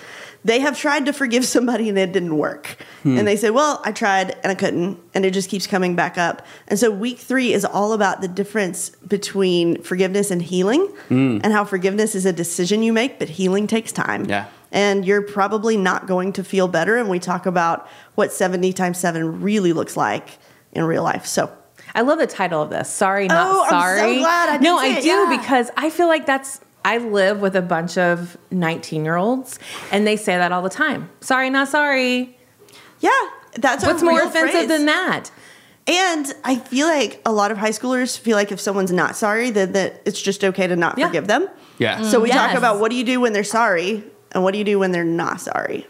they 0.45 0.59
have 0.59 0.77
tried 0.77 1.05
to 1.05 1.13
forgive 1.13 1.45
somebody 1.45 1.89
and 1.89 1.97
it 1.97 2.11
didn't 2.11 2.37
work. 2.37 2.77
And 3.03 3.19
hmm. 3.19 3.25
they 3.25 3.35
say, 3.35 3.49
Well, 3.49 3.81
I 3.85 3.91
tried 3.91 4.31
and 4.43 4.47
I 4.51 4.55
couldn't. 4.55 4.99
And 5.13 5.25
it 5.25 5.31
just 5.31 5.49
keeps 5.49 5.67
coming 5.67 5.95
back 5.95 6.17
up. 6.17 6.45
And 6.67 6.77
so 6.77 6.91
week 6.91 7.17
three 7.19 7.53
is 7.53 7.65
all 7.65 7.93
about 7.93 8.21
the 8.21 8.27
difference 8.27 8.89
between 8.89 9.81
forgiveness 9.81 10.31
and 10.31 10.41
healing 10.41 10.85
hmm. 11.07 11.39
and 11.43 11.53
how 11.53 11.63
forgiveness 11.65 12.15
is 12.15 12.25
a 12.25 12.33
decision 12.33 12.83
you 12.83 12.93
make, 12.93 13.19
but 13.19 13.29
healing 13.29 13.67
takes 13.67 13.91
time 13.91 14.25
Yeah. 14.25 14.47
and 14.71 15.05
you're 15.05 15.21
probably 15.21 15.77
not 15.77 16.07
going 16.07 16.33
to 16.33 16.43
feel 16.43 16.67
better. 16.67 16.97
And 16.97 17.09
we 17.09 17.19
talk 17.19 17.45
about 17.45 17.87
what 18.15 18.31
70 18.31 18.73
times 18.73 18.97
7 18.97 19.41
really 19.41 19.73
looks 19.73 19.95
like 19.95 20.37
in 20.71 20.83
real 20.83 21.03
life. 21.03 21.25
So, 21.25 21.51
I 21.95 22.01
love 22.01 22.17
the 22.19 22.27
title 22.27 22.61
of 22.61 22.69
this. 22.69 22.89
Sorry, 22.89 23.27
not 23.27 23.47
Oh, 23.47 23.63
I'm 23.63 23.69
so 23.69 23.69
sorry. 23.69 24.17
glad 24.19 24.49
I 24.49 24.57
did 24.57 24.63
no, 24.63 24.79
say 24.79 24.95
I 24.95 24.97
it, 24.97 25.01
do 25.03 25.07
yeah. 25.09 25.37
because 25.37 25.69
I 25.77 25.89
feel 25.89 26.07
like 26.07 26.25
that's. 26.25 26.59
I 26.85 26.97
live 26.97 27.39
with 27.41 27.55
a 27.55 27.61
bunch 27.61 27.97
of 27.97 28.37
19 28.51 29.05
year 29.05 29.15
olds, 29.15 29.59
and 29.91 30.05
they 30.05 30.15
say 30.15 30.37
that 30.37 30.51
all 30.51 30.61
the 30.61 30.69
time. 30.69 31.09
Sorry, 31.21 31.49
not 31.49 31.67
sorry. 31.69 32.37
yeah, 32.99 33.09
that's 33.55 33.85
What's 33.85 34.01
a 34.01 34.05
more 34.05 34.17
real 34.19 34.27
offensive 34.27 34.51
phrase. 34.51 34.67
than 34.67 34.85
that? 34.87 35.29
And 35.85 36.33
I 36.45 36.55
feel 36.55 36.87
like 36.87 37.21
a 37.25 37.31
lot 37.31 37.51
of 37.51 37.57
high 37.57 37.71
schoolers 37.71 38.17
feel 38.17 38.37
like 38.37 38.51
if 38.51 38.59
someone's 38.59 38.91
not 38.91 39.15
sorry, 39.17 39.49
then 39.49 39.73
that 39.73 40.01
it's 40.05 40.21
just 40.21 40.43
okay 40.43 40.65
to 40.67 40.75
not 40.75 40.97
Yeah. 40.97 41.07
forgive 41.07 41.27
them. 41.27 41.49
Yeah. 41.77 42.03
So 42.03 42.19
we 42.21 42.29
talk 42.29 42.53
about 42.55 42.79
what 42.79 42.89
do 42.91 42.95
you 42.97 43.03
do 43.03 43.19
when 43.19 43.33
they're 43.33 43.43
sorry 43.43 44.03
and 44.31 44.43
what 44.43 44.51
do 44.53 44.57
you 44.59 44.63
do 44.63 44.79
when 44.79 44.91
they're 44.91 45.03
not 45.03 45.41
sorry. 45.41 45.85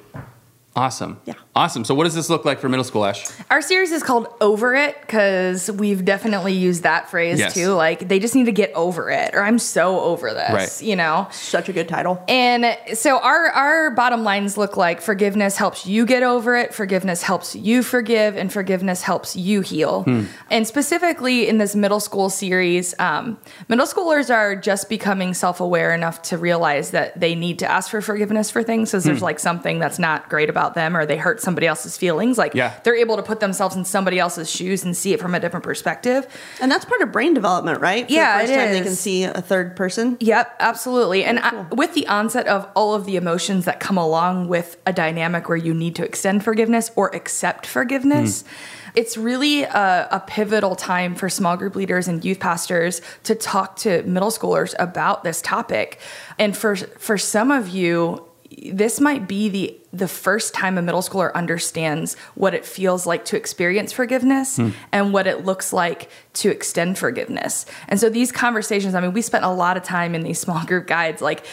Awesome. 0.76 1.20
Yeah. 1.26 1.36
Awesome. 1.56 1.86
So 1.86 1.94
what 1.94 2.06
does 2.06 2.16
this 2.16 2.32
look 2.32 2.46
like 2.46 2.60
for 2.60 2.68
middle 2.68 2.84
school, 2.84 3.06
Ash? 3.06 3.24
Our 3.52 3.62
series 3.62 3.92
is 3.92 4.02
called 4.02 4.26
Over 4.42 4.74
It 4.74 5.00
because 5.02 5.70
we've 5.70 6.04
definitely 6.04 6.54
used 6.54 6.82
that 6.82 7.12
phrase 7.12 7.38
Yes. 7.38 7.54
too. 7.54 7.74
Like 7.74 8.08
they 8.08 8.18
just 8.18 8.34
need 8.34 8.46
to 8.46 8.52
get 8.52 8.72
over 8.74 9.12
it, 9.12 9.36
or 9.36 9.44
I'm 9.44 9.60
so 9.60 10.00
over 10.00 10.34
this, 10.34 10.50
Right. 10.52 10.82
you 10.82 10.96
know? 10.96 11.28
Such 11.32 11.70
a 11.70 11.74
good 11.74 11.88
title. 11.88 12.24
And 12.28 12.76
so 12.96 13.20
our 13.20 13.50
our 13.52 13.92
bottom 13.92 14.24
lines 14.24 14.58
look 14.58 14.76
like 14.76 15.00
forgiveness 15.00 15.58
helps 15.58 15.86
you 15.86 16.08
get 16.08 16.24
over 16.24 16.56
it, 16.58 16.74
forgiveness 16.74 17.22
helps 17.22 17.56
you 17.56 17.84
forgive, 17.84 18.36
and 18.36 18.52
forgiveness 18.52 19.04
helps 19.04 19.36
you 19.36 19.62
heal. 19.62 20.06
And 20.50 20.66
specifically 20.68 21.48
in 21.48 21.60
this 21.60 21.76
middle 21.76 22.00
school 22.00 22.32
series, 22.32 22.96
um, 22.98 23.38
middle 23.70 23.86
schoolers 23.86 24.34
are 24.34 24.56
just 24.56 24.90
becoming 24.90 25.36
self 25.36 25.60
aware 25.62 25.94
enough 25.94 26.24
to 26.24 26.38
realize 26.40 26.90
that 26.92 27.20
they 27.20 27.36
need 27.36 27.60
to 27.60 27.70
ask 27.70 27.92
for 27.92 28.02
forgiveness 28.02 28.50
for 28.50 28.64
things 28.64 28.90
because 28.90 29.04
there's 29.04 29.22
like 29.22 29.38
something 29.40 29.78
that's 29.78 30.00
not 30.00 30.30
great 30.30 30.50
about 30.50 30.63
them 30.74 30.96
or 30.96 31.06
they 31.06 31.18
hurt 31.18 31.42
somebody 31.42 31.68
else's 31.68 31.98
feelings. 31.98 32.38
Like 32.38 32.54
Yeah. 32.56 32.74
they're 32.84 32.96
able 32.96 33.18
to 33.18 33.24
put 33.24 33.40
themselves 33.40 33.76
in 33.76 33.86
somebody 33.86 34.20
else's 34.20 34.50
shoes 34.50 34.84
and 34.84 34.96
see 34.96 35.14
it 35.14 35.20
from 35.20 35.36
a 35.36 35.40
different 35.40 35.64
perspective. 35.64 36.28
And 36.62 36.72
that's 36.72 36.86
part 36.86 37.02
of 37.02 37.12
brain 37.12 37.34
development, 37.34 37.82
right? 37.82 38.08
For 38.08 38.14
Yeah, 38.14 38.38
the 38.38 38.40
first 38.42 38.54
it 38.54 38.56
time 38.56 38.72
they 38.72 38.82
can 38.82 38.96
see 38.96 39.24
a 39.26 39.42
third 39.42 39.76
person. 39.76 40.18
Yep, 40.20 40.56
absolutely. 40.60 41.24
And 41.24 41.40
I, 41.40 41.66
with 41.72 41.94
the 41.94 42.08
onset 42.08 42.48
of 42.48 42.68
all 42.76 42.94
of 42.94 43.06
the 43.06 43.16
emotions 43.18 43.66
that 43.66 43.80
come 43.80 43.98
along 43.98 44.48
with 44.48 44.78
a 44.86 44.94
dynamic 44.94 45.50
where 45.50 45.58
you 45.58 45.74
need 45.74 45.96
to 45.96 46.06
extend 46.06 46.44
forgiveness 46.44 46.92
or 46.96 47.14
accept 47.16 47.66
forgiveness, 47.66 48.44
hmm. 48.44 48.48
it's 48.96 49.18
really 49.18 49.64
a, 49.64 50.08
a 50.12 50.20
pivotal 50.26 50.76
time 50.76 51.16
for 51.16 51.30
small 51.30 51.58
group 51.58 51.76
leaders 51.76 52.08
and 52.08 52.24
youth 52.24 52.40
pastors 52.40 53.02
to 53.24 53.36
talk 53.36 53.76
to 53.78 54.04
middle 54.04 54.32
schoolers 54.32 54.74
about 54.80 55.24
this 55.24 55.42
topic. 55.42 56.00
And 56.40 56.56
for 56.56 56.76
for 56.76 57.18
some 57.18 57.52
of 57.52 57.70
you, 57.70 58.26
this 58.72 59.00
might 59.00 59.28
be 59.28 59.50
the 59.50 59.80
the 59.92 60.08
first 60.08 60.56
time 60.56 60.78
a 60.78 60.82
middle 60.82 61.02
schooler 61.02 61.32
understands 61.36 62.16
what 62.34 62.56
it 62.56 62.66
feels 62.66 63.06
like 63.06 63.26
to 63.26 63.38
experience 63.38 63.92
forgiveness 63.92 64.58
hmm. 64.58 64.70
and 64.92 65.14
what 65.14 65.28
it 65.28 65.46
looks 65.46 65.72
like 65.72 66.10
to 66.34 66.50
extend 66.50 66.98
forgiveness. 66.98 67.68
And 67.88 68.00
so 68.00 68.10
these 68.10 68.32
conversations, 68.32 68.96
I 68.96 69.02
mean, 69.02 69.14
we 69.14 69.22
spent 69.22 69.46
a 69.46 69.52
lot 69.52 69.78
of 69.78 69.84
time 69.84 70.16
in 70.16 70.24
these 70.24 70.40
small 70.40 70.66
group 70.66 70.88
guides 70.88 71.22
like 71.22 71.46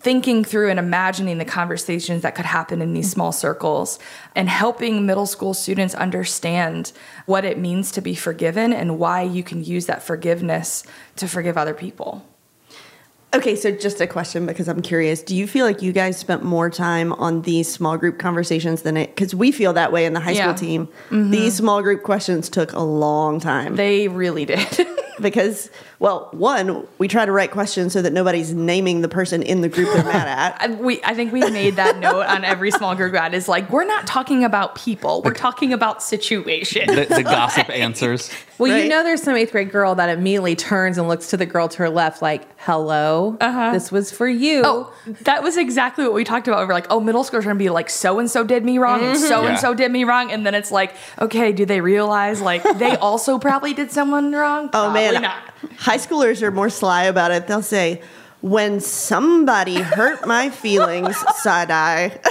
thinking 0.00 0.44
through 0.44 0.68
and 0.68 0.78
imagining 0.78 1.38
the 1.38 1.46
conversations 1.46 2.20
that 2.22 2.34
could 2.34 2.44
happen 2.44 2.82
in 2.82 2.92
these 2.92 3.10
small 3.10 3.32
circles 3.32 3.98
and 4.34 4.48
helping 4.48 5.06
middle 5.06 5.24
school 5.24 5.54
students 5.54 5.94
understand 5.94 6.92
what 7.24 7.44
it 7.44 7.58
means 7.58 7.90
to 7.92 8.02
be 8.02 8.14
forgiven 8.14 8.74
and 8.74 8.98
why 8.98 9.22
you 9.22 9.42
can 9.42 9.64
use 9.64 9.86
that 9.86 10.02
forgiveness 10.02 10.84
to 11.16 11.26
forgive 11.26 11.56
other 11.56 11.72
people. 11.72 12.22
Okay, 13.34 13.56
so 13.56 13.70
just 13.70 14.00
a 14.00 14.06
question 14.06 14.46
because 14.46 14.68
I'm 14.68 14.80
curious. 14.80 15.22
Do 15.22 15.36
you 15.36 15.46
feel 15.46 15.66
like 15.66 15.82
you 15.82 15.92
guys 15.92 16.16
spent 16.16 16.42
more 16.44 16.70
time 16.70 17.12
on 17.12 17.42
these 17.42 17.70
small 17.70 17.98
group 17.98 18.18
conversations 18.18 18.82
than 18.82 18.96
it? 18.96 19.14
Because 19.14 19.34
we 19.34 19.52
feel 19.52 19.74
that 19.74 19.92
way 19.92 20.06
in 20.06 20.14
the 20.14 20.20
high 20.20 20.30
Yeah. 20.30 20.54
school 20.54 20.66
team. 20.66 20.86
Mm-hmm. 21.10 21.30
These 21.30 21.54
small 21.56 21.82
group 21.82 22.02
questions 22.04 22.48
took 22.48 22.72
a 22.72 22.80
long 22.80 23.38
time 23.38 23.76
They 23.76 24.08
really 24.08 24.46
did. 24.46 24.66
because, 25.20 25.70
well, 26.00 26.28
one, 26.32 26.86
we 26.98 27.08
try 27.08 27.26
to 27.26 27.32
write 27.32 27.50
questions 27.50 27.92
so 27.92 28.02
that 28.02 28.12
nobody's 28.12 28.54
naming 28.54 29.00
the 29.00 29.08
person 29.08 29.42
in 29.42 29.62
the 29.62 29.68
group 29.68 29.92
they're 29.92 30.04
mad 30.04 30.28
at. 30.60 30.70
I- 30.70 30.74
we, 30.74 31.02
I 31.02 31.14
think 31.14 31.32
we 31.32 31.40
made 31.50 31.74
that 31.76 31.98
note 31.98 32.24
on 32.24 32.44
every 32.44 32.70
small 32.70 32.94
group 32.94 33.14
ad 33.14 33.34
is 33.34 33.48
like, 33.48 33.68
we're 33.70 33.84
not 33.84 34.06
talking 34.06 34.44
about 34.44 34.76
people, 34.76 35.22
we're 35.22 35.34
talking 35.34 35.72
about 35.72 36.02
situation. 36.02 36.86
The, 36.86 37.06
the 37.06 37.22
gossip 37.24 37.68
answers. 37.70 38.30
Well, 38.58 38.70
Right. 38.72 38.84
you 38.84 38.88
know, 38.88 39.02
there's 39.04 39.22
some 39.22 39.36
eighth 39.36 39.52
grade 39.52 39.70
girl 39.70 39.94
that 39.96 40.08
immediately 40.08 40.56
turns 40.56 40.98
and 40.98 41.08
looks 41.08 41.28
to 41.30 41.36
the 41.36 41.46
girl 41.46 41.68
to 41.68 41.78
her 41.78 41.90
left, 41.90 42.22
like, 42.22 42.42
hello, 42.58 43.36
uh-huh. 43.40 43.72
this 43.72 43.90
was 43.92 44.10
for 44.12 44.28
you. 44.28 44.62
Oh, 44.64 44.92
that 45.22 45.42
was 45.42 45.56
exactly 45.56 46.04
what 46.04 46.12
we 46.14 46.24
talked 46.24 46.48
about. 46.48 46.60
We 46.60 46.66
were 46.66 46.72
like, 46.74 46.86
oh, 46.90 46.98
middle 47.00 47.22
schoolers 47.24 47.40
are 47.40 47.42
gonna 47.42 47.54
be 47.56 47.70
like, 47.70 47.88
so 47.88 48.18
and 48.18 48.28
so 48.30 48.42
did 48.44 48.64
me 48.64 48.78
wrong, 48.78 49.02
and 49.04 49.18
so 49.18 49.46
and 49.46 49.58
so 49.58 49.74
did 49.74 49.90
me 49.92 50.02
wrong, 50.04 50.30
and 50.32 50.44
then 50.44 50.54
it's 50.54 50.70
like, 50.72 50.94
okay, 51.20 51.52
do 51.52 51.66
they 51.66 51.80
realize 51.80 52.40
like 52.40 52.62
they 52.78 52.96
also 53.00 53.38
probably 53.38 53.74
did 53.74 53.90
someone 53.92 54.32
wrong? 54.32 54.70
Oh 54.72 54.90
man, 54.92 55.22
not. 55.22 55.36
High 55.88 55.96
schoolers 55.96 56.42
are 56.42 56.50
more 56.50 56.68
sly 56.68 57.04
about 57.04 57.30
it. 57.30 57.46
They'll 57.46 57.62
say, 57.62 58.02
"When 58.42 58.78
somebody 58.80 59.80
hurt 59.80 60.26
my 60.26 60.50
feelings," 60.50 61.16
side 61.42 61.70
eye. 61.70 62.20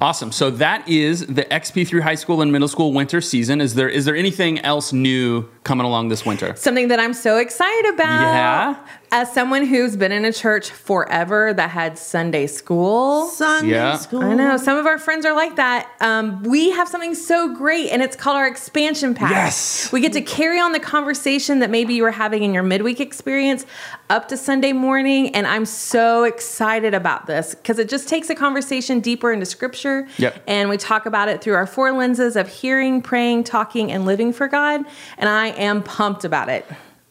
Awesome. 0.00 0.32
So 0.32 0.50
that 0.50 0.86
is 0.88 1.24
the 1.26 1.44
XP3 1.44 2.02
high 2.02 2.16
school 2.16 2.42
and 2.42 2.50
middle 2.52 2.68
school 2.68 2.92
winter 2.92 3.20
season. 3.20 3.60
Is 3.60 3.74
there 3.74 3.88
is 3.88 4.04
there 4.04 4.16
anything 4.16 4.58
else 4.58 4.92
new 4.92 5.48
coming 5.64 5.86
along 5.86 6.08
this 6.08 6.24
winter? 6.24 6.54
Something 6.56 6.88
that 6.88 7.00
I'm 7.00 7.14
so 7.14 7.38
excited 7.38 7.94
about. 7.94 8.20
Yeah? 8.22 8.76
As 9.10 9.32
someone 9.32 9.64
who's 9.64 9.96
been 9.96 10.10
in 10.10 10.24
a 10.24 10.32
church 10.32 10.70
forever 10.70 11.52
that 11.54 11.70
had 11.70 11.96
Sunday 11.98 12.46
school. 12.48 13.28
Sunday 13.28 13.70
Yeah. 13.70 13.96
school. 13.96 14.22
I 14.22 14.34
know 14.34 14.56
some 14.56 14.76
of 14.76 14.86
our 14.86 14.98
friends 14.98 15.24
are 15.24 15.34
like 15.34 15.54
that. 15.56 15.88
Um, 16.00 16.42
we 16.42 16.70
have 16.72 16.88
something 16.88 17.14
so 17.14 17.54
great, 17.54 17.90
and 17.90 18.02
it's 18.02 18.16
called 18.16 18.36
our 18.36 18.46
expansion 18.46 19.14
pack. 19.14 19.30
Yes. 19.30 19.90
we 19.92 20.00
get 20.00 20.12
to 20.14 20.20
carry 20.20 20.58
on 20.58 20.72
the 20.72 20.80
conversation 20.80 21.60
that 21.60 21.70
maybe 21.70 21.94
you 21.94 22.02
were 22.02 22.10
having 22.10 22.42
in 22.42 22.52
your 22.52 22.64
midweek 22.64 23.00
experience 23.00 23.64
up 24.10 24.26
to 24.28 24.36
Sunday 24.36 24.72
morning, 24.72 25.34
and 25.34 25.46
I'm 25.46 25.64
so 25.64 26.24
excited 26.24 26.92
about 26.92 27.26
this 27.26 27.54
because 27.54 27.78
it 27.78 27.88
just 27.88 28.08
takes 28.08 28.28
a 28.30 28.34
conversation 28.34 28.98
deeper 29.00 29.32
into 29.32 29.46
Scripture. 29.46 30.08
Yep. 30.18 30.42
and 30.48 30.68
we 30.68 30.76
talk 30.76 31.06
about 31.06 31.28
it 31.28 31.40
through 31.40 31.54
our 31.54 31.66
four 31.66 31.92
lenses 31.92 32.34
of 32.36 32.48
hearing, 32.48 33.00
praying, 33.00 33.44
talking, 33.44 33.90
and 33.92 34.04
living 34.04 34.32
for 34.32 34.48
God. 34.48 34.82
And 35.18 35.28
I 35.28 35.48
am 35.54 35.82
pumped 35.82 36.24
about 36.24 36.48
it. 36.48 36.66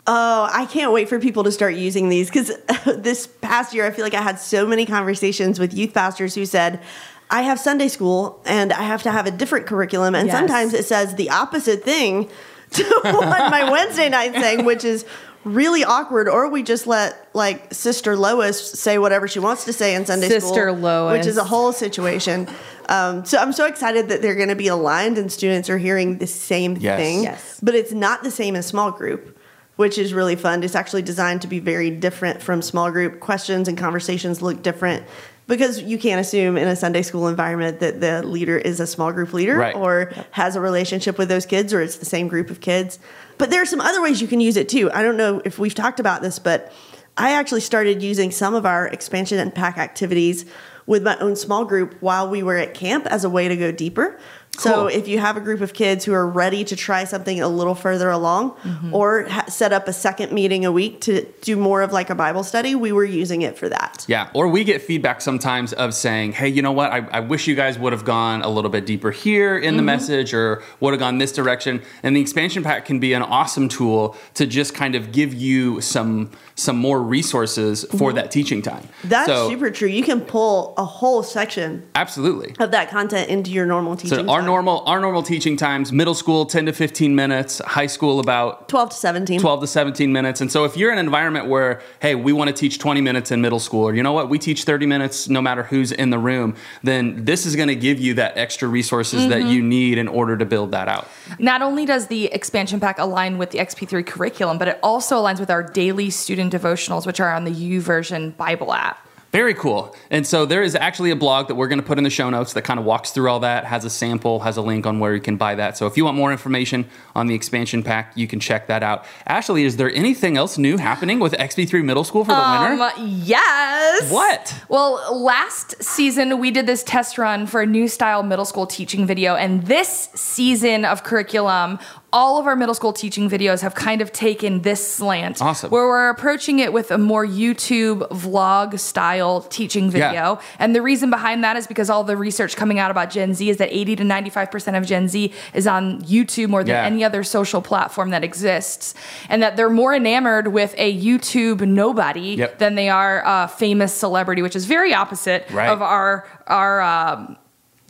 Oh, 0.06 0.50
I 0.52 0.66
can't 0.66 0.92
wait 0.92 1.08
for 1.10 1.20
people 1.20 1.44
to 1.46 1.52
start 1.52 1.76
using 1.76 2.10
these 2.10 2.28
because 2.30 2.52
this 2.98 3.26
past 3.28 3.74
year, 3.74 3.86
I 3.86 3.92
feel 3.92 4.04
like 4.04 4.14
I 4.14 4.22
had 4.22 4.40
so 4.40 4.68
many 4.68 4.86
conversations 4.86 5.60
with 5.60 5.74
youth 5.74 5.94
pastors 5.94 6.36
who 6.36 6.46
said, 6.46 6.82
I 7.30 7.42
have 7.44 7.60
Sunday 7.60 7.88
school 7.88 8.42
and 8.46 8.74
I 8.74 8.84
have 8.84 9.04
to 9.04 9.12
have 9.12 9.26
a 9.28 9.32
different 9.32 9.66
curriculum. 9.66 10.14
And 10.14 10.28
Yes. 10.28 10.38
sometimes 10.38 10.74
it 10.74 10.86
says 10.86 11.16
the 11.16 11.30
opposite 11.30 11.84
thing 11.84 12.30
to 12.72 12.84
what 13.04 13.50
my 13.52 13.70
Wednesday 13.72 14.10
night 14.10 14.34
thing, 14.34 14.66
which 14.66 14.84
is 14.84 15.06
really 15.44 15.84
awkward. 15.84 16.28
Or 16.28 16.50
we 16.50 16.64
just 16.64 16.88
let 16.88 17.28
like 17.34 17.74
Sister 17.74 18.16
Lois 18.16 18.72
say 18.80 18.98
whatever 18.98 19.28
she 19.28 19.40
wants 19.40 19.66
to 19.66 19.74
say 19.74 19.96
in 19.96 20.06
Sunday 20.06 20.28
school. 20.28 20.40
Sister 20.42 20.72
Lois. 20.72 21.18
Which 21.18 21.28
is 21.28 21.38
a 21.38 21.44
whole 21.44 21.74
situation. 21.74 22.48
Um, 22.90 23.24
so 23.26 23.38
I'm 23.38 23.54
so 23.54 23.66
excited 23.66 24.10
that 24.10 24.22
they're 24.22 24.36
going 24.36 24.50
to 24.50 24.56
be 24.56 24.68
aligned 24.68 25.18
and 25.18 25.32
students 25.32 25.70
are 25.70 25.78
hearing 25.78 26.18
the 26.18 26.28
same 26.28 26.76
Yes. 26.78 27.00
thing. 27.00 27.24
Yes. 27.24 27.60
But 27.64 27.76
it's 27.76 27.94
not 27.94 28.24
the 28.24 28.32
same 28.32 28.56
as 28.56 28.66
small 28.66 28.92
group 28.92 29.38
which 29.76 29.98
is 29.98 30.14
really 30.14 30.36
fun. 30.36 30.64
It's 30.64 30.76
actually 30.76 31.02
designed 31.02 31.42
to 31.42 31.48
be 31.48 31.60
very 31.60 31.90
different 31.90 32.42
from 32.42 32.62
small 32.62 32.92
group. 32.92 33.20
Questions 33.20 33.68
and 33.68 33.78
conversations 33.78 34.42
look 34.42 34.62
different 34.62 35.04
because 35.48 35.82
you 35.82 35.98
can't 35.98 36.22
assume 36.22 36.58
in 36.58 36.68
a 36.68 36.76
Sunday 36.76 37.02
school 37.02 37.28
environment 37.28 37.80
that 37.80 38.00
the 38.00 38.24
leader 38.24 38.58
is 38.58 38.80
a 38.80 38.88
small 38.88 39.12
group 39.12 39.34
leader 39.34 39.58
Right. 39.58 39.76
or 39.76 40.12
has 40.32 40.56
a 40.56 40.62
relationship 40.62 41.18
with 41.18 41.30
those 41.30 41.46
kids 41.46 41.74
or 41.74 41.82
it's 41.82 41.98
the 41.98 42.06
same 42.06 42.28
group 42.28 42.50
of 42.50 42.62
kids. 42.62 43.00
But 43.38 43.50
there 43.50 43.62
are 43.62 43.66
some 43.66 43.82
other 43.82 44.02
ways 44.02 44.22
you 44.22 44.28
can 44.28 44.40
use 44.40 44.58
it 44.58 44.70
too. 44.70 44.92
I 44.92 45.02
don't 45.04 45.18
know 45.18 45.42
if 45.44 45.60
we've 45.60 45.76
talked 45.76 46.00
about 46.00 46.22
this, 46.22 46.40
but 46.40 46.72
I 47.18 47.32
actually 47.34 47.62
started 47.62 48.02
using 48.02 48.32
some 48.32 48.56
of 48.56 48.66
our 48.66 48.88
expansion 48.88 49.38
and 49.40 49.54
pack 49.54 49.78
activities 49.78 50.46
with 50.86 51.04
my 51.04 51.18
own 51.20 51.36
small 51.36 51.64
group 51.66 51.96
while 52.02 52.28
we 52.30 52.44
were 52.44 52.58
at 52.58 52.74
camp 52.74 53.06
as 53.08 53.24
a 53.24 53.30
way 53.30 53.48
to 53.48 53.56
go 53.56 53.72
deeper. 53.72 54.20
So 54.60 54.74
Cool. 54.74 54.88
if 54.88 55.08
you 55.08 55.18
have 55.18 55.36
a 55.36 55.42
group 55.42 55.62
of 55.62 55.74
kids 55.74 56.06
who 56.06 56.14
are 56.14 56.28
ready 56.28 56.64
to 56.66 56.76
try 56.76 57.06
something 57.06 57.42
a 57.42 57.48
little 57.48 57.74
further 57.74 58.12
along 58.12 58.52
mm-hmm. 58.52 58.94
or 58.94 59.24
ha- 59.24 59.46
set 59.48 59.74
up 59.74 59.88
a 59.88 59.94
second 59.94 60.32
meeting 60.32 60.64
a 60.64 60.72
week 60.72 61.02
to 61.02 61.26
do 61.42 61.56
more 61.56 61.82
of 61.82 61.92
like 61.92 62.12
a 62.12 62.16
Bible 62.16 62.44
study, 62.44 62.76
we 62.76 62.92
were 62.92 63.04
using 63.04 63.42
it 63.42 63.58
for 63.58 63.68
that. 63.68 64.06
Yeah, 64.08 64.30
or 64.34 64.48
we 64.48 64.64
get 64.64 64.84
feedback 64.84 65.22
sometimes 65.22 65.74
of 65.74 65.96
saying, 65.96 66.34
hey, 66.34 66.50
you 66.50 66.62
know 66.62 66.72
what? 66.72 66.92
I, 66.92 67.00
I 67.12 67.20
wish 67.22 67.48
you 67.48 67.56
guys 67.56 67.80
would 67.80 67.94
have 67.94 68.06
gone 68.06 68.44
a 68.44 68.50
little 68.50 68.70
bit 68.70 68.86
deeper 68.86 69.10
here 69.10 69.58
in 69.58 69.76
the 69.76 69.80
mm-hmm. 69.80 69.88
message 69.88 70.36
or 70.36 70.62
would 70.80 70.92
have 70.92 71.00
gone 71.00 71.18
this 71.18 71.32
direction. 71.32 71.82
And 72.04 72.16
the 72.16 72.22
expansion 72.22 72.64
pack 72.64 72.86
can 72.86 73.00
be 73.00 73.14
an 73.14 73.24
awesome 73.24 73.68
tool 73.70 74.16
to 74.36 74.46
just 74.46 74.76
kind 74.76 74.94
of 74.94 75.12
give 75.12 75.34
you 75.34 75.82
some 75.82 76.30
some 76.56 76.78
more 76.78 77.02
resources 77.02 77.84
for 77.98 78.12
mhm. 78.12 78.16
that 78.16 78.32
teaching 78.32 78.62
time. 78.62 78.88
That's 79.04 79.28
So- 79.28 79.50
super 79.50 79.72
true. 79.72 79.88
You 79.88 80.04
can 80.04 80.22
pull 80.22 80.74
a 80.78 80.86
whole 80.86 81.24
section 81.24 81.84
Absolutely. 81.96 82.56
of 82.60 82.72
that 82.72 82.90
content 82.90 83.30
into 83.30 83.52
your 83.52 83.66
normal 83.66 83.96
teaching. 83.96 84.26
So 84.26 84.32
our 84.32 84.40
time. 84.40 84.46
normal 84.46 84.84
our 84.86 85.00
normal 85.00 85.24
teaching 85.24 85.58
times, 85.58 85.92
middle 85.92 86.14
school 86.14 86.46
10 86.46 86.68
to 86.68 86.74
15 86.74 87.16
minutes, 87.16 87.60
high 87.66 87.88
school 87.88 88.20
about 88.20 88.70
12 88.70 88.92
to 88.92 88.96
17. 88.96 89.40
12 89.40 89.62
to 89.62 89.68
17 89.68 90.12
minutes. 90.12 90.42
And 90.42 90.52
so 90.52 90.64
if 90.66 90.78
you're 90.78 90.92
in 90.92 91.00
an 91.00 91.06
environment 91.06 91.48
where, 91.48 91.82
hey, 92.02 92.16
we 92.16 92.34
want 92.34 92.50
to 92.50 92.54
teach 92.54 92.78
20 92.78 93.02
minutes 93.02 93.32
in 93.32 93.42
middle 93.42 93.60
school, 93.60 93.86
or 93.86 93.96
you 93.96 94.04
know 94.04 94.14
what, 94.14 94.30
we 94.30 94.38
teach 94.38 94.64
30 94.64 94.86
minutes 94.86 95.28
no 95.30 95.42
matter 95.42 95.64
who's 95.64 95.92
in 95.92 96.12
the 96.12 96.20
room, 96.20 96.56
then 96.84 97.26
this 97.26 97.46
is 97.46 97.56
going 97.56 97.68
to 97.68 97.76
give 97.76 98.00
you 98.00 98.14
that 98.16 98.38
extra 98.38 98.68
resources 98.68 99.28
that 99.30 99.42
mm-hmm. 99.42 99.50
you 99.50 99.62
need 99.64 99.98
in 99.98 100.08
order 100.08 100.38
to 100.38 100.46
build 100.46 100.72
that 100.72 100.88
out. 100.88 101.08
Not 101.40 101.62
only 101.62 101.86
does 101.86 102.08
the 102.08 102.26
expansion 102.26 102.80
pack 102.80 103.00
align 103.00 103.38
with 103.38 103.52
the 103.52 103.60
XP3 103.60 104.06
curriculum, 104.06 104.58
but 104.58 104.68
it 104.68 104.80
also 104.84 105.22
aligns 105.22 105.40
with 105.40 105.50
our 105.50 105.64
daily 105.64 106.10
student 106.10 106.43
devotionals, 106.50 107.06
which 107.06 107.20
are 107.20 107.34
on 107.34 107.44
the 107.44 107.52
YouVersion 107.52 108.36
Bible 108.38 108.74
app. 108.74 109.08
Very 109.34 109.56
cool. 109.56 109.96
And 110.12 110.28
so 110.28 110.46
there 110.46 110.62
is 110.62 110.76
actually 110.76 111.10
a 111.10 111.16
blog 111.16 111.48
that 111.48 111.56
we're 111.56 111.68
going 111.68 111.82
to 111.82 111.86
put 111.86 111.98
in 111.98 112.04
the 112.04 112.12
show 112.12 112.30
notes 112.30 112.54
that 112.54 112.62
kind 112.62 112.80
of 112.80 112.86
walks 112.86 113.10
through 113.10 113.32
all 113.32 113.40
that, 113.40 113.66
has 113.66 113.84
a 113.84 113.90
sample, 113.90 114.42
has 114.42 114.58
a 114.58 114.62
link 114.62 114.86
on 114.86 115.00
where 115.00 115.16
you 115.16 115.22
can 115.22 115.38
buy 115.38 115.56
that. 115.56 115.76
So 115.76 115.88
if 115.88 115.98
you 115.98 116.06
want 116.06 116.16
more 116.16 116.32
information 116.32 116.88
on 117.16 117.26
the 117.26 117.34
expansion 117.34 117.82
pack, 117.82 118.14
you 118.16 118.28
can 118.28 118.40
check 118.40 118.68
that 118.68 118.84
out. 118.84 119.06
Ashley, 119.26 119.64
is 119.64 119.78
there 119.78 119.92
anything 119.92 120.38
else 120.38 120.60
new 120.60 120.78
happening 120.78 121.20
with 121.20 121.34
XP3 121.34 121.84
Middle 121.84 122.04
School 122.04 122.24
for 122.24 122.36
the 122.36 122.38
winter? 122.38 122.84
Um, 122.84 123.22
yes. 123.24 124.12
What? 124.12 124.56
Well, 124.70 125.20
last 125.20 125.82
season 125.82 126.38
we 126.38 126.52
did 126.52 126.68
this 126.68 126.84
test 126.84 127.18
run 127.18 127.48
for 127.48 127.64
a 127.64 127.66
new 127.66 127.88
style 127.88 128.22
middle 128.22 128.46
school 128.46 128.68
teaching 128.68 129.08
video, 129.08 129.36
and 129.36 129.66
this 129.66 130.10
season 130.14 130.86
of 130.86 131.04
curriculum, 131.04 131.80
all 132.14 132.40
of 132.40 132.46
our 132.48 132.56
middle 132.56 132.76
school 132.76 132.94
teaching 132.94 133.30
videos 133.30 133.62
have 133.62 133.74
kind 133.76 134.00
of 134.02 134.12
taken 134.14 134.62
this 134.62 134.88
slant. 134.88 135.42
Awesome. 135.42 135.72
Where 135.72 135.88
we're 135.88 136.10
approaching 136.10 136.60
it 136.60 136.72
with 136.72 136.92
a 136.92 136.98
more 136.98 137.26
YouTube 137.26 138.08
vlog 138.10 138.80
style 138.80 139.42
teaching 139.42 139.90
video. 139.90 140.12
Yeah. 140.12 140.42
And 140.60 140.76
the 140.76 140.82
reason 140.82 141.10
behind 141.10 141.44
that 141.44 141.58
is 141.58 141.66
because 141.68 141.90
all 141.90 142.04
the 142.04 142.16
research 142.16 142.56
coming 142.56 142.78
out 142.80 142.92
about 142.92 143.10
Gen 143.10 143.34
Z 143.34 143.50
is 143.50 143.58
that 143.58 143.70
80 143.72 143.96
to 143.98 144.04
95% 144.04 144.78
of 144.78 144.86
Gen 144.86 145.08
Z 145.08 145.34
is 145.56 145.66
on 145.68 146.02
YouTube 146.04 146.50
more 146.50 146.64
than 146.64 146.76
Yeah. 146.76 146.86
any 146.86 147.04
other 147.04 147.24
social 147.24 147.62
platform 147.62 148.12
that 148.12 148.24
exists. 148.24 148.94
And 149.28 149.42
that 149.42 149.58
they're 149.58 149.70
more 149.70 149.96
enamored 149.96 150.50
with 150.50 150.76
a 150.78 150.96
YouTube 150.96 151.62
nobody 151.68 152.36
Yep. 152.36 152.60
than 152.60 152.76
they 152.76 152.90
are 152.90 153.24
a 153.26 153.48
famous 153.48 153.92
celebrity, 153.94 154.44
which 154.44 154.56
is 154.56 154.66
very 154.66 154.94
opposite 154.94 155.48
Right. 155.52 155.68
of 155.70 155.82
our 155.82 156.26
our 156.46 156.82
um, 156.82 157.38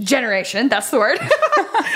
generation. 0.04 0.70
That's 0.70 0.90
the 0.90 1.00
word. 1.00 1.20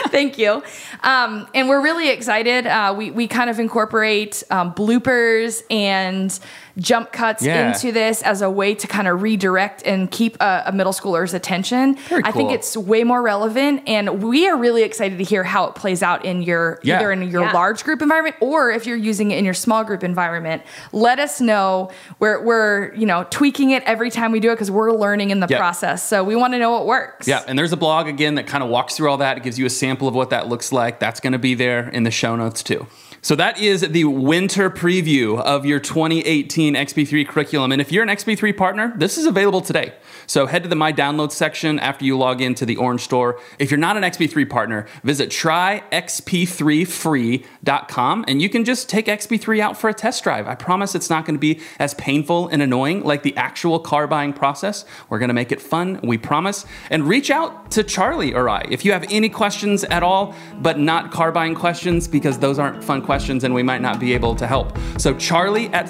Thank 0.08 0.38
you. 0.38 0.64
Um, 1.03 1.47
and 1.53 1.70
we're 1.70 1.82
really 1.82 2.10
excited. 2.10 2.66
Uh, 2.66 2.93
we 2.97 3.12
we 3.12 3.28
kind 3.28 3.49
of 3.49 3.60
incorporate 3.60 4.43
um, 4.49 4.74
bloopers 4.74 5.64
and 5.70 6.38
jump 6.78 7.11
cuts 7.11 7.43
Yeah. 7.43 7.73
into 7.73 7.91
this 7.91 8.21
as 8.21 8.41
a 8.41 8.49
way 8.49 8.75
to 8.75 8.88
kind 8.88 9.07
of 9.07 9.21
redirect 9.21 9.82
and 9.86 10.09
keep 10.11 10.38
a, 10.39 10.63
a 10.67 10.71
middle 10.71 10.93
schooler's 10.93 11.34
attention. 11.34 11.95
Very 12.09 12.21
I 12.23 12.32
think 12.32 12.51
it's 12.51 12.78
way 12.78 13.03
more 13.03 13.21
relevant, 13.21 13.82
and 13.88 14.21
we 14.23 14.47
are 14.47 14.55
really 14.57 14.84
excited 14.84 15.17
to 15.17 15.23
hear 15.23 15.43
how 15.43 15.65
it 15.65 15.75
plays 15.75 16.03
out 16.03 16.23
in 16.25 16.41
your 16.41 16.80
Yeah. 16.84 16.97
either 16.97 17.11
in 17.11 17.23
your 17.23 17.43
Yeah. 17.43 17.51
large 17.53 17.84
group 17.84 18.01
environment 18.01 18.36
or 18.41 18.71
if 18.71 18.86
you're 18.86 18.97
using 18.97 19.32
it 19.32 19.38
in 19.39 19.45
your 19.45 19.53
small 19.53 19.84
group 19.84 20.03
environment. 20.03 20.61
Let 20.91 21.19
us 21.19 21.41
know. 21.41 21.89
We're 22.19 22.41
we're 22.43 22.93
you 22.95 23.05
know 23.05 23.25
tweaking 23.30 23.71
it 23.71 23.84
every 23.86 24.09
time 24.11 24.32
we 24.32 24.39
do 24.39 24.49
it 24.51 24.55
because 24.55 24.69
we're 24.71 24.91
learning 24.91 25.32
in 25.32 25.39
the 25.39 25.47
Yeah. 25.49 25.57
process. 25.57 26.07
So 26.07 26.23
we 26.23 26.36
want 26.36 26.53
to 26.53 26.59
know 26.59 26.71
what 26.71 26.86
works. 26.86 27.28
Yeah, 27.28 27.41
and 27.47 27.57
there's 27.57 27.73
a 27.73 27.78
blog 27.78 28.07
again 28.07 28.36
that 28.36 28.47
kind 28.47 28.63
of 28.63 28.69
walks 28.69 28.95
through 28.95 29.09
all 29.09 29.17
that. 29.17 29.38
It 29.38 29.43
gives 29.43 29.57
you 29.57 29.65
a 29.65 29.69
sample 29.69 30.07
of 30.07 30.13
what 30.15 30.30
that 30.30 30.47
looks 30.47 30.71
like. 30.71 30.99
That's 30.99 31.19
going 31.19 31.34
to 31.34 31.39
be 31.39 31.55
there 31.55 31.89
in 31.89 32.03
the 32.03 32.11
show 32.11 32.36
notes 32.36 32.61
too. 32.61 32.86
So 33.21 33.36
that 33.36 33.59
is 33.59 33.82
the 33.82 34.05
winter 34.05 34.69
preview 34.69 35.39
of 35.41 35.65
your 35.65 35.80
2018 35.80 36.66
XP3 36.74 37.28
curriculum. 37.28 37.72
And 37.72 37.82
if 37.82 37.91
you're 37.91 38.03
an 38.03 38.09
XP3 38.09 38.55
partner, 38.55 38.93
this 38.97 39.18
is 39.18 39.26
available 39.26 39.61
today. 39.61 39.93
So 40.26 40.45
head 40.45 40.63
to 40.63 40.70
the 40.70 40.76
My 40.76 40.91
Downloads 40.91 41.32
section 41.32 41.80
after 41.80 42.03
you 42.05 42.18
log 42.18 42.41
into 42.41 42.65
the 42.65 42.76
Orange 42.78 43.01
Store. 43.01 43.39
If 43.59 43.72
you're 43.72 43.78
not 43.78 43.97
an 43.97 44.03
XP3 44.03 44.49
partner, 44.49 44.88
visit 45.03 45.30
tryxp3free.com 45.30 48.26
and 48.28 48.41
you 48.41 48.49
can 48.49 48.65
just 48.65 48.89
take 48.89 49.05
XP3 49.05 49.59
out 49.59 49.78
for 49.78 49.89
a 49.89 49.93
test 49.93 50.24
drive. 50.24 50.47
I 50.47 50.55
promise 50.55 50.95
it's 50.95 51.09
not 51.09 51.26
going 51.26 51.36
to 51.36 51.39
be 51.39 51.61
as 51.80 51.93
painful 51.93 52.47
and 52.49 52.61
annoying 52.61 53.03
like 53.03 53.24
the 53.24 53.36
actual 53.38 53.80
car 53.80 54.07
buying 54.07 54.34
process. 54.34 54.86
We're 55.09 55.20
going 55.20 55.30
to 55.30 55.34
make 55.34 55.51
it 55.51 55.61
fun, 55.61 55.99
we 56.03 56.18
promise. 56.18 56.65
And 56.89 57.07
reach 57.07 57.32
out 57.32 57.72
to 57.72 57.84
Charlie 57.84 58.34
or 58.34 58.49
I 58.49 58.65
if 58.70 58.84
you 58.84 58.91
have 58.91 59.05
any 59.09 59.30
questions 59.30 59.84
at 59.86 60.03
all, 60.03 60.36
but 60.59 60.80
not 60.80 61.11
car 61.11 61.32
buying 61.32 61.55
questions 61.55 62.07
because 62.07 62.39
those 62.39 62.59
aren't 62.59 62.84
fun 62.84 63.01
questions 63.01 63.43
and 63.43 63.53
we 63.53 63.63
might 63.63 63.82
not 63.82 63.99
be 63.99 64.13
able 64.13 64.36
to 64.36 64.47
help. 64.47 64.78
So 64.97 65.13
Charlie 65.15 65.68
at 65.70 65.88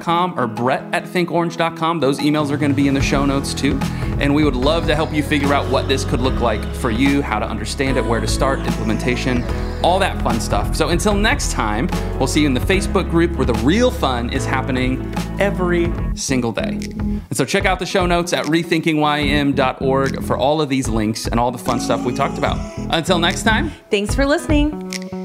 thinkorange.com 0.00 0.38
or 0.38 0.46
Brett 0.46 0.82
at 0.94 1.04
thinkorange.com. 1.04 2.00
Those 2.00 2.18
emails 2.18 2.50
are 2.50 2.56
going 2.56 2.70
to 2.70 2.76
be 2.76 2.88
in 2.88 2.94
the 2.94 3.00
show 3.00 3.24
notes 3.26 3.54
too. 3.54 3.78
And 4.20 4.34
we 4.34 4.44
would 4.44 4.56
love 4.56 4.86
to 4.86 4.94
help 4.94 5.12
you 5.12 5.22
figure 5.22 5.52
out 5.52 5.70
what 5.70 5.88
this 5.88 6.04
could 6.04 6.20
look 6.20 6.40
like 6.40 6.64
for 6.76 6.90
you, 6.90 7.22
how 7.22 7.38
to 7.38 7.46
understand 7.46 7.96
it, 7.96 8.04
where 8.04 8.20
to 8.20 8.26
start, 8.26 8.60
implementation, 8.60 9.44
all 9.84 9.98
that 9.98 10.20
fun 10.22 10.40
stuff. 10.40 10.74
So 10.74 10.88
until 10.88 11.14
next 11.14 11.52
time, 11.52 11.88
we'll 12.18 12.26
see 12.26 12.40
you 12.40 12.46
in 12.46 12.54
the 12.54 12.60
Facebook 12.60 13.10
group 13.10 13.36
where 13.36 13.46
the 13.46 13.54
real 13.54 13.90
fun 13.90 14.30
is 14.30 14.44
happening 14.44 15.12
every 15.38 15.92
single 16.14 16.52
day. 16.52 16.78
And 17.28 17.36
so 17.36 17.44
check 17.44 17.64
out 17.64 17.78
the 17.78 17.86
show 17.86 18.06
notes 18.06 18.32
at 18.32 18.46
rethinkingym.org 18.46 20.24
for 20.24 20.36
all 20.36 20.60
of 20.60 20.68
these 20.68 20.88
links 20.88 21.26
and 21.26 21.38
all 21.38 21.50
the 21.50 21.58
fun 21.58 21.80
stuff 21.80 22.04
we 22.04 22.14
talked 22.14 22.38
about. 22.38 22.56
Until 22.90 23.18
next 23.18 23.42
time, 23.42 23.70
Thanks 23.90 24.14
for 24.14 24.26
listening. 24.26 25.15